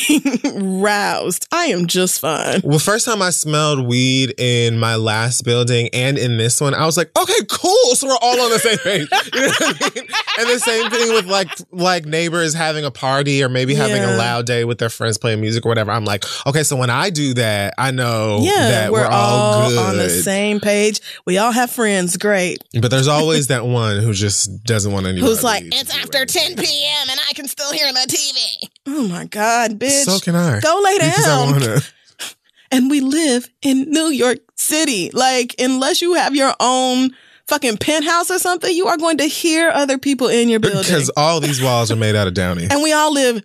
[0.80, 2.60] roused, I am just fine.
[2.64, 6.86] Well, first time I smelled weed in my last building and in this one, I
[6.86, 7.94] was like, okay, cool.
[7.94, 9.08] So we're all on the same page.
[9.34, 10.08] You know what I mean?
[10.38, 14.16] And the same thing with like like neighbors having a party or maybe having Yeah.
[14.16, 15.90] a loud day with their friends playing music or whatever.
[15.90, 19.68] I'm like, okay, so when I do that, I know Yeah, that we're, we're, all,
[19.70, 19.78] good.
[19.78, 21.00] on the same page.
[21.24, 22.16] We all have friends.
[22.16, 22.58] Great.
[22.80, 25.26] But there's always that one who just doesn't want anybody.
[25.30, 26.56] Who's like, it's after anything.
[26.56, 27.08] 10 p.m.
[27.10, 28.68] and I can still hear the TV.
[28.86, 30.04] Oh my God, bitch.
[30.04, 30.60] So can I.
[30.60, 31.52] Go lay Because I down.
[31.52, 31.80] wanna.
[32.70, 35.10] and we live in New York City.
[35.12, 37.10] Like, unless you have your own
[37.48, 40.82] fucking penthouse or something, you are going to hear other people in your building.
[40.82, 42.68] Because all these walls are made out of downy.
[42.70, 43.42] and we all live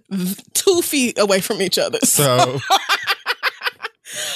[0.53, 1.99] two feet away from each other.
[2.05, 2.59] So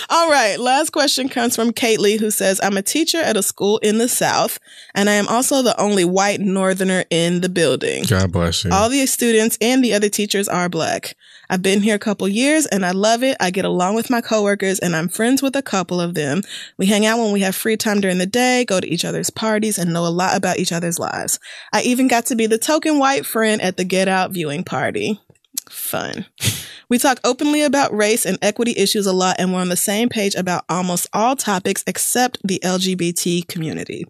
[0.09, 3.77] All right, last question comes from Kately, who says, I'm a teacher at a school
[3.79, 4.57] in the South,
[4.95, 8.03] and I am also the only white northerner in the building.
[8.09, 8.71] God bless you.
[8.71, 11.15] All the students and the other teachers are black.
[11.49, 13.37] I've been here a couple years and I love it.
[13.39, 16.41] I get along with my coworkers and I'm friends with a couple of them.
[16.77, 19.29] We hang out when we have free time during the day, go to each other's
[19.29, 21.39] parties, and know a lot about each other's lives.
[21.71, 25.21] I even got to be the token white friend at the Get Out viewing party.
[25.69, 26.25] Fun.
[26.89, 30.07] We talk openly about race and equity issues a lot, and we're on the same
[30.07, 34.05] page about almost all topics except the LGBT community.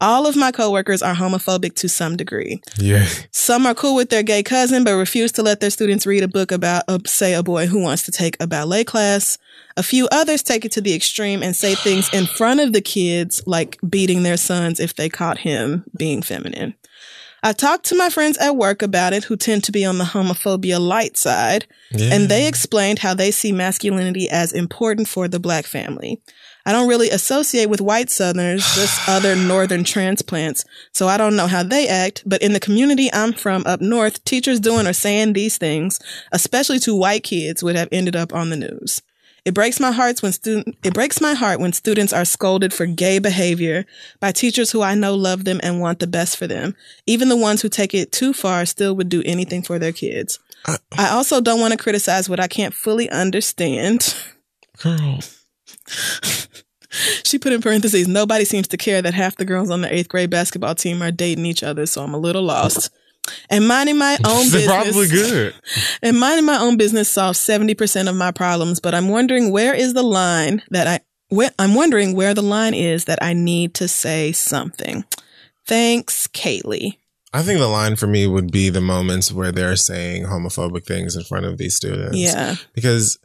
[0.00, 2.60] All of my coworkers are homophobic to some degree.
[2.78, 3.06] yeah.
[3.32, 6.28] Some are cool with their gay cousin, but refuse to let their students read a
[6.28, 9.38] book about, uh, say, a boy who wants to take a ballet class.
[9.76, 12.80] A few others take it to the extreme and say things in front of the
[12.80, 16.74] kids, like beating their sons if they caught him being feminine.
[17.42, 20.04] I talked to my friends at work about it who tend to be on the
[20.04, 22.12] homophobia light side, Yeah.
[22.14, 26.20] and they explained how they see masculinity as important for the black family.
[26.68, 31.46] I don't really associate with white Southerners, just other Northern transplants, so I don't know
[31.46, 32.22] how they act.
[32.26, 35.98] But in the community I'm from up north, teachers doing or saying these things,
[36.30, 39.00] especially to white kids, would have ended up on the news.
[39.46, 42.84] It breaks my heart when student it breaks my heart when students are scolded for
[42.84, 43.86] gay behavior
[44.20, 46.76] by teachers who I know love them and want the best for them.
[47.06, 50.38] Even the ones who take it too far still would do anything for their kids.
[50.66, 54.14] Uh, I also don't want to criticize what I can't fully understand.
[54.82, 55.20] Girl.
[57.24, 60.08] She put in parentheses, nobody seems to care that half the girls on the eighth
[60.08, 62.90] grade basketball team are dating each other, so I'm a little lost.
[63.50, 64.66] And minding my own They're business.
[64.66, 65.54] probably good.
[66.02, 69.92] And minding my own business solves 70% of my problems, but I'm wondering where is
[69.92, 73.86] the line that I, where, I'm wondering where the line is that I need to
[73.88, 75.04] say something.
[75.66, 76.96] Thanks, Kaylee.
[77.34, 81.14] I think the line for me would be the moments where they're saying homophobic things
[81.14, 82.16] in front of these students.
[82.16, 82.54] Yeah.
[82.72, 83.18] Because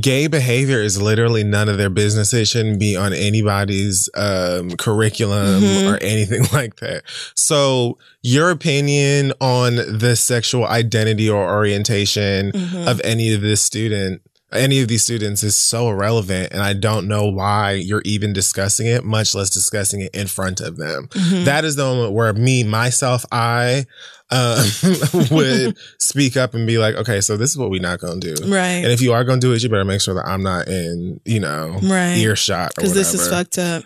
[0.00, 2.32] gay behavior is literally none of their business.
[2.34, 5.92] It shouldn't be on anybody's um, curriculum Mhm.
[5.92, 7.02] or anything like that.
[7.34, 12.86] So, your opinion on the sexual identity or orientation Mhm.
[12.88, 16.52] of any of this student, any of these students is so irrelevant.
[16.52, 20.60] And I don't know why you're even discussing it, much less discussing it in front
[20.60, 21.08] of them.
[21.12, 21.44] Mhm.
[21.44, 23.86] That is the moment where me, myself, I
[24.30, 24.64] um,
[25.30, 28.34] would speak up and be like, okay, so this is what we're not going to
[28.34, 28.44] do.
[28.52, 28.82] Right.
[28.82, 30.68] And if you are going to do it, you better make sure that I'm not
[30.68, 32.16] in, you know, Right.
[32.16, 33.84] earshot Because this is fucked up.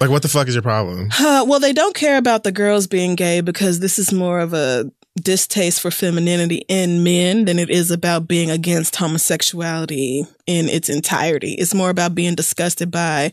[0.00, 1.10] Like, what the fuck is your problem?
[1.18, 4.54] Uh, well, they don't care about the girls being gay because this is more of
[4.54, 4.90] a
[5.20, 11.52] distaste for femininity in men than it is about being against homosexuality in its entirety.
[11.54, 13.32] It's more about being disgusted by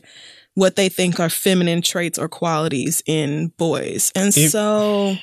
[0.54, 4.10] what they think are feminine traits or qualities in boys.
[4.16, 5.16] And If- so,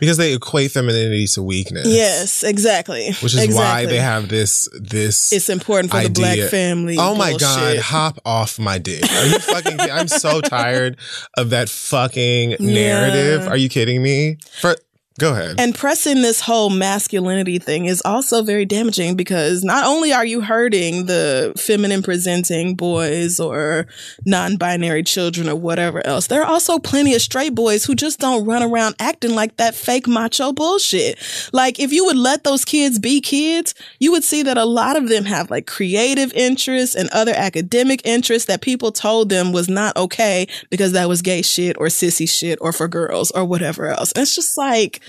[0.00, 1.88] Because they equate femininity to weakness.
[1.88, 3.10] yes, exactly.
[3.20, 6.96] Which is why they have this this It's important for the black family.
[7.00, 9.02] Oh my god, hop off my dick.
[9.10, 9.80] Are you fucking?
[9.80, 10.98] I'm so tired
[11.36, 13.42] of that fucking narrative.
[13.42, 13.48] Yeah.
[13.48, 14.38] Are you kidding me?
[14.60, 14.76] For
[15.18, 15.56] go ahead.
[15.58, 20.40] And pressing this whole masculinity thing is also very damaging because not only are you
[20.40, 23.86] hurting the feminine presenting boys or
[24.24, 28.20] non binary children or whatever else, there are also plenty of straight boys who just
[28.20, 31.18] don't run around acting like that fake macho bullshit.
[31.52, 34.96] Like, if you would let those kids be kids, you would see that a lot
[34.96, 39.68] of them have like creative interests and other academic interests that people told them was
[39.68, 43.88] not okay because that was gay shit or sissy shit or for girls or whatever
[43.88, 44.12] else.
[44.12, 45.00] And it's just like,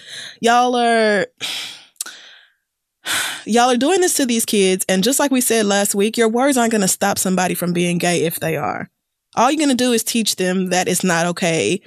[0.42, 1.28] y'all are
[3.46, 6.30] y'all are doing this to these kids and just like we said last week your
[6.30, 8.90] words aren't going to stop somebody from being gay if they are.
[9.36, 11.82] All you're going to do is teach them that it's not okay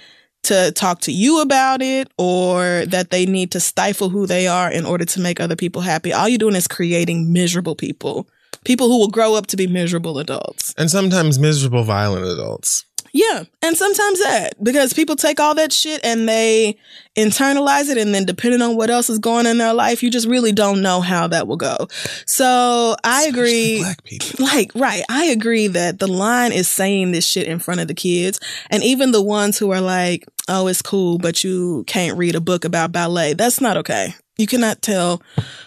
[0.45, 4.71] to talk to you about it or that they need to stifle who they are
[4.71, 6.13] in order to make other people happy.
[6.13, 8.29] All you're doing is creating miserable people
[8.65, 10.75] people who will grow up to be miserable adults.
[10.77, 12.85] And sometimes miserable, violent adults.
[13.13, 16.79] Yeah, and sometimes that because people take all that shit and they
[17.15, 20.27] internalize it, and then depending on what else is going in their life, you just
[20.27, 21.77] really don't know how that will go.
[22.25, 23.81] So I agree.
[23.81, 24.47] Black people.
[24.47, 25.03] Like, right.
[25.11, 28.41] I agree that the line is saying this shit in front of the kids.
[28.71, 32.41] And even the ones who are like, oh, it's cool, but you can't read a
[32.41, 33.35] book about ballet.
[33.35, 34.15] That's not okay.
[34.39, 35.23] You cannot tell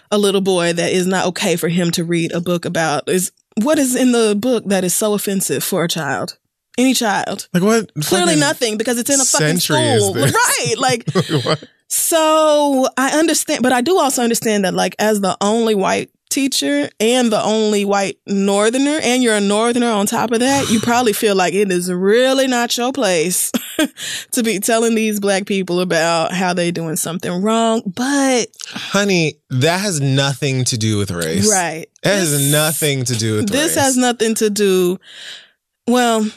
[0.09, 3.31] a little boy that is not okay for him to read a book about is
[3.61, 6.37] what is in the book that is so offensive for a child?
[6.77, 7.47] Any child.
[7.53, 7.91] Like what?
[8.03, 10.13] Clearly nothing because it's in a fucking school.
[10.15, 10.75] Right.
[10.77, 11.05] Like
[11.87, 16.89] so I understand, but I do also understand that, like, as the only white teacher
[16.99, 21.13] and the only white northerner, and you're a northerner on top of that, you probably
[21.23, 23.51] feel like it is really not your place
[24.31, 27.83] to be telling these black people about how they doing something wrong.
[27.85, 31.49] But Honey, that has nothing to do with race.
[31.49, 33.83] right, It has nothing to do with this race.
[33.85, 34.99] has nothing to do.
[35.87, 36.27] Well,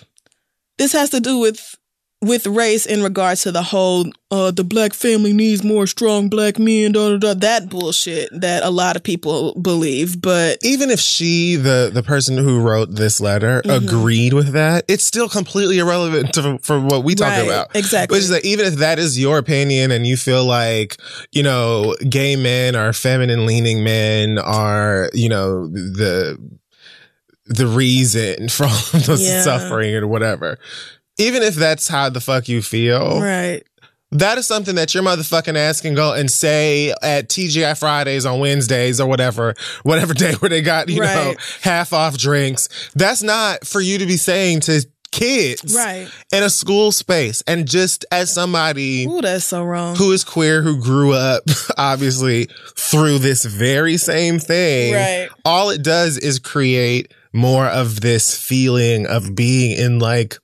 [0.78, 1.74] this has to do with
[2.20, 6.58] with race in regards to the whole uh the black family needs more strong black
[6.58, 10.98] men da, da, da, that bullshit that a lot of people believe but even if
[10.98, 13.84] she, the the person who wrote this letter, Mhm.
[13.86, 17.68] agreed with that, it's still completely irrelevant to, for what we talk Right, about.
[17.76, 18.16] exactly.
[18.16, 20.96] Which is that even if that is your opinion and you feel like,
[21.30, 26.36] you know, gay men or feminine leaning men are, you know, the
[27.48, 29.42] the reason for all the Yeah.
[29.42, 30.58] suffering or whatever.
[31.18, 33.62] Even if that's how the fuck you feel, right
[34.10, 38.40] that is something that your motherfucking ass can go and say at TGI Fridays on
[38.40, 42.70] Wednesdays or whatever, whatever day where they got, you know, half off drinks.
[42.94, 44.80] That's not for you to be saying to
[45.10, 47.42] kids right in a school space.
[47.46, 51.42] And just as somebody Ooh, that's so wrong who is queer, who grew up
[51.76, 52.48] obviously
[52.78, 55.28] through this very same thing, Right.
[55.44, 60.36] all it does is create more of this feeling of being in like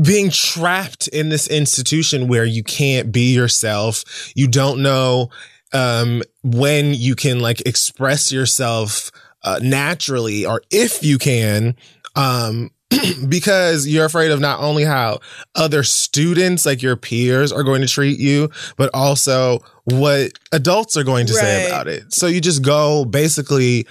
[0.00, 4.04] being trapped in this institution where you can't be yourself.
[4.34, 5.30] You don't know
[5.72, 9.10] um, when you can like express yourself
[9.42, 11.76] uh, naturally or if you can.
[12.16, 12.70] Um,
[13.28, 15.20] because you're afraid of not only how
[15.54, 21.04] other students, like your peers, are going to treat you, but also what adults are
[21.04, 22.12] going to say about it.
[22.12, 23.86] So you just go basically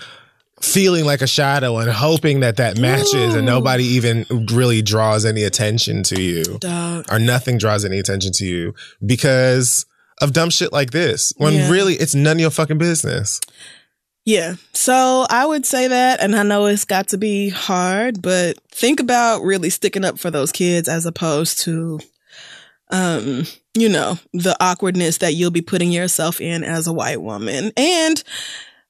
[0.62, 5.44] feeling like a shadow and hoping that that matches and nobody even really draws any
[5.44, 7.06] attention to you Dog.
[7.12, 8.74] or nothing draws any attention to you
[9.06, 9.86] because
[10.22, 11.70] of dumb shit like this when Yeah.
[11.72, 13.40] really it's none of your fucking business.
[14.26, 14.56] Yeah.
[14.74, 19.00] So I would say that, and I know it's got to be hard, but think
[19.00, 22.00] about really sticking up for those kids as opposed to
[22.92, 23.46] um,
[23.76, 27.72] you know, the awkwardness that you'll be putting yourself in as a white woman.
[27.78, 28.22] And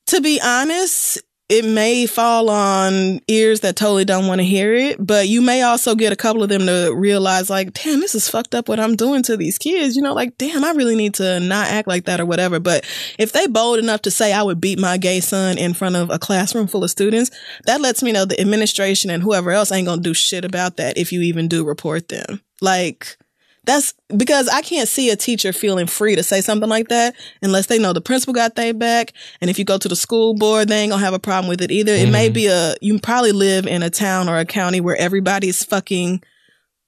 [0.07, 5.03] to be honest, it may fall on ears that totally don't want to hear it,
[5.03, 8.29] but you may also get a couple of them to realize, like, damn, this is
[8.29, 9.95] fucked up what I'm doing to these kids.
[9.95, 12.59] You know, like, damn, I really need to not act like that or whatever.
[12.59, 12.85] But
[13.17, 16.11] if they bold enough to say I would beat my gay son in front of
[16.11, 17.31] a classroom full of students,
[17.65, 20.99] that lets me know the administration and whoever else ain't gonna do shit about that
[20.99, 22.41] if you even do report them.
[22.61, 23.17] Like,
[23.65, 27.67] that's because I can't see a teacher feeling free to say something like that unless
[27.67, 29.13] they know the principal got their back.
[29.41, 31.61] And if you go to the school board, they ain't gonna have a problem with
[31.61, 31.93] it either.
[31.93, 32.33] It may mm-hmm.
[32.33, 36.23] be a, you probably live in a town or a county where everybody's fucking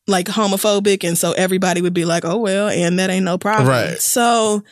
[0.07, 1.07] like homophobic.
[1.07, 3.69] And so everybody would be like, oh, well, and that ain't no problem.
[3.69, 3.99] Right.
[3.99, 4.63] So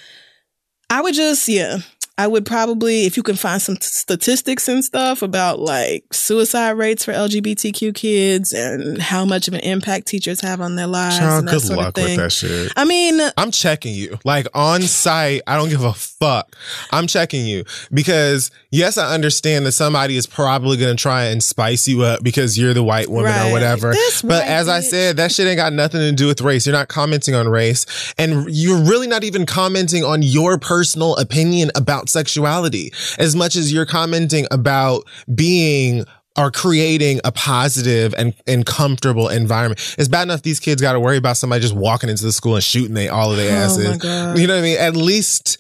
[0.90, 1.78] I would just, yeah,
[2.20, 6.72] I would probably, if you can find some t- statistics and stuff about like suicide
[6.72, 11.18] rates for LGBTQ kids and how much of an impact teachers have on their lives.
[11.18, 12.74] Child, and that good luck with that shit.
[12.76, 14.20] I mean, I'm checking you.
[14.26, 16.58] Like on site, I don't give a fuck.
[16.92, 17.64] I'm checking you
[17.94, 22.22] because yes, I understand that somebody is probably going to try and spice you up
[22.22, 23.48] because you're the white woman Right.
[23.48, 23.92] or whatever.
[23.94, 26.66] This But as I said, that shit ain't got nothing to do with race.
[26.66, 27.86] You're not commenting on race
[28.18, 33.72] and you're really not even commenting on your personal opinion about sexuality as much as
[33.72, 35.04] you're commenting about
[35.34, 36.06] being
[36.38, 39.96] or creating a positive and, and comfortable environment.
[39.98, 42.56] It's bad enough these kids got to worry about somebody just walking into the school
[42.56, 43.98] and shooting they all of their Oh asses.
[43.98, 44.38] God.
[44.38, 44.78] You know what I mean?
[44.78, 45.58] At least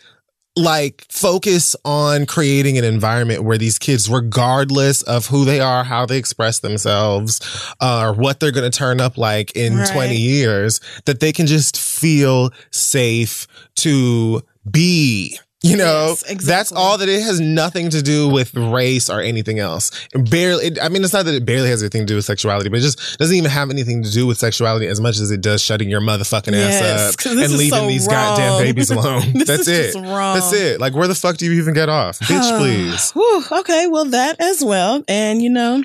[0.55, 6.05] like focus on creating an environment where these kids, regardless of who they are, how
[6.05, 7.39] they express themselves,
[7.81, 9.91] uh, or what they're going to turn up like in Right.
[9.91, 13.47] 20 years, that they can just feel safe
[13.77, 15.37] to be.
[15.61, 16.45] You know, Yes, exactly.
[16.45, 19.91] that's all that it has nothing to do with race or anything else.
[20.13, 22.23] It barely, it, I mean, it's not that it barely has anything to do with
[22.23, 25.31] sexuality, but it just doesn't even have anything to do with sexuality as much as
[25.31, 26.81] it does shutting your motherfucking Yes,
[27.19, 28.15] ass up and leaving so these wrong.
[28.37, 29.21] goddamn babies alone.
[29.45, 29.95] That's it.
[29.95, 30.35] wrong.
[30.35, 30.79] That's it.
[30.79, 32.19] Like, where the fuck do you even get off?
[32.29, 33.11] Bitch, please.
[33.11, 35.03] Whew, okay, well, that as well.
[35.09, 35.83] And, you know,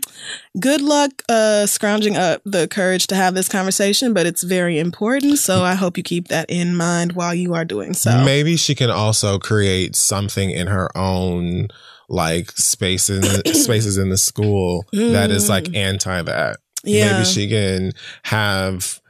[0.61, 5.39] good luck uh, scrounging up the courage to have this conversation, but it's very important.
[5.39, 8.25] So I hope you keep that in mind while you are doing so.
[8.25, 11.69] Maybe she can also create something in her own
[12.09, 16.57] like spaces spaces in the school that is like anti that.
[16.57, 16.59] Mm.
[16.85, 17.13] Yeah.
[17.13, 17.93] Maybe she can
[18.25, 19.01] have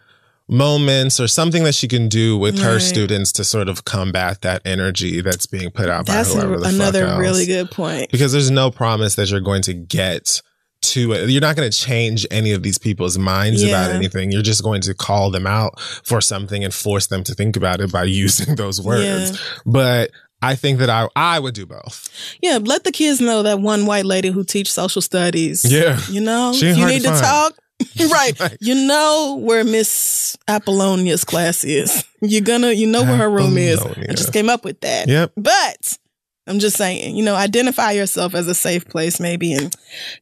[0.48, 4.60] moments or something that she can do with her students to sort of combat that
[4.66, 7.18] energy that's being put out That's by whoever a, the fuck another else.
[7.18, 8.10] really good point.
[8.10, 10.42] because there's no promise that you're going to get
[10.82, 11.30] to it.
[11.30, 14.30] You're not going to change any of these people's minds about anything.
[14.30, 17.80] You're just going to call them out for something and force them to think about
[17.80, 19.30] it by using those words.
[19.30, 19.36] Yeah.
[19.64, 20.10] But
[20.44, 22.08] I think that I I would do both.
[22.42, 25.64] Yeah, let the kids know that one white lady who teach social studies.
[25.64, 25.98] Yeah.
[26.10, 27.54] You know, you need to to, talk,
[28.10, 28.38] right.
[28.38, 28.56] Right.
[28.60, 32.04] You know where Miss Apollonia's class is.
[32.20, 33.80] You're gonna, you know where her room is.
[33.80, 35.08] I just came up with that.
[35.08, 35.32] Yep.
[35.36, 35.98] But
[36.46, 39.74] I'm just saying, you know, identify yourself as a safe place, maybe, and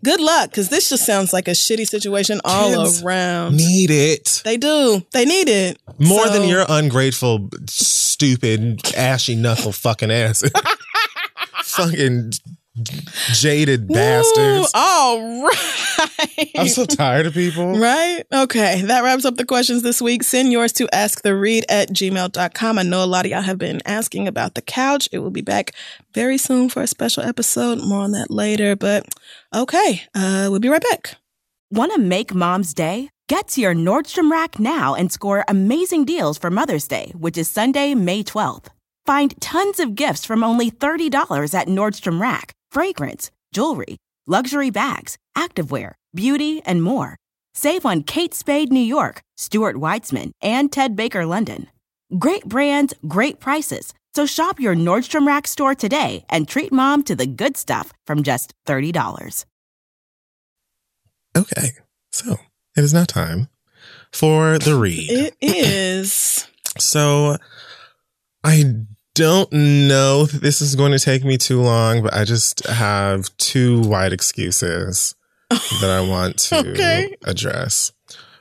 [0.05, 3.57] good luck, because this just sounds like a shitty situation all Kids around.
[3.57, 4.41] Need it.
[4.45, 5.05] they do.
[5.13, 10.45] They need it More So- than your ungrateful, stupid, ashy knuckle fucking ass.
[11.65, 12.33] fucking
[12.75, 14.71] jaded Woo, bastards.
[14.75, 16.51] All right.
[16.57, 17.79] I'm so tired of people.
[17.79, 18.25] Right?
[18.33, 18.83] Okay.
[18.83, 20.23] That wraps up the questions this week.
[20.23, 22.79] Send yours to asktheread at gmail.com.
[22.79, 25.09] I know a lot of y'all have been asking about the couch.
[25.13, 25.73] It will be back
[26.15, 27.83] very soon for a special episode.
[27.83, 28.75] More on that later.
[28.77, 29.07] But
[29.55, 31.17] okay, uh, we'll be right back.
[31.71, 33.11] Want to make mom's day?
[33.29, 37.49] Get to your Nordstrom Rack now and score amazing deals for Mother's Day, which is
[37.49, 38.67] Sunday, May 12th.
[39.07, 45.93] Find tons of gifts from only $30 at Nordstrom Rack fragrance, jewelry, luxury bags, activewear,
[46.15, 47.17] beauty, and more.
[47.55, 51.67] Save on Kate Spade New York, Stuart Weitzman, and Ted Baker London.
[52.19, 53.93] Great brands, great prices.
[54.15, 58.23] So shop your Nordstrom Rack store today and treat mom to the good stuff from
[58.23, 59.45] just $30.
[61.37, 61.71] Okay,
[62.11, 62.37] so
[62.77, 63.49] it is now time
[64.13, 65.09] for the read.
[65.11, 66.47] It is.
[66.79, 67.37] So
[68.43, 68.65] I
[69.15, 73.35] don't know if this is going to take me too long, but I just have
[73.37, 75.15] two wide excuses
[75.51, 77.15] that I want to Okay.
[77.25, 77.93] address.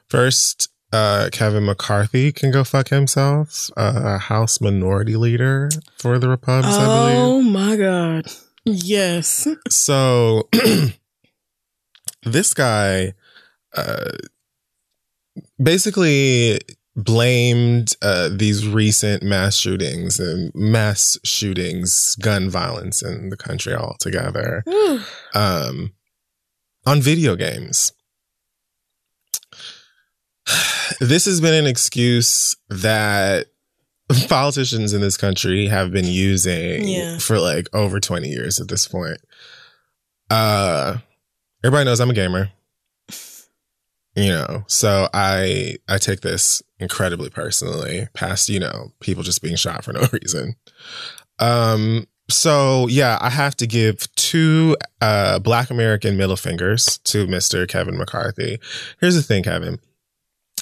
[0.08, 6.78] First, uh, Kevin McCarthy can go fuck himself, uh, House Minority Leader for the Republicans,
[6.78, 7.18] I believe.
[7.20, 8.26] Oh my God.
[8.66, 9.48] Yes.
[9.70, 10.50] So
[12.24, 13.14] this guy
[13.76, 14.12] uh,
[15.62, 16.60] basically
[17.04, 24.64] blamed uh, these recent mass shootings and mass shootings, gun violence in the country altogether
[25.34, 25.94] um,
[26.86, 27.92] on video games.
[31.00, 33.48] this has been an excuse that
[34.30, 37.18] politicians in this country have been using Yeah.
[37.18, 39.18] for like over 20 years at this point.
[40.30, 40.98] Uh
[41.64, 42.50] everybody knows I'm a gamer.
[44.16, 49.56] You know, so I I take this incredibly personally past, you know, people just being
[49.56, 50.56] shot for no reason.
[51.40, 57.68] Um so yeah, I have to give two uh black American middle fingers to Mr.
[57.68, 58.60] Kevin McCarthy.
[59.00, 59.80] Here's the thing, Kevin.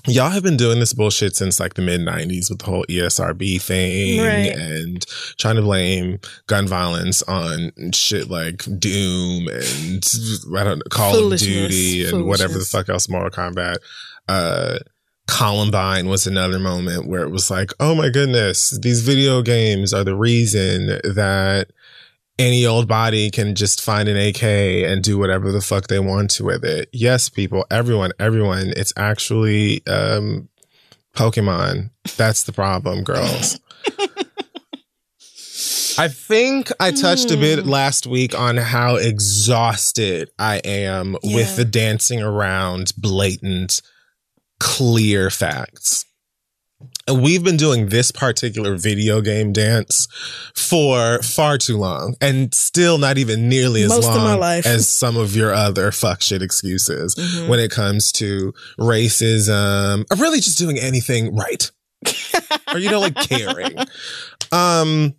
[0.07, 3.61] Y'all have been doing this bullshit since like the mid 90s with the whole ESRB
[3.61, 4.55] thing Right.
[4.55, 5.05] and
[5.37, 10.03] trying to blame gun violence on shit like Doom and
[10.57, 13.77] I don't know, Call of Duty and whatever the fuck else, Mortal Kombat.
[14.27, 14.79] Uh,
[15.27, 20.03] Columbine was another moment where it was like, oh my goodness, these video games are
[20.03, 21.67] the reason that
[22.39, 26.31] any old body can just find an AK and do whatever the fuck they want
[26.31, 26.89] to with it.
[26.93, 30.49] Yes, people, everyone, everyone, it's actually um
[31.15, 31.89] Pokemon.
[32.17, 33.59] That's the problem, girls.
[35.97, 41.35] I think I touched a bit last week on how exhausted I am Yeah.
[41.35, 43.81] with the dancing around blatant,
[44.61, 46.05] clear facts.
[47.13, 50.07] We've been doing this particular video game dance
[50.55, 55.35] for far too long and still not even nearly as Most long as some of
[55.35, 57.47] your other fuck shit excuses Mhm.
[57.47, 61.71] when it comes to racism or really just doing anything right.
[62.73, 63.77] or you know, like caring.
[64.51, 65.15] Um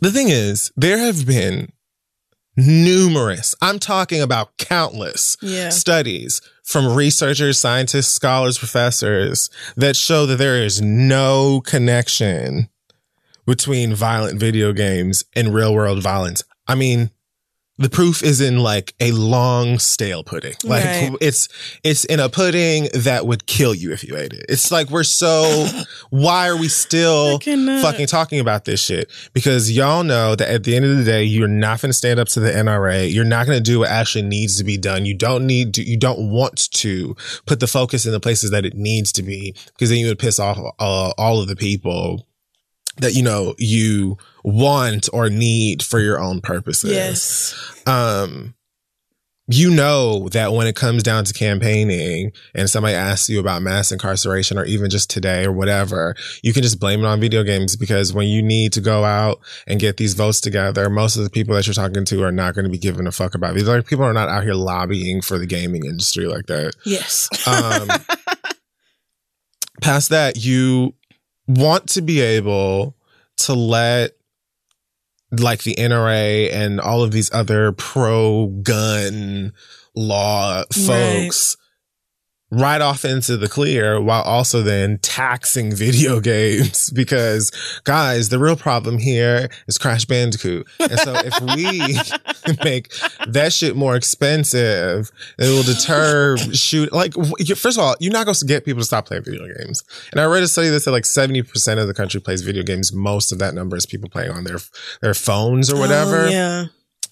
[0.00, 1.72] the thing is, there have been
[2.56, 5.68] numerous, I'm talking about countless Yeah.
[5.70, 6.40] studies
[6.70, 12.68] from researchers, scientists, scholars, professors that show that there is no connection
[13.44, 16.44] between violent video games and real world violence.
[16.68, 17.10] I mean,
[17.80, 20.52] the proof is in like a long stale pudding.
[20.62, 21.12] Like Right.
[21.20, 21.48] it's
[21.82, 24.44] it's in a pudding that would kill you if you ate it.
[24.50, 25.66] It's like we're so
[26.10, 27.38] why are we still
[27.80, 31.24] fucking talking about this shit because y'all know that at the end of the day,
[31.24, 33.12] you're not going to stand up to the NRA.
[33.12, 35.06] You're not going to do what actually needs to be done.
[35.06, 37.16] You don't need to, you don't want to
[37.46, 40.18] put the focus in the places that it needs to be because then you would
[40.18, 42.26] piss off uh, all of the people
[42.98, 47.82] that, you know, you want or need for your own purposes Yes.
[47.86, 48.54] um
[49.52, 53.90] you know that when it comes down to campaigning and somebody asks you about mass
[53.90, 56.14] incarceration or even just today or whatever,
[56.44, 59.40] you can just blame it on video games because when you need to go out
[59.66, 62.54] and get these votes together, most of the people that you're talking to are not
[62.54, 63.56] going to be giving a fuck about.
[63.56, 66.74] These are people are not out here lobbying for the gaming industry like that.
[66.86, 67.28] Yes.
[67.48, 67.88] Um,
[69.82, 70.94] past that, you
[71.58, 72.96] want to be able
[73.38, 74.12] to let
[75.32, 79.52] like the NRA and all of these other pro gun
[79.94, 81.56] law folks
[82.50, 87.50] right off into the clear while also then taxing video games because
[87.84, 90.66] guys the real problem here is crash bandicoot.
[90.78, 91.98] And so if we
[92.64, 92.92] make
[93.28, 97.14] that shit more expensive it will deter shoot like
[97.56, 99.84] first of all you're not going to get people to stop playing video games.
[100.12, 102.92] And i read a study that said like 70% of the country plays video games.
[102.92, 104.58] Most of that number is people playing on their
[105.00, 106.24] their phones or oh, whatever.
[106.24, 106.66] Oh, yeah.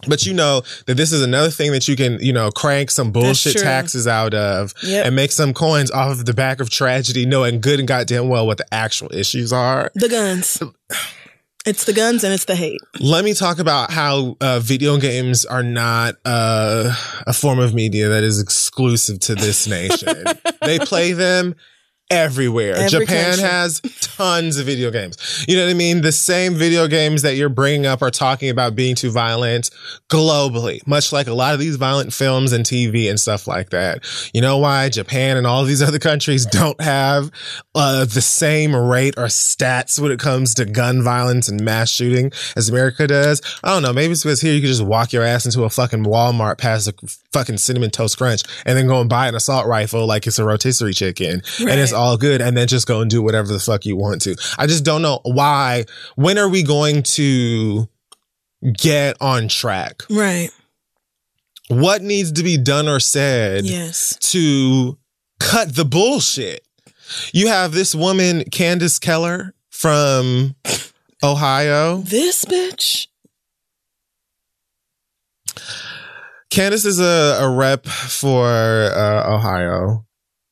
[0.07, 3.11] But you know that this is another thing that you can, you know, crank some
[3.11, 5.07] bullshit taxes out of Yep.
[5.07, 8.47] and make some coins off of the back of tragedy, knowing good and goddamn well
[8.47, 9.91] what the actual issues are.
[9.95, 10.63] The guns.
[11.67, 12.81] It's the guns and it's the hate.
[13.01, 16.95] Let me talk about how uh, video games are not uh,
[17.27, 20.25] a form of media that is exclusive to this nation.
[20.63, 21.57] they play them
[22.11, 22.75] everywhere.
[22.77, 23.45] Every Japan country.
[23.45, 25.45] has tons of video games.
[25.47, 26.01] You know what I mean?
[26.01, 29.71] The same video games that you're bringing up are talking about being too violent
[30.09, 34.05] globally, much like a lot of these violent films and TV and stuff like that.
[34.33, 37.31] You know why Japan and all these other countries don't have
[37.75, 42.33] uh, the same rate or stats when it comes to gun violence and mass shooting
[42.57, 43.43] as America does?
[43.63, 43.93] I don't know.
[43.93, 46.89] Maybe it's because here you can just walk your ass into a fucking Walmart past
[46.89, 46.95] a
[47.33, 50.45] fucking cinnamon toast crunch and then go and buy an assault rifle like it's a
[50.45, 51.98] rotisserie chicken and it's Right.
[51.99, 54.37] All good and then just go and do whatever the fuck you want to.
[54.59, 55.85] I just don't know why.
[56.17, 57.89] When are we going to
[58.73, 60.03] get on track?
[60.09, 60.51] Right.
[61.69, 64.17] What needs to be done or said Yes.
[64.33, 64.97] to
[65.39, 66.65] cut the bullshit?
[67.33, 70.55] You have this woman, Candace Keller from
[71.23, 71.99] Ohio.
[71.99, 73.07] This bitch.
[76.51, 80.07] Candace is a, a rep for uh, Ohio,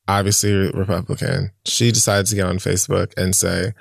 [0.07, 1.51] obviously Republican.
[1.67, 3.73] She decides to get on Facebook and say,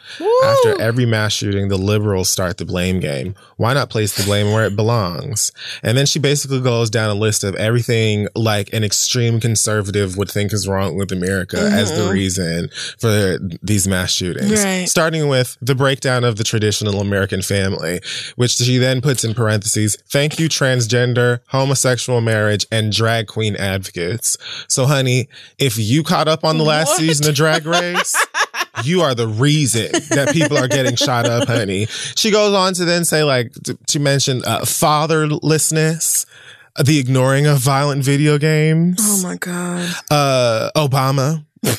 [0.44, 3.34] after every mass shooting, the liberals start the blame game.
[3.56, 5.52] Why not place the blame where it belongs?
[5.82, 10.30] And then she basically goes down a list of everything like an extreme conservative would
[10.30, 12.12] think is wrong with America as the mm-hmm.
[12.12, 12.68] reason
[12.98, 14.64] for these mass shootings.
[14.64, 14.88] Right.
[14.88, 18.00] Starting with the breakdown of the traditional American family,
[18.36, 24.36] which she then puts in parentheses, thank you, transgender, homosexual marriage, and drag queen advocates.
[24.68, 26.98] So, honey, if you caught up on the last What?
[26.98, 27.75] season of Drag Race,
[28.84, 31.86] you are the reason that people are getting shot up, honey.
[31.86, 33.52] She goes on to then say, like,
[33.86, 36.26] to, mention uh, fatherlessness,
[36.84, 39.94] the ignoring of violent video games, Oh my god.
[40.10, 41.44] uh, Obama.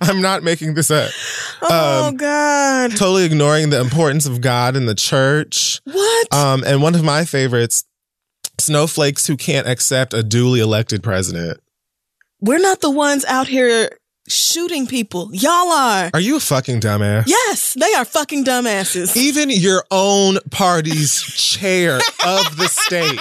[0.00, 1.10] I'm not making this up.
[1.62, 2.90] Oh Um, god.
[2.92, 5.80] Totally ignoring the importance of God and the church.
[5.84, 6.34] What?
[6.34, 7.84] Um, and one of my favorites,
[8.58, 11.60] snowflakes who can't accept a duly elected president.
[12.44, 13.88] We're not the ones out here
[14.26, 15.30] shooting people.
[15.32, 16.10] Y'all are.
[16.12, 17.28] Are you a fucking dumbass?
[17.28, 19.16] Yes, they are fucking dumbasses.
[19.16, 23.20] Even your own party's chair of the state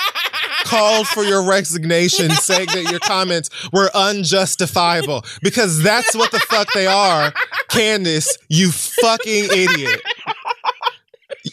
[0.64, 6.74] called for your resignation, saying that your comments were unjustifiable because that's what the fuck
[6.74, 7.32] they are.
[7.70, 10.02] Candace, you fucking idiot.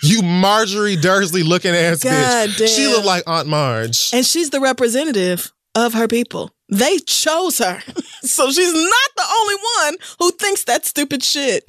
[0.03, 2.75] You Marjorie Dursley looking ass God bitch.
[2.75, 4.11] She looked like Aunt Marge.
[4.15, 6.51] And she's the representative of her people.
[6.69, 7.83] They chose her.
[8.23, 11.65] So she's not the only one who thinks that stupid shit.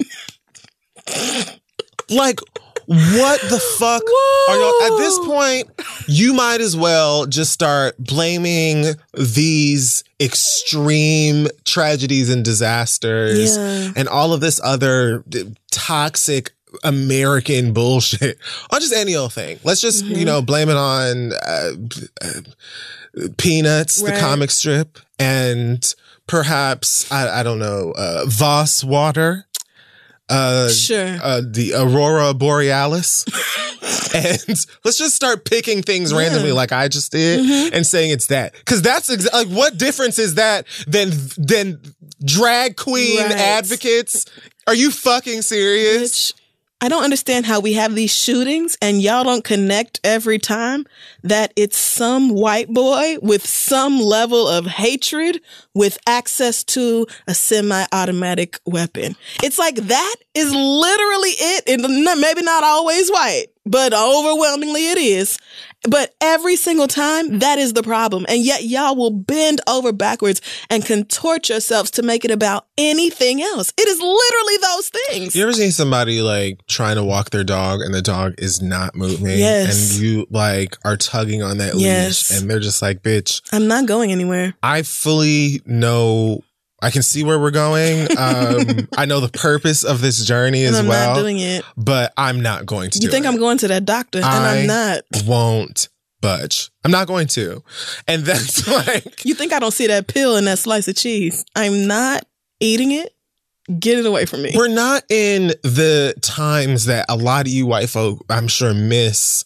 [2.10, 2.40] Like,
[2.86, 4.02] what the fuck
[4.48, 4.82] are y'all?
[4.82, 5.70] At this point,
[6.08, 13.92] you might as well just start blaming these extreme tragedies and disasters Yeah.
[13.94, 15.22] and all of this other
[15.70, 16.50] toxic
[16.84, 18.38] American bullshit
[18.70, 19.58] on just any old thing.
[19.64, 20.14] Let's just, Mm-hmm.
[20.14, 21.70] you know, blame it on uh,
[22.22, 22.40] uh,
[23.38, 25.94] Peanuts, the comic strip, and
[26.26, 29.46] perhaps, I, I don't know, uh, Voss water.
[30.28, 31.18] Uh, Sure.
[31.20, 33.24] uh, the aurora borealis
[34.14, 37.74] and let's just start picking things randomly like i just did Mm-hmm.
[37.74, 41.80] and saying it's that because that's exa- like what difference is that than than
[42.24, 43.32] drag queen Right.
[43.32, 44.24] advocates
[44.68, 46.32] are you fucking serious
[46.82, 50.86] I don't understand how we have these shootings and y'all don't connect every time
[51.22, 55.42] that it's some white boy with some level of hatred
[55.74, 59.14] with access to a semi-automatic weapon.
[59.42, 61.68] It's like that is literally it.
[61.68, 61.82] And
[62.20, 65.38] maybe not always white, but overwhelmingly it is.
[65.88, 68.26] But every single time, that is the problem.
[68.28, 73.40] And yet y'all will bend over backwards and contort yourselves to make it about anything
[73.40, 73.72] else.
[73.78, 75.34] It is literally those things.
[75.36, 78.94] you ever seen somebody like trying to walk their dog and the dog is not
[78.94, 79.92] moving Yes.
[79.94, 82.30] and you like are tugging on that Yes.
[82.30, 84.54] leash and they're just like bitch I'm not going anywhere.
[84.62, 86.42] I fully know.
[86.82, 88.02] I can see where we're going.
[88.16, 91.64] Um, I know the purpose of this journey And as I'm well, not doing it.
[91.76, 92.98] but I'm not going to.
[92.98, 93.08] Do it.
[93.08, 93.28] You think it.
[93.28, 95.02] I'm going to that doctor, and I I'm not.
[95.26, 95.88] Won't
[96.22, 96.70] budge.
[96.84, 97.62] I'm not going to,
[98.08, 101.44] and that's like You think I don't see that pill in that slice of cheese?
[101.54, 102.24] I'm not
[102.60, 103.14] eating it.
[103.78, 104.52] Get it away from me.
[104.56, 109.44] we're not in the times that a lot of you white folk, I'm sure, miss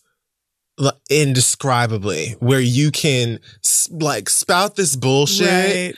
[1.11, 3.39] indescribably, where you can
[3.90, 5.94] like spout this bullshit Right.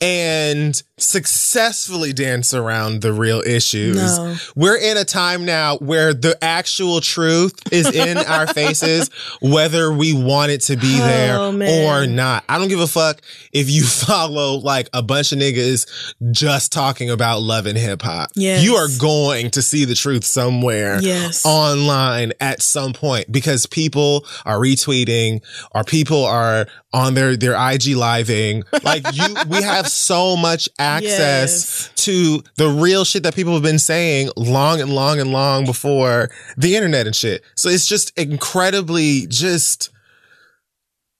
[0.00, 3.96] And successfully dance around the real issues.
[3.96, 4.36] No.
[4.56, 9.10] We're in a time now where the actual truth is in our faces,
[9.40, 11.86] whether we want it to be oh, there Oh, man.
[11.86, 12.44] or not.
[12.48, 13.20] I don't give a fuck
[13.52, 15.86] if you follow like a bunch of niggas
[16.32, 18.30] just talking about love and hip hop.
[18.34, 18.62] Yes.
[18.64, 21.44] You are going to see the truth somewhere Yes.
[21.44, 25.42] online at some point because people are retweeting
[25.74, 28.64] or people are on their their IG living.
[28.82, 33.78] Like you we have so much access to the real shit that people have been
[33.78, 37.42] saying long and long and long before the internet and shit.
[37.56, 39.90] So it's just incredibly just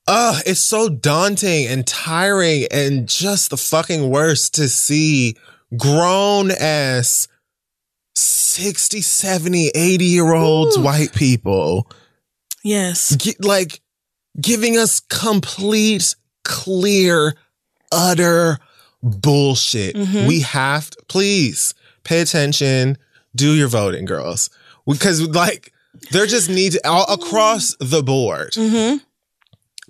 [0.06, 5.36] uh it's so daunting and tiring and just the fucking worst to see
[5.76, 7.28] grown ass
[8.16, 10.82] 60, 70, 80 year olds Ooh.
[10.82, 11.86] white people
[12.64, 13.16] Yes.
[13.40, 13.80] like
[14.40, 16.14] giving us complete,
[16.44, 17.34] clear,
[17.92, 18.58] utter
[19.02, 19.96] bullshit.
[19.96, 20.26] Mhm.
[20.26, 22.98] We have to, please pay attention,
[23.34, 24.50] do your voting, girls.
[24.86, 25.72] Because, like,
[26.10, 28.98] there just needs all across the board Mm-hmm.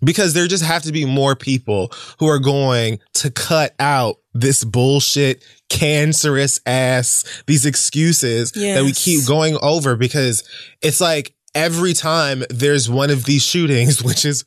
[0.05, 4.65] because there just have to be more people who are going to cut out this
[4.65, 10.43] bullshit cancerous ass these excuses that we keep going over because
[10.83, 14.45] it's like every time there's one of these shootings which is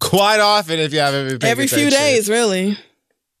[0.00, 2.78] quite often if you haven't been Every few attention, days, really.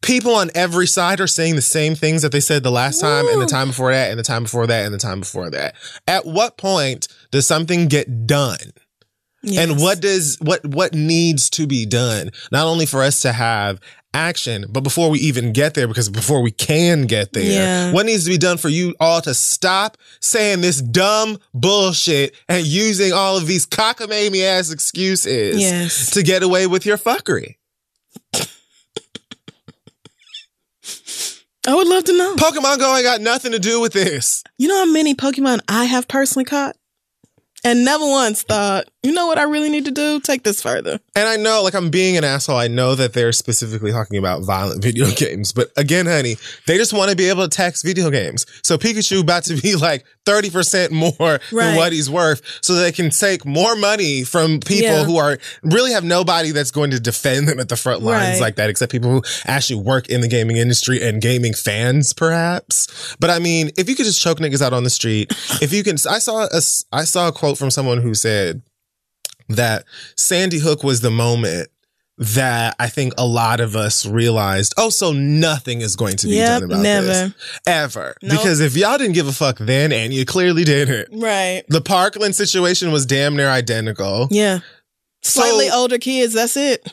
[0.02, 3.26] People on every side are saying the same things that they said the last time
[3.28, 5.74] and the time before that and the time before that and the time before that.
[6.06, 8.58] At what point does something get done?
[9.56, 12.30] And what does what what needs to be done?
[12.50, 13.80] Not only for us to have
[14.12, 17.92] action, but before we even get there, because before we can get there, Yeah.
[17.92, 22.66] what needs to be done for you all to stop saying this dumb bullshit and
[22.66, 26.10] using all of these cockamamie ass excuses Yes.
[26.12, 27.56] to get away with your fuckery?
[31.66, 32.36] I would love to know.
[32.36, 34.44] Pokemon Go ain't got nothing to do with this.
[34.58, 36.76] You know how many Pokemon I have personally caught?
[37.64, 40.20] And never once thought, you know what I really need to do?
[40.20, 40.98] Take this further.
[41.14, 42.56] And I know, like, I'm being an asshole.
[42.56, 45.52] I know that they're specifically talking about violent video games.
[45.52, 48.46] But again, honey, they just want to be able to tax video games.
[48.62, 51.40] So Pikachu about to be like 30% more Right.
[51.52, 55.04] than what he's worth so they can take more money from people Yeah.
[55.04, 58.40] who are really have nobody that's going to defend them at the front lines Right.
[58.40, 63.14] like that, except people who actually work in the gaming industry and gaming fans, perhaps.
[63.20, 65.84] But I mean, if you could just choke niggas out on the street, if you
[65.84, 66.60] can, I saw a,
[66.92, 68.62] I saw a quote from someone who said,
[69.48, 69.84] that
[70.16, 71.68] Sandy Hook was the moment
[72.18, 76.36] that I think a lot of us realized, oh, so nothing is going to be
[76.36, 77.06] Yep, done about never.
[77.06, 77.32] this
[77.66, 78.14] ever.
[78.22, 78.38] Nope.
[78.38, 81.62] Because if y'all didn't give a fuck then, and you clearly didn't, Right.
[81.68, 84.28] the Parkland situation was damn near identical.
[84.30, 84.60] Yeah.
[85.22, 86.90] So- Slightly older kids, that's it.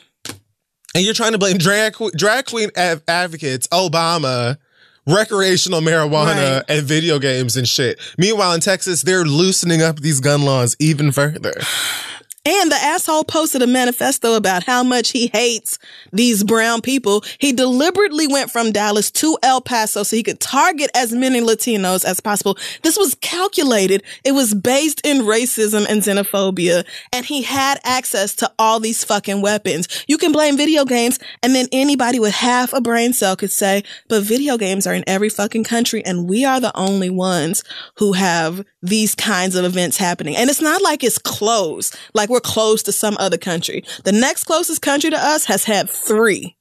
[0.94, 4.58] And you're trying to blame drag, drag queen av- advocates, Obama,
[5.06, 6.64] recreational marijuana, Right.
[6.68, 7.98] and video games and shit.
[8.18, 11.54] Meanwhile, in Texas, they're loosening up these gun laws even further.
[12.46, 15.78] And the asshole posted a manifesto about how much he hates
[16.12, 17.24] these brown people.
[17.38, 22.04] He deliberately went from Dallas to El Paso so he could target as many Latinos
[22.04, 22.58] as possible.
[22.82, 24.02] This was calculated.
[24.24, 26.84] It was based in racism and xenophobia.
[27.14, 30.04] And he had access to all these fucking weapons.
[30.06, 33.84] You can blame video games and then anybody with half a brain cell could say,
[34.10, 37.64] but video games are in every fucking country and we are the only ones
[37.96, 40.36] who have these kinds of events happening.
[40.36, 41.96] And it's not like it's closed.
[42.12, 43.84] like we're close to some other country.
[44.02, 46.56] The next closest country to us has had three,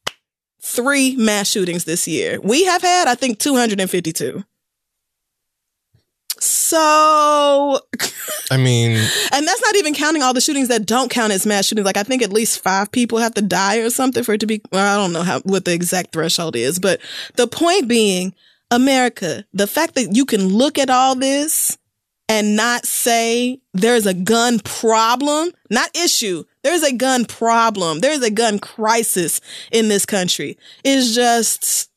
[0.62, 2.40] three mass shootings this year.
[2.42, 4.44] We have had, I think, 252.
[6.40, 7.80] So,
[8.52, 8.92] I mean,
[9.32, 11.86] and that's not even counting all the shootings that don't count as mass shootings.
[11.86, 14.46] Like I think at least five people have to die or something for it to
[14.46, 14.62] be.
[14.72, 17.00] Well, I don't know how what the exact threshold is, but
[17.36, 18.34] the point being,
[18.72, 21.78] America, the fact that you can look at all this
[22.34, 26.44] and not say there's a gun problem, not issue.
[26.64, 28.00] There's a gun problem.
[28.00, 29.40] There's a gun crisis
[29.72, 30.58] in this country.
[30.84, 31.92] It's just.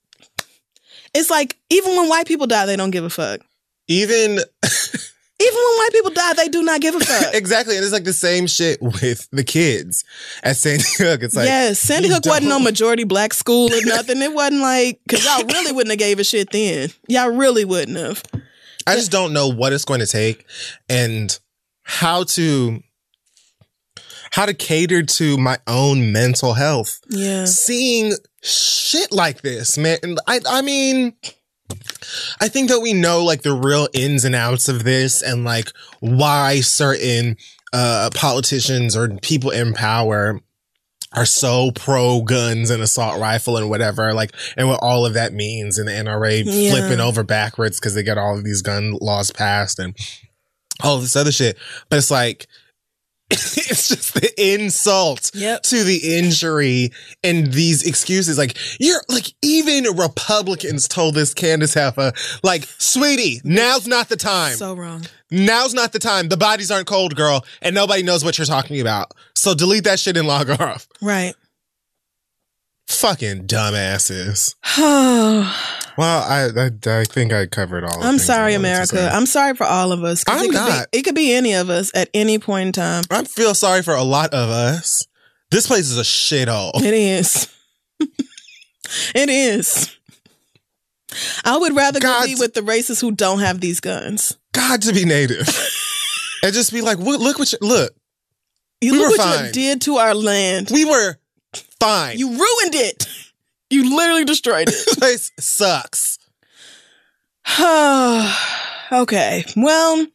[1.14, 3.40] It's like even when white people die, they don't give a fuck.
[3.88, 4.40] even
[5.38, 7.34] Even when white people die, they do not give a fuck.
[7.34, 10.02] exactly, and it's like the same shit with the kids
[10.42, 11.22] at Sandy Hook.
[11.22, 14.22] It's like yes, Sandy Hook wasn't no majority black school or nothing.
[14.22, 16.88] It wasn't like because y'all really wouldn't have gave a shit then.
[17.06, 18.22] Y'all really wouldn't have.
[18.86, 20.44] I just don't know what it's going to take
[20.88, 21.38] and
[21.82, 22.82] how to
[24.32, 27.00] how to cater to my own mental health.
[27.08, 29.98] Yeah, Seeing shit like this, man.
[30.26, 31.14] I I mean
[32.40, 35.70] I think that we know like the real ins and outs of this and like
[36.00, 37.36] why certain
[37.72, 40.40] uh politicians or people in power
[41.12, 45.32] are so pro guns and assault rifle and whatever, like, and what all of that
[45.32, 46.70] means, and the NRA Yeah.
[46.72, 49.94] flipping over backwards because they get all of these gun laws passed and
[50.82, 51.56] all this other shit.
[51.88, 52.46] But it's like,
[53.30, 55.62] it's just the insult Yep.
[55.64, 56.90] to the injury
[57.24, 58.38] and these excuses.
[58.38, 64.54] Like, you're like, even Republicans told this Candace Heffa, like, sweetie, now's not the time.
[64.56, 65.04] so wrong.
[65.30, 66.28] Now's not the time.
[66.28, 69.10] The bodies aren't cold, girl, and nobody knows what you're talking about.
[69.34, 70.86] So delete that shit and log off.
[71.02, 71.34] Right.
[72.86, 74.54] Fucking dumbasses.
[75.96, 77.98] Well, I I, I think I covered all.
[77.98, 79.10] the things I sorry, America.
[79.10, 80.24] I'm sorry for all of us.
[80.28, 80.90] I'm it could not.
[80.92, 83.04] Be, it could be any of us at any point in time.
[83.10, 85.06] I feel sorry for a lot of us.
[85.50, 86.72] This place is a shithole.
[86.82, 87.50] It is.
[88.00, 89.96] it is.
[91.44, 94.36] I would rather go be with the racists who don't have these guns.
[94.52, 95.48] God to be native,
[96.42, 97.94] and just be like, "Look, look what you look.
[98.82, 100.70] You We look what you did to our land.
[100.70, 101.16] We were
[101.80, 102.18] fine.
[102.18, 103.06] You ruined it.
[103.68, 104.74] You literally destroyed it.
[104.86, 106.20] this place sucks."
[108.92, 109.44] okay.
[109.56, 110.06] Well,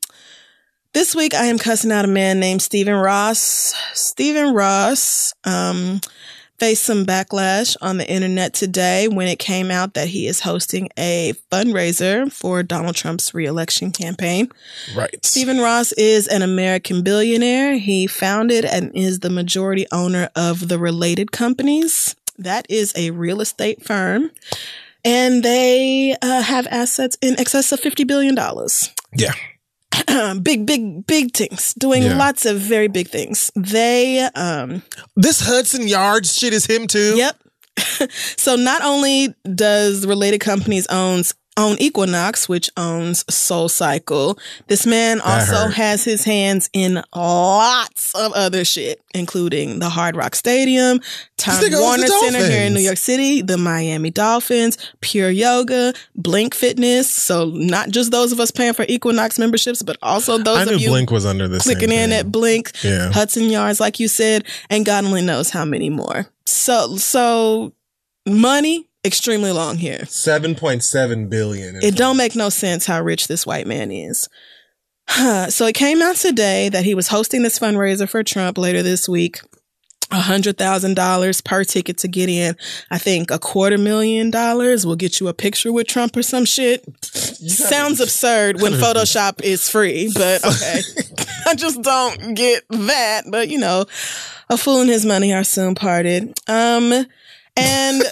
[0.94, 3.74] this week I am cussing out a man named Stephen Ross.
[3.94, 6.00] Stephen Ross um,
[6.62, 10.88] faced some backlash on the internet today when it came out that he is hosting
[10.96, 14.48] a fundraiser for Donald Trump's reelection campaign.
[14.96, 15.26] Right.
[15.26, 17.80] Stephen Ross is an American billionaire.
[17.80, 22.16] He founded and is the majority owner of the related companies.
[22.38, 24.30] That is a real estate firm.
[25.04, 28.38] And they uh, have assets in excess of $50 billion.
[29.16, 29.34] Yeah.
[30.42, 32.18] big, big, big things, doing Yeah.
[32.18, 33.52] lots of very big things.
[33.56, 34.84] They, um,
[35.16, 37.16] This Hudson Yards shit is him too.
[37.18, 37.38] Yep.
[38.38, 45.18] so not only does related companies owns own Equinox, which owns Soul Cycle, this man
[45.18, 45.74] That also hurt.
[45.74, 51.00] has his hands in lots of other shit, including the Hard Rock Stadium,
[51.38, 57.10] Time Warner Center here in New York City, the Miami Dolphins, Pure Yoga, Blink Fitness.
[57.10, 60.80] So not just those of us paying for Equinox memberships, but also those I of
[60.82, 61.64] you Blink was under this.
[61.64, 63.12] clicking in at Blink, Yeah.
[63.12, 66.28] Hudson Yards, like you said, and God only knows how many more.
[66.46, 67.74] So, so
[68.28, 70.06] money extremely long here.
[70.06, 71.78] seven point seven billion.
[71.78, 74.28] It don't make no sense how rich this white man is.
[75.50, 79.10] so it came out today that he was hosting this fundraiser for Trump later this
[79.10, 79.42] week.
[80.12, 82.56] hundred thousand dollars per ticket to get in.
[82.90, 86.46] I think a quarter million dollars will get you a picture with Trump or some
[86.46, 86.86] shit.
[87.04, 90.82] Sounds absurd when Photoshop is free, but okay.
[91.48, 93.24] I just don't get that.
[93.30, 93.86] But you know,
[94.50, 96.38] a fool and his money are soon parted.
[96.48, 97.06] Um,
[97.58, 98.04] and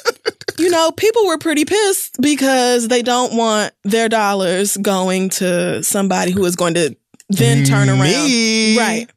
[0.60, 6.32] you know, people were pretty pissed because they don't want their dollars going to somebody
[6.32, 6.95] who is going to
[7.30, 7.99] then turn around.
[8.01, 8.77] Me.
[8.77, 9.07] Right.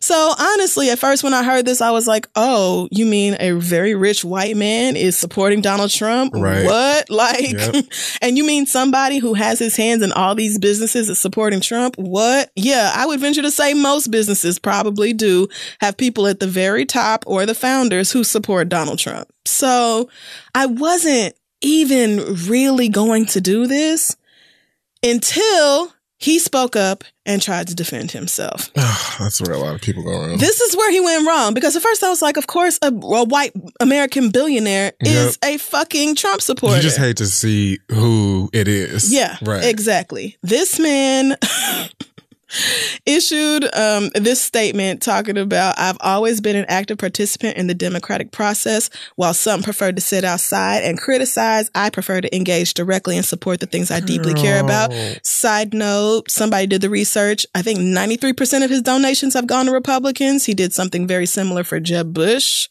[0.00, 3.52] So honestly, at first when I heard this, I was like, "Oh, you mean a
[3.52, 6.34] very rich white man is supporting Donald Trump?
[6.34, 6.64] Right.
[6.64, 7.06] What?
[7.12, 7.84] Like, Yep.
[8.22, 11.94] and you mean somebody who has his hands in all these businesses is supporting Trump?
[11.96, 12.50] What?
[12.56, 15.46] Yeah, I would venture to say most businesses probably do
[15.80, 19.28] have people at the very top or the founders who support Donald Trump.
[19.44, 20.08] So
[20.54, 22.18] I wasn't even
[22.48, 24.16] really going to do this
[25.02, 25.92] until
[26.22, 28.72] he spoke up and tried to defend himself.
[29.18, 30.38] That's where a lot of people go wrong.
[30.38, 32.88] This is where he went wrong because at first I was like, of course, a,
[32.88, 36.76] a white American billionaire is a fucking Trump supporter.
[36.76, 39.12] you just hate to see who it is.
[39.12, 39.64] Yeah, Right.
[39.64, 40.36] exactly.
[40.42, 41.36] This man
[43.06, 48.30] issued um, this statement talking about I've always been an active participant in the democratic
[48.32, 48.90] process.
[49.16, 53.60] While some prefer to sit outside and criticize, I prefer to engage directly and support
[53.60, 54.92] the things I deeply care about.
[55.24, 57.46] Side note, somebody did the research.
[57.54, 60.44] I think 93% of his donations have gone to Republicans.
[60.44, 62.68] He did something very similar for Jeb Bush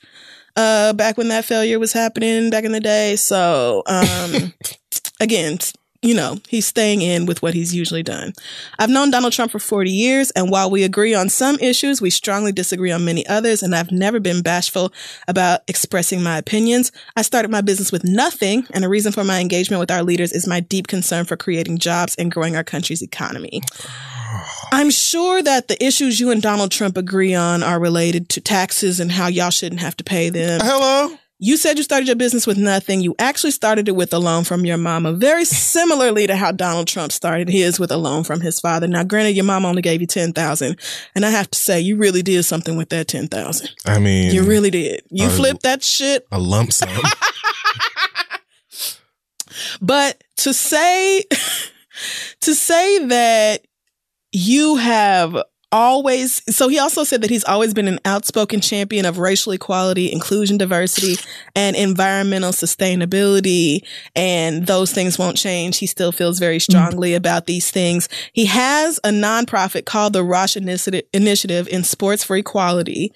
[0.56, 3.16] uh, back when that failure was happening back in the day.
[3.16, 4.54] So, um,
[5.20, 5.60] again,
[6.02, 8.34] you know, he's staying in with what he's usually done.
[8.80, 12.10] I've known Donald Trump for 40 years, and while we agree on some issues, we
[12.10, 14.92] strongly disagree on many others, and I've never been bashful
[15.28, 16.92] about expressing my opinions.
[17.16, 20.32] I started my business with nothing, and a reason for my engagement with our leaders
[20.32, 23.62] is my deep concern for creating jobs and growing our country's economy.
[24.72, 29.00] I'm sure that the issues you and Donald Trump agree on are related to taxes
[29.00, 30.62] and how y'all shouldn't have to pay them.
[30.64, 31.16] Hello.
[31.44, 33.02] You said you started your business with nothing.
[33.02, 35.44] You actually started it with a loan from your mama, very
[35.74, 38.88] similarly to how Donald Trump started his with a loan from his father.
[38.88, 40.78] Now, granted, your mom only gave you ten thousand,
[41.16, 43.70] and I have to say, you really did something with that ten thousand.
[43.88, 45.02] I mean, You really did.
[45.10, 46.28] You Uh, flipped that shit.
[46.32, 46.90] a lump sum.
[49.82, 51.24] But to say,
[52.42, 53.66] to say that
[54.32, 55.36] you have
[55.72, 60.12] always, so he also said that he's always been an outspoken champion of racial equality,
[60.12, 61.16] inclusion, diversity,
[61.56, 63.82] and environmental sustainability.
[64.16, 65.78] And those things won't change.
[65.78, 66.72] He still feels very mm-hmm.
[66.72, 68.10] strongly about these things.
[68.34, 73.14] He has a nonprofit called the Ross Initiative Initiative in Sports for Equality.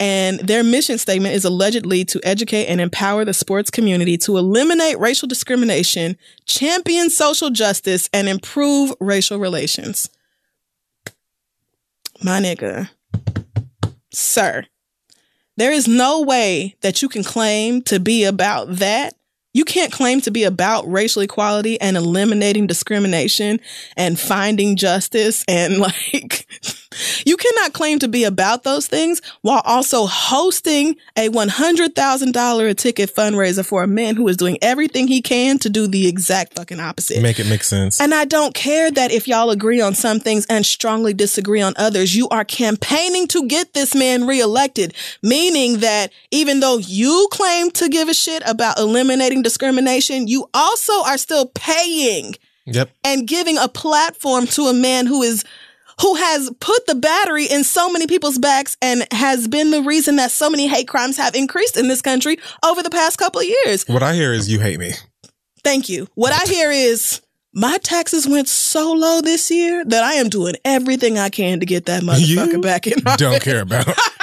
[0.00, 4.98] And their mission statement is allegedly to educate and empower the sports community to eliminate
[4.98, 6.16] racial discrimination,
[6.46, 10.08] champion social justice, and improve racial relations.
[12.20, 12.90] My nigga,
[14.12, 14.66] sir,
[15.56, 19.14] there is no way that you can claim to be about that.
[19.54, 23.60] You can't claim to be about racial equality and eliminating discrimination
[23.96, 26.46] and finding justice and like
[27.24, 33.14] you cannot claim to be about those things while also hosting a $100,000 a ticket
[33.14, 36.80] fundraiser for a man who is doing everything he can to do the exact fucking
[36.80, 37.22] opposite.
[37.22, 38.00] Make it make sense.
[38.00, 41.74] And I don't care that if y'all agree on some things and strongly disagree on
[41.76, 47.70] others, you are campaigning to get this man reelected, meaning that even though you claim
[47.72, 52.34] to give a shit about eliminating discrimination, you also are still paying
[52.70, 52.90] Yep.
[53.02, 55.42] and giving a platform to a man who is
[56.00, 60.16] who has put the battery in so many people's backs and has been the reason
[60.16, 63.46] that so many hate crimes have increased in this country over the past couple of
[63.46, 63.84] years.
[63.88, 64.92] What I hear is you hate me.
[65.64, 66.08] Thank you.
[66.14, 67.20] What I hear is
[67.52, 71.66] my taxes went so low this year that I am doing everything I can to
[71.66, 72.98] get that motherfucker You back in.
[73.16, 73.86] Don't care about.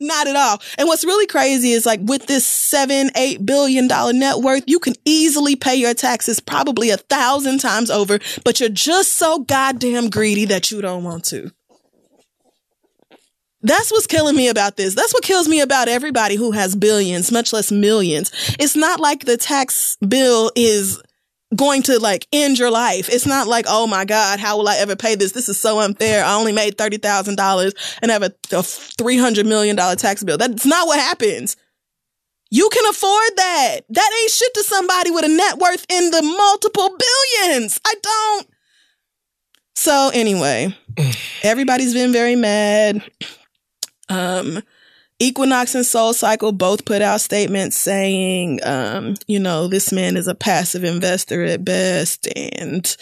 [0.00, 0.60] not at all.
[0.76, 4.78] And what's really crazy is like with this seven, eight billion dollar net worth, you
[4.78, 10.10] can easily pay your taxes probably a thousand times over, but you're just so goddamn
[10.10, 11.50] greedy that you don't want to.
[13.60, 14.94] That's what's killing me about this.
[14.94, 18.30] That's what kills me about everybody who has billions, much less millions.
[18.60, 21.02] It's not like the tax bill is
[21.56, 23.08] going to like end your life.
[23.08, 25.32] It's not like, oh my God, how will I ever pay this?
[25.32, 26.24] This is so unfair.
[26.24, 30.36] I only made $30,000 and have a, a $300 million tax bill.
[30.36, 31.56] That's not what happens.
[32.50, 33.80] You can afford that.
[33.90, 37.80] That ain't shit to somebody with a net worth in the multiple billions.
[37.84, 38.48] I don't.
[39.74, 40.74] So anyway,
[41.42, 43.02] everybody's been very mad.
[44.08, 44.62] Um,
[45.20, 50.28] Equinox and Soul Cycle both put out statements saying, um, you know, this man is
[50.28, 52.96] a passive investor at best and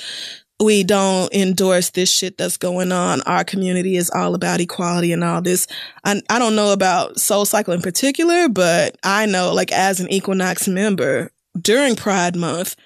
[0.59, 3.20] we don't endorse this shit that's going on.
[3.22, 5.66] Our community is all about equality and all this.
[6.05, 10.10] I, I don't know about Soul Cycle in particular, but I know like as an
[10.10, 11.30] Equinox member
[11.60, 12.76] during Pride Month,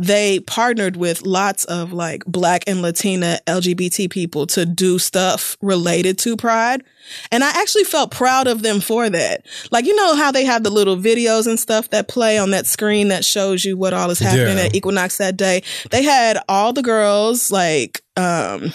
[0.00, 6.18] they partnered with lots of like black and Latina LGBT people to do stuff related
[6.20, 6.84] to pride.
[7.32, 9.44] And I actually felt proud of them for that.
[9.72, 12.64] Like, you know how they have the little videos and stuff that play on that
[12.66, 14.64] screen that shows you what all is happening Yeah.
[14.66, 15.64] at Equinox that day.
[15.90, 18.72] They had all the girls like, um,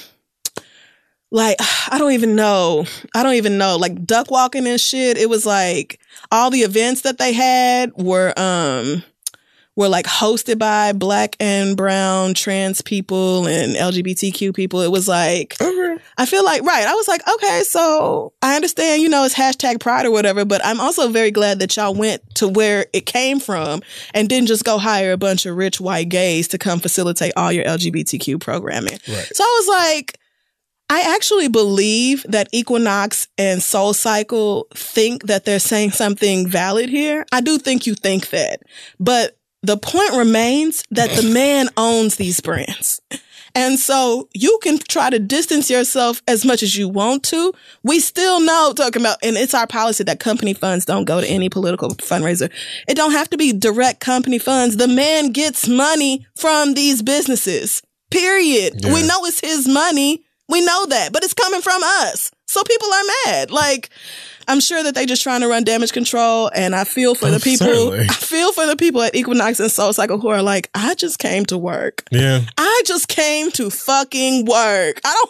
[1.32, 1.56] like
[1.90, 2.86] I don't even know.
[3.16, 3.78] I don't even know.
[3.78, 5.18] Like duck walking and shit.
[5.18, 6.00] It was like
[6.32, 9.04] all the events that they had were um
[9.76, 14.82] were like hosted by black and brown trans people and LGBTQ people.
[14.82, 15.56] It was like
[16.18, 16.86] I feel like right.
[16.86, 20.64] I was like, okay, so I understand, you know, it's hashtag pride or whatever, but
[20.64, 23.82] I'm also very glad that y'all went to where it came from
[24.14, 27.52] and didn't just go hire a bunch of rich white gays to come facilitate all
[27.52, 29.00] your LGBTQ programming.
[29.08, 29.30] Right.
[29.34, 30.20] So I was like,
[30.90, 37.26] I actually believe that Equinox and Soul Cycle think that they're saying something valid here.
[37.32, 38.62] I do think you think that.
[39.00, 43.02] But the point remains that the man owns these brands.
[43.56, 47.54] And so you can try to distance yourself as much as you want to.
[47.84, 51.28] We still know talking about, and it's our policy that company funds don't go to
[51.28, 52.52] any political fundraiser.
[52.88, 54.78] It don't have to be direct company funds.
[54.78, 57.84] The man gets money from these businesses.
[58.10, 58.84] Period.
[58.84, 58.94] Yeah.
[58.94, 60.23] We know it's his money.
[60.50, 62.32] We know that, but it's coming from us.
[62.48, 63.52] So people are mad.
[63.52, 63.90] Like,
[64.48, 67.32] I'm sure that they're just trying to run damage control, and I feel for Oh,
[67.32, 67.66] the people.
[67.68, 68.00] certainly.
[68.10, 71.18] I feel for the people at Equinox and Soul Cycle who are like, I just
[71.20, 72.04] came to work.
[72.12, 72.42] Yeah.
[72.58, 75.00] I just came to fucking work.
[75.06, 75.30] I don't.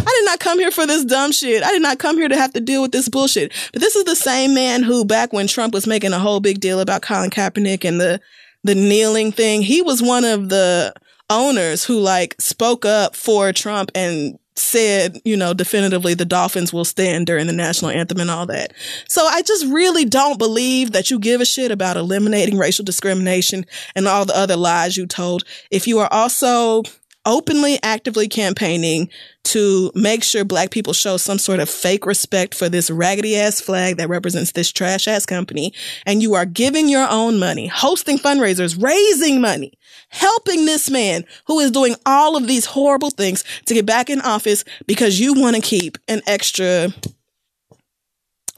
[0.00, 1.62] I did not come here for this dumb shit.
[1.62, 3.52] I did not come here to have to deal with this bullshit.
[3.72, 6.58] But this is the same man who, back when Trump was making a whole big
[6.60, 8.20] deal about Colin Kaepernick and the
[8.64, 10.92] the kneeling thing, he was one of the
[11.28, 16.84] owners who like spoke up for Trump and said, you know, definitively the Dolphins will
[16.84, 18.72] stand during the national anthem and all that.
[19.08, 23.64] So I just really don't believe that you give a shit about eliminating racial discrimination
[23.94, 25.44] and all the other lies you told.
[25.70, 26.82] If you are also
[27.26, 29.08] openly, actively campaigning
[29.44, 33.60] to make sure black people show some sort of fake respect for this raggedy ass
[33.60, 35.72] flag that represents this trash ass company.
[36.06, 39.72] And you are giving your own money, hosting fundraisers, raising money,
[40.08, 44.20] helping this man who is doing all of these horrible things to get back in
[44.20, 46.92] office because you want to keep an extra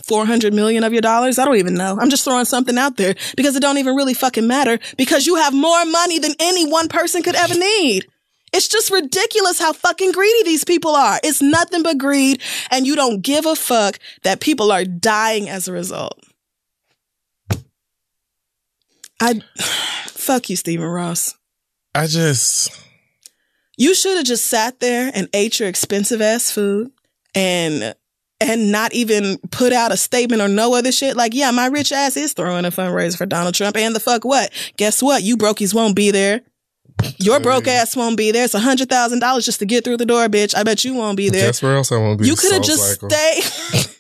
[0.05, 1.39] 400 million of your dollars.
[1.39, 1.97] I don't even know.
[2.01, 5.37] I'm just throwing something out there because it don't even really fucking matter because you
[5.37, 8.07] have more money than any one person could ever need.
[8.53, 11.19] It's just ridiculous how fucking greedy these people are.
[11.25, 15.69] It's nothing but greed and you don't give a fuck that people are dying as
[15.69, 16.19] a result.
[19.21, 19.41] I
[20.07, 21.37] fuck you, Stephen Ross.
[21.95, 22.71] I just
[23.77, 26.91] You should have just sat there and ate your expensive ass food
[27.35, 27.95] and
[28.41, 31.17] and not even put out a statement or no other shit.
[31.17, 33.77] Like, yeah, my rich ass is throwing a fundraiser for Donald Trump.
[33.77, 34.51] And the fuck what?
[34.77, 35.23] Guess what?
[35.23, 36.41] You brokies won't be there.
[37.19, 38.45] Your broke ass won't be there.
[38.45, 40.57] It's a hundred thousand dollars just to get through the door, bitch.
[40.57, 41.49] I bet you won't be there.
[41.49, 42.27] guess where else I won't be.
[42.27, 43.11] You could have just Cycle.
[43.11, 43.97] stayed.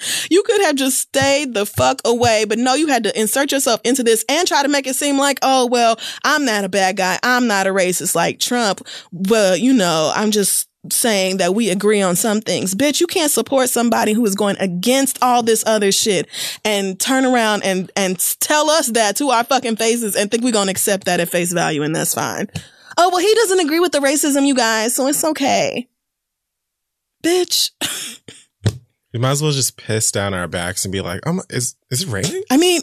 [0.30, 3.80] you could have just stayed the fuck away, but no, you had to insert yourself
[3.84, 6.96] into this and try to make it seem like, oh well, I'm not a bad
[6.96, 7.18] guy.
[7.22, 8.86] I'm not a racist like Trump.
[9.12, 12.74] Well, you know, I'm just saying that we agree on some things.
[12.74, 16.28] Bitch, you can't support somebody who is going against all this other shit
[16.64, 20.52] and turn around and and tell us that to our fucking faces and think we're
[20.52, 22.48] going to accept that at face value and that's fine.
[22.98, 25.88] Oh, well, he doesn't agree with the racism, you guys, so it's okay.
[27.24, 27.70] Bitch.
[29.12, 32.02] We might as well just piss down our backs and be like, um, is is
[32.02, 32.42] it raining?
[32.50, 32.80] I mean,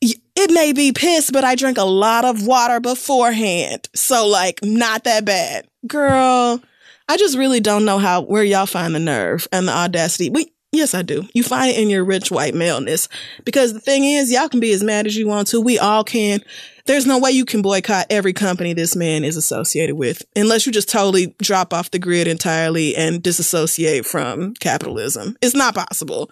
[0.00, 3.88] it may be piss, but I drank a lot of water beforehand.
[3.94, 5.66] So like not that bad.
[5.86, 6.62] Girl,
[7.10, 10.28] I just really don't know how where y'all find the nerve and the audacity.
[10.28, 11.28] We Yes, I do.
[11.34, 13.08] You find it in your rich white maleness.
[13.44, 15.60] Because the thing is, y'all can be as mad as you want to.
[15.60, 16.40] We all can.
[16.86, 20.72] There's no way you can boycott every company this man is associated with unless you
[20.72, 25.36] just totally drop off the grid entirely and disassociate from capitalism.
[25.42, 26.30] It's not possible.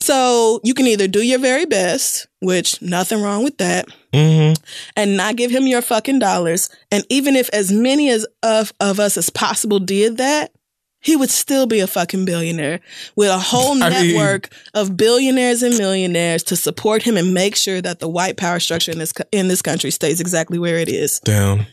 [0.00, 4.54] So you can either do your very best, which nothing wrong with that, Mm-hmm.
[4.96, 6.70] and not give him your fucking dollars.
[6.90, 10.52] And even if as many as of, of us as possible did that,
[11.00, 12.80] he would still be a fucking billionaire
[13.16, 17.56] with a whole I mean- network of billionaires and millionaires to support him and make
[17.56, 20.88] sure that the white power structure in this in this country stays exactly where it
[20.88, 21.20] is.
[21.20, 21.66] Down.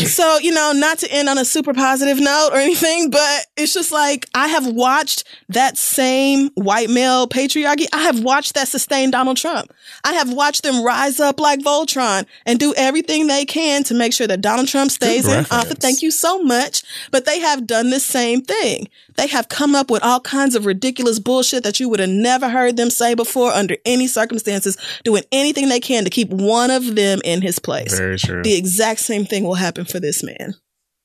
[0.00, 3.72] So, you know, not to end on a super positive note or anything, but it's
[3.72, 7.86] just like I have watched that same white male patriarchy.
[7.92, 9.72] I have watched that sustain Donald Trump.
[10.04, 14.12] I have watched them rise up like Voltron and do everything they can to make
[14.12, 15.52] sure that Donald Trump stays in reference.
[15.52, 15.78] office.
[15.78, 16.82] Thank you so much.
[17.10, 18.88] But they have done the same thing.
[19.16, 22.48] They have come up with all kinds of ridiculous bullshit that you would have never
[22.48, 26.96] heard them say before under any circumstances, doing anything they can to keep one of
[26.96, 27.96] them in his place.
[27.96, 28.42] Very true.
[28.42, 30.54] The exact same thing will happen for this man.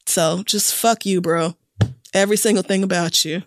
[0.05, 1.55] So just fuck you, bro.
[2.13, 3.43] Every single thing about you.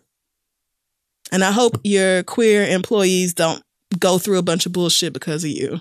[1.32, 3.62] And I hope your queer employees don't
[3.98, 5.81] go through a bunch of bullshit because of you.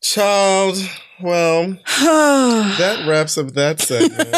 [0.00, 0.76] Child.
[1.20, 1.68] Well,
[1.98, 4.34] that wraps up that segment.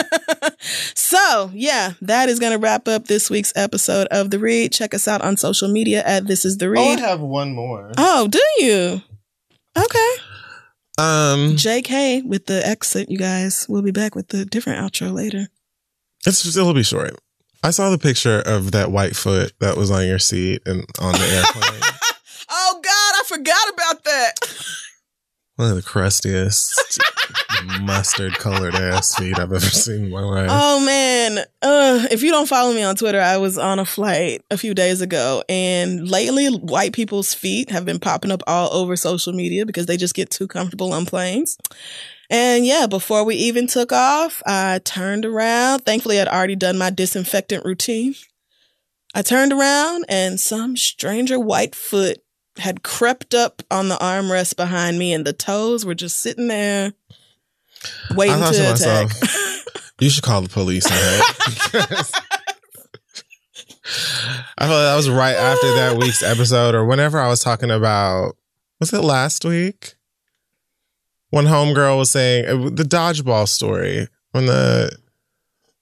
[0.94, 4.72] so, yeah, that is going to wrap up this week's episode of The Read.
[4.72, 6.98] Check us out on social media at This Is The oh, I Read.
[7.00, 7.92] have one more.
[7.96, 9.02] Oh, do you?
[9.76, 10.14] Okay.
[10.98, 13.66] Um, JK with the exit, you guys.
[13.68, 15.48] We'll be back with the different outro later.
[16.26, 17.16] it's it'll be short.
[17.62, 21.12] I saw the picture of that white foot that was on your seat and on
[21.12, 21.80] the airplane.
[22.48, 24.34] Oh, God, I forgot about that.
[25.56, 27.00] One of the crustiest
[27.80, 30.48] mustard colored ass feet I've ever seen in my life.
[30.50, 34.44] Oh man, uh, if you don't follow me on Twitter, I was on a flight
[34.50, 38.96] a few days ago, and lately, white people's feet have been popping up all over
[38.96, 41.56] social media because they just get too comfortable on planes.
[42.28, 45.86] And yeah, before we even took off, I turned around.
[45.86, 48.14] Thankfully, I'd already done my disinfectant routine.
[49.14, 52.18] I turned around, and some stranger white foot
[52.58, 56.92] had crept up on the armrest behind me, and the toes were just sitting there
[58.14, 59.08] waiting to to attack.
[59.08, 60.86] myself, you should call the police.
[64.58, 68.36] I felt that was right after that week's episode, or whenever I was talking about,
[68.80, 69.94] was it last week?
[71.30, 74.96] When Homegirl was saying uh, the dodgeball story, when the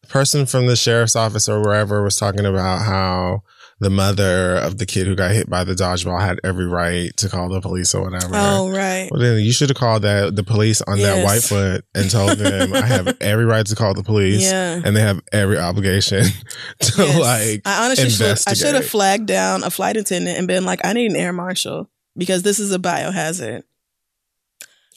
[0.08, 3.42] person from the sheriff's office or wherever was talking about how
[3.84, 7.28] the mother of the kid who got hit by the dodgeball had every right to
[7.28, 8.32] call the police or whatever.
[8.34, 9.08] Oh, right.
[9.10, 11.24] Well, then you should have called that the police on that Yes.
[11.24, 14.80] white foot and told them I have every right to call the police, Yeah.
[14.84, 16.24] and they have every obligation
[16.80, 17.18] to Yes.
[17.20, 20.80] like I honestly should I should have flagged down a flight attendant and been like,
[20.84, 23.62] I need an air marshal because this is a biohazard.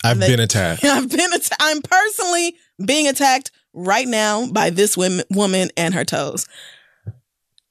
[0.03, 0.83] I've they- been attacked.
[0.85, 2.55] I've been atta- I'm personally
[2.85, 6.47] being attacked right now by this women, woman and her toes.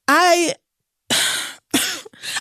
[0.08, 0.54] I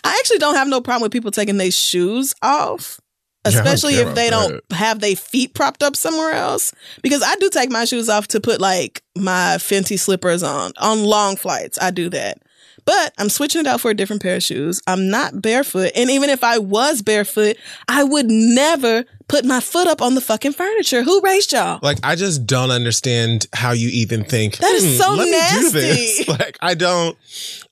[0.04, 3.00] I actually don't have no problem with people taking their shoes off.
[3.44, 6.72] Yeah, Especially care if they don't have their feet propped up somewhere else.
[7.02, 10.72] Because I do take my shoes off to put like my Fenty slippers on.
[10.78, 12.38] On long flights, I do that.
[12.86, 14.80] But I'm switching it out for a different pair of shoes.
[14.86, 15.90] I'm not barefoot.
[15.96, 17.56] And even if I was barefoot,
[17.88, 21.02] I would never put my foot up on the fucking furniture.
[21.02, 21.80] Who raised y'all?
[21.82, 25.32] Like I just don't understand how you even think That is "Hmm, so let me
[25.32, 26.28] do nasty." this.
[26.28, 27.18] Like I don't,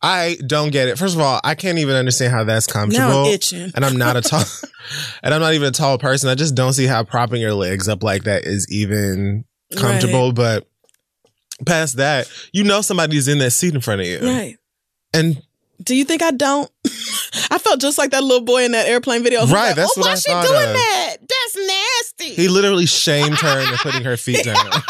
[0.02, 0.98] I don't get it.
[0.98, 3.06] First of all, I can't even understand how that's comfortable.
[3.08, 3.70] Now I'm itching.
[3.74, 4.42] and I'm not a tall,
[5.22, 6.28] and I'm not even a tall person.
[6.28, 9.44] I just don't see how propping your legs up like that is even
[9.76, 10.32] comfortable.
[10.32, 10.66] But
[11.66, 14.56] past that, you know somebody's in that seat in front of you, Right.
[15.14, 15.42] And
[15.82, 16.70] Do you think I don't?
[17.50, 19.40] I felt just like that little boy in that airplane video.
[19.46, 20.74] Right, like, that's oh, what why I she thought doing of.
[20.74, 21.16] that?
[21.20, 21.56] That's
[22.18, 22.34] nasty.
[22.42, 24.70] he literally shamed her into putting her feet down.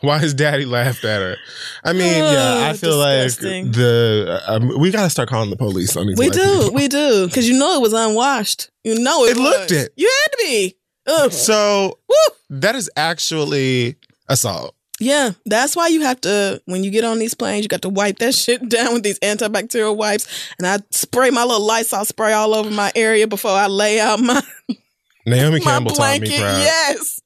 [0.00, 1.36] While his daddy laughed at her.
[1.82, 3.66] I mean, yeah, I Oh, feel disgusting.
[3.66, 6.18] like the um, we gotta start calling the police on these.
[6.18, 6.74] we do, people.
[6.74, 8.70] we do, because you know it was unwashed.
[8.82, 9.36] You know it.
[9.38, 9.92] It looked it.
[9.96, 10.76] You had to be.
[11.06, 11.32] Ugh.
[11.32, 12.16] So Woo.
[12.60, 13.96] that is actually
[14.28, 14.74] assault.
[15.00, 17.88] Yeah, that's why you have to when you get on these planes, you got to
[17.88, 20.26] wipe that shit down with these antibacterial wipes,
[20.58, 24.20] and I spray my little Lysol spray all over my area before I lay out
[24.20, 24.40] my
[25.26, 26.40] Naomi my Campbell taught me blanket.
[26.40, 26.58] proud.
[26.58, 27.20] Yes,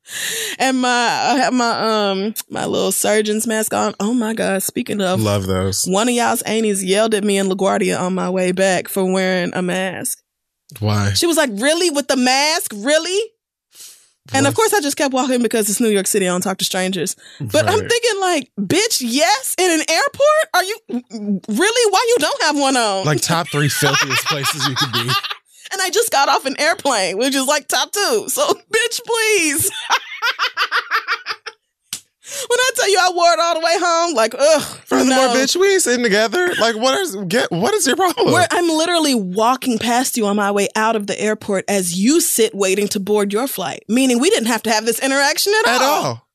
[0.58, 3.94] and my I have my um my little surgeon's mask on.
[4.00, 4.62] Oh my god!
[4.62, 5.84] Speaking of, Love those.
[5.84, 9.50] one of y'all's aunties yelled at me in LaGuardia on my way back for wearing
[9.52, 10.22] a mask.
[10.80, 11.12] Why?
[11.14, 12.72] She was like, "Really with the mask?
[12.74, 13.20] Really?"
[14.34, 16.26] And of course, I just kept walking because it's New York City.
[16.26, 17.16] I don't talk to strangers.
[17.40, 20.48] But I'm thinking, like, bitch, yes, in an airport?
[20.54, 20.78] Are you
[21.48, 21.92] really?
[21.92, 23.04] Why you don't have one on?
[23.06, 25.00] like top three filthiest places you could be.
[25.72, 28.24] and I just got off an airplane, which is like top two.
[28.28, 29.70] So, bitch, please.
[32.48, 34.62] when I tell you I wore it all the way home, like, ugh.
[34.84, 35.34] Furthermore, no.
[35.34, 36.54] bitch, we ain't sitting together.
[36.60, 37.50] Like, what is get?
[37.50, 38.32] What is your problem?
[38.32, 42.20] Where I'm literally walking past you on my way out of the airport as you
[42.20, 45.76] sit waiting to board your flight, meaning we didn't have to have this interaction at,
[45.76, 46.04] At all.
[46.04, 46.28] all.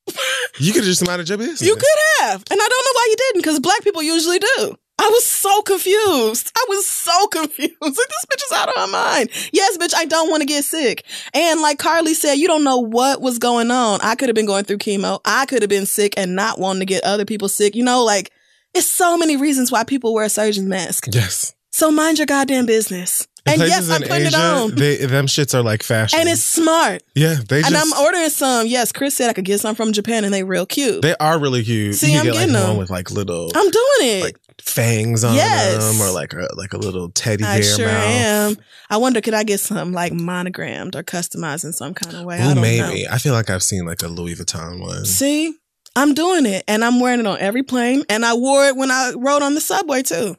[0.60, 1.62] You could have just minded your business.
[1.62, 2.44] You could have.
[2.52, 4.78] And I don't know why you didn't, because black people usually do.
[5.04, 6.52] I was so confused.
[6.56, 7.76] I was so confused.
[7.82, 9.30] Like, this bitch is out of her mind.
[9.52, 11.04] Yes, bitch, I don't want to get sick.
[11.34, 14.00] And like Carly said, you don't know what was going on.
[14.02, 15.20] I could have been going through chemo.
[15.26, 17.76] I could have been sick and not wanting to get other people sick.
[17.76, 18.32] You know, like,
[18.74, 21.08] it's so many reasons why people wear a surgeon's mask.
[21.12, 21.54] Yes.
[21.72, 23.28] So mind your goddamn business.
[23.46, 24.74] And yes, I'm in putting it on.
[24.76, 26.18] They, them shits are like fashion.
[26.20, 27.04] and it's smart.
[27.14, 28.68] yeah, they just and I'm ordering some.
[28.68, 31.02] Yes, Chris said I could get some from Japan and they real cute.
[31.02, 31.96] they are really cute.
[31.96, 32.78] See, you I'm get like getting one them.
[32.78, 34.24] with like little I'm doing it.
[34.24, 35.84] like fangs on Yes.
[35.98, 37.52] them, or like a like a little teddy bear.
[37.52, 38.06] I sure mouth.
[38.08, 38.58] am.
[38.90, 42.38] I wonder, could I get some like monogrammed or customized in some kind of way?
[42.40, 43.04] I Ooh, don't maybe.
[43.04, 43.10] know.
[43.12, 45.04] I feel like I've seen like a Louis Vuitton one.
[45.06, 45.54] See,
[45.98, 48.90] I'm doing it, and I'm wearing it on every plane, and I wore it when
[48.90, 50.38] I rode on the subway too.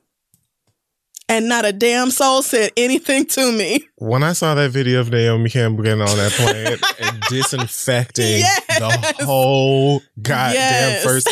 [1.29, 3.89] And not a damn soul said anything to me.
[4.05, 6.79] When I saw that video of Naomi Campbell getting on that plane
[7.09, 8.79] and disinfecting Yes.
[8.79, 11.05] the whole goddamn Yes.
[11.05, 11.29] first,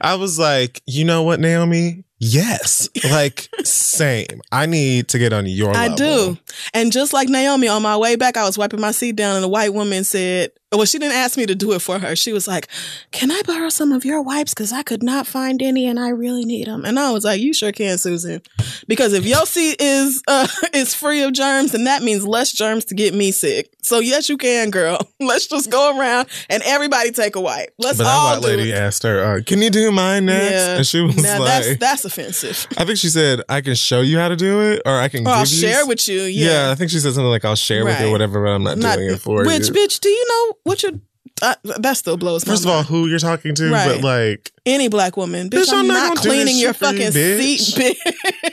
[0.00, 2.04] I was like, you know what, Naomi?
[2.20, 4.40] Yes, like same.
[4.50, 5.96] I need to get on your I level.
[6.34, 6.38] do.
[6.74, 9.44] And just like Naomi, on my way back, I was wiping my seat down, and
[9.44, 12.16] a white woman said, Well, she didn't ask me to do it for her.
[12.16, 12.66] She was like,
[13.12, 14.52] Can I borrow some of your wipes?
[14.52, 16.84] Because I could not find any and I really need them.
[16.84, 18.42] And I was like, You sure can, Susan.
[18.88, 22.84] Because if your seat is uh, is free of germs, then that means less germs
[22.86, 23.72] to get me sick.
[23.82, 24.98] So, yes, you can, girl.
[25.20, 27.74] Let's just go around and everybody take a wipe.
[27.78, 28.74] Let's But that all white do lady it.
[28.76, 30.76] asked her, uh, "Can you do mine next?" Yeah.
[30.76, 32.66] And she was now, like, that's, that's offensive.
[32.76, 35.20] "I think she said I can show you how to do it, or I can
[35.20, 36.22] Or give I'll you." share with you.
[36.22, 36.50] yeah.
[36.66, 36.70] Yeah.
[36.70, 39.10] I think she said something like, "I'll share with you, whatever," but I'm not, doing
[39.10, 39.74] it for which you.
[39.74, 41.00] Which bitch do you know what you
[41.40, 44.00] uh, that still blows my First of all, who you're talking to, Right.
[44.00, 46.86] but like, any black woman bitch, Bitch, i'm, I'm not not, cleaning your shit for
[46.94, 48.52] you, fucking seat bitch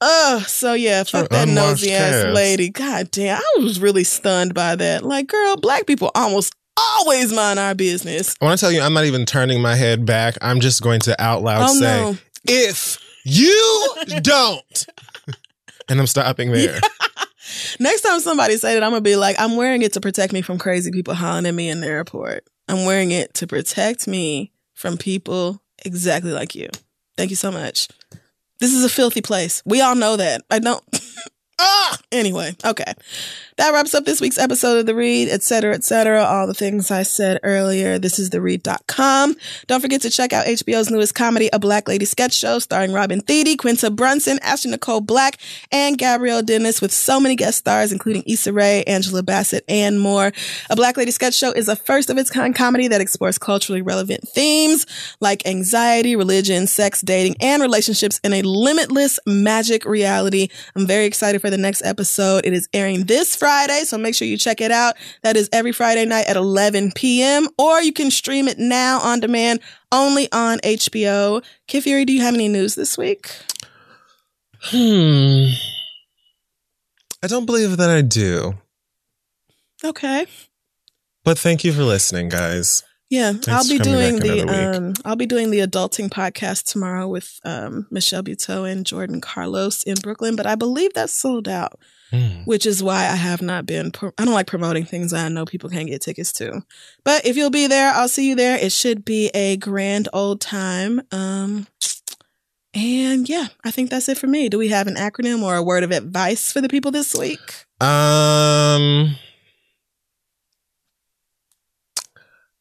[0.00, 2.70] uh so yeah fuck that nosy ass lady.
[2.70, 5.04] God damn i was really stunned by that.
[5.04, 8.36] Like girl black people almost always mind our business.
[8.40, 10.36] I want to tell you, I'm not even turning my head back.
[10.40, 12.16] I'm just going to out loud oh say, no.
[12.44, 14.86] If you don't,
[15.88, 16.80] and I'm stopping there.
[17.80, 20.42] next time somebody say that i'm gonna be like i'm wearing it to protect me
[20.42, 22.44] from crazy people hollering at me in the airport.
[22.68, 26.68] I'm wearing it to protect me from people exactly like you.
[27.16, 27.88] Thank you so much
[28.60, 29.62] this is a filthy place.
[29.64, 30.42] We all know that.
[30.50, 30.82] I don't
[31.58, 31.98] ah!
[32.12, 32.94] Anyway okay
[33.58, 37.02] that wraps up this week's episode of the read etc etc all the things i
[37.02, 37.98] said earlier.
[37.98, 39.34] thisistheread.com
[39.66, 43.20] don't forget to check out hbo's newest comedy a black lady sketch show starring robin
[43.20, 45.38] thede quinta brunson ashley nicole black
[45.72, 50.32] and gabrielle dennis with so many guest stars including Issa Rae, angela bassett and more.
[50.70, 53.82] A black lady sketch show is a first of its kind comedy that explores culturally
[53.82, 54.86] relevant themes
[55.20, 60.48] like anxiety religion sex dating and relationships in a limitless magic reality.
[60.76, 62.46] I'm very excited for the next episode.
[62.46, 63.47] It is airing this friday
[63.84, 67.48] so make sure you check it out that is every friday night at 11 p.m
[67.58, 69.60] or you can stream it now on demand
[69.92, 73.30] only on hbo kid fury do you have any news this week
[74.60, 75.46] Hmm.
[77.22, 78.54] I don't believe that I do.
[79.84, 80.26] okay
[81.24, 82.82] But thank you for listening, guys.
[83.10, 87.38] Yeah, Thanks I'll be doing the um I'll be doing the adulting podcast tomorrow with
[87.44, 91.78] um Michelle Buteau and Jordan Carlos in Brooklyn, but I believe that's sold out,
[92.10, 92.42] Hmm.
[92.44, 95.44] which is why I have not been pro- I don't like promoting things I know
[95.44, 96.62] people can't get tickets to.
[97.04, 98.56] But if you'll be there, I'll see you there.
[98.56, 101.02] It should be a grand old time.
[101.12, 101.66] Um
[102.74, 104.48] and yeah, I think that's it for me.
[104.48, 107.66] Do we have an acronym or a word of advice for the people this week?
[107.80, 109.16] Um,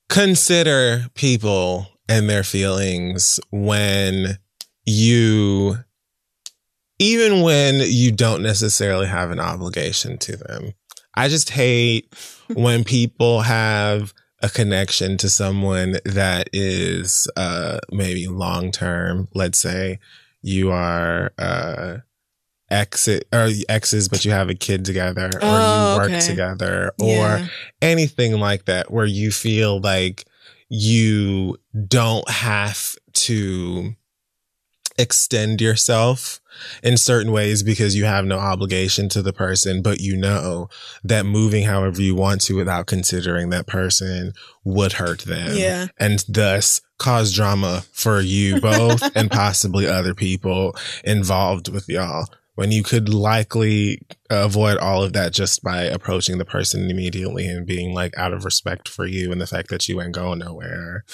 [0.09, 4.37] consider people and their feelings when
[4.85, 5.77] you,
[6.99, 10.73] even when you don't necessarily have an obligation to them.
[11.13, 12.13] I just hate
[12.53, 19.97] when people have a connection to someone that is uh maybe long term let's say
[20.43, 21.97] you are uh
[22.69, 26.19] exit or exes but you have a kid together or Oh, you work okay.
[26.19, 27.47] together or Yeah.
[27.81, 30.25] anything like that where you feel like
[30.69, 31.57] you
[31.87, 33.95] don't have to
[34.99, 36.39] extend yourself
[36.83, 40.69] in certain ways because you have no obligation to the person, but you know
[41.03, 45.55] that moving however you want to without considering that person would hurt them.
[45.55, 45.87] Yeah.
[45.97, 52.25] And thus cause drama for you both and possibly other people involved with y'all
[52.55, 54.01] when you could likely
[54.31, 58.43] avoid all of that just by approaching the person immediately and being like out of
[58.45, 61.05] respect for you and the fact that you ain't going nowhere.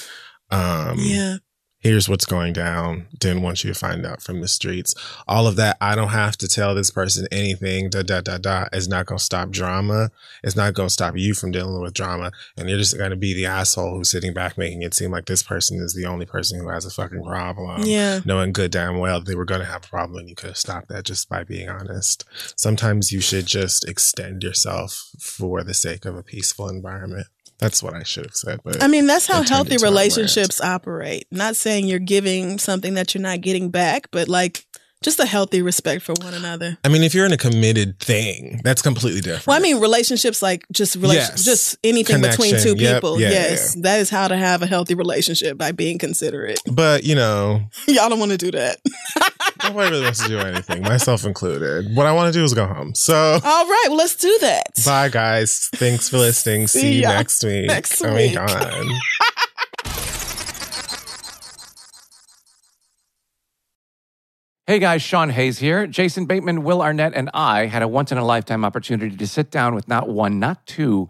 [0.50, 1.38] Um, Yeah.
[1.84, 3.06] Here's what's going down.
[3.20, 4.96] Didn't want you to find out from the streets.
[5.28, 5.78] All of that.
[5.82, 7.90] I don't have to tell this person anything.
[7.90, 8.66] Da da da da.
[8.72, 10.10] It's not gonna stop drama.
[10.44, 12.32] It's not gonna stop you from dealing with drama.
[12.58, 15.44] And you're just gonna be the asshole who's sitting back making it seem like this
[15.44, 17.84] person is the only person who has a fucking problem.
[17.84, 18.22] Yeah.
[18.26, 20.88] Knowing good damn well they were gonna have a problem and you could have stopped
[20.88, 22.24] that just by being honest.
[22.56, 27.28] Sometimes you should just extend yourself for the sake of a peaceful environment.
[27.64, 28.60] That's what I should have said.
[28.64, 29.94] But I mean, that's how healthy into a rant.
[29.94, 31.26] relationships operate.
[31.32, 34.66] Not saying you're giving something that you're not getting back, but like
[35.02, 36.78] just a healthy respect for one another.
[36.84, 39.48] I mean, if you're in a committed thing, that's completely different.
[39.48, 41.44] Well, I mean, relationships like just relation, Yes.
[41.44, 42.96] just anything between two Yep.
[42.96, 43.20] people.
[43.20, 46.60] Yeah, yes, that is how to have a healthy relationship by being considerate.
[46.72, 48.78] but you know, Y'all don't want to do that.
[49.64, 51.96] nobody really wants to do anything, myself included.
[51.96, 52.94] What I want to do is go home.
[52.96, 54.64] So, All right, well, let's do that.
[54.86, 55.70] bye, guys.
[55.76, 56.68] Thanks for listening.
[56.68, 57.68] See, See you next week.
[57.68, 58.36] next oh week.
[58.36, 58.86] my god.
[64.66, 65.86] Hey guys, Sean Hayes here.
[65.88, 69.52] Jason Bateman, Will Arnett, and I had a once in a lifetime opportunity to sit
[69.52, 71.10] down with not one, not two,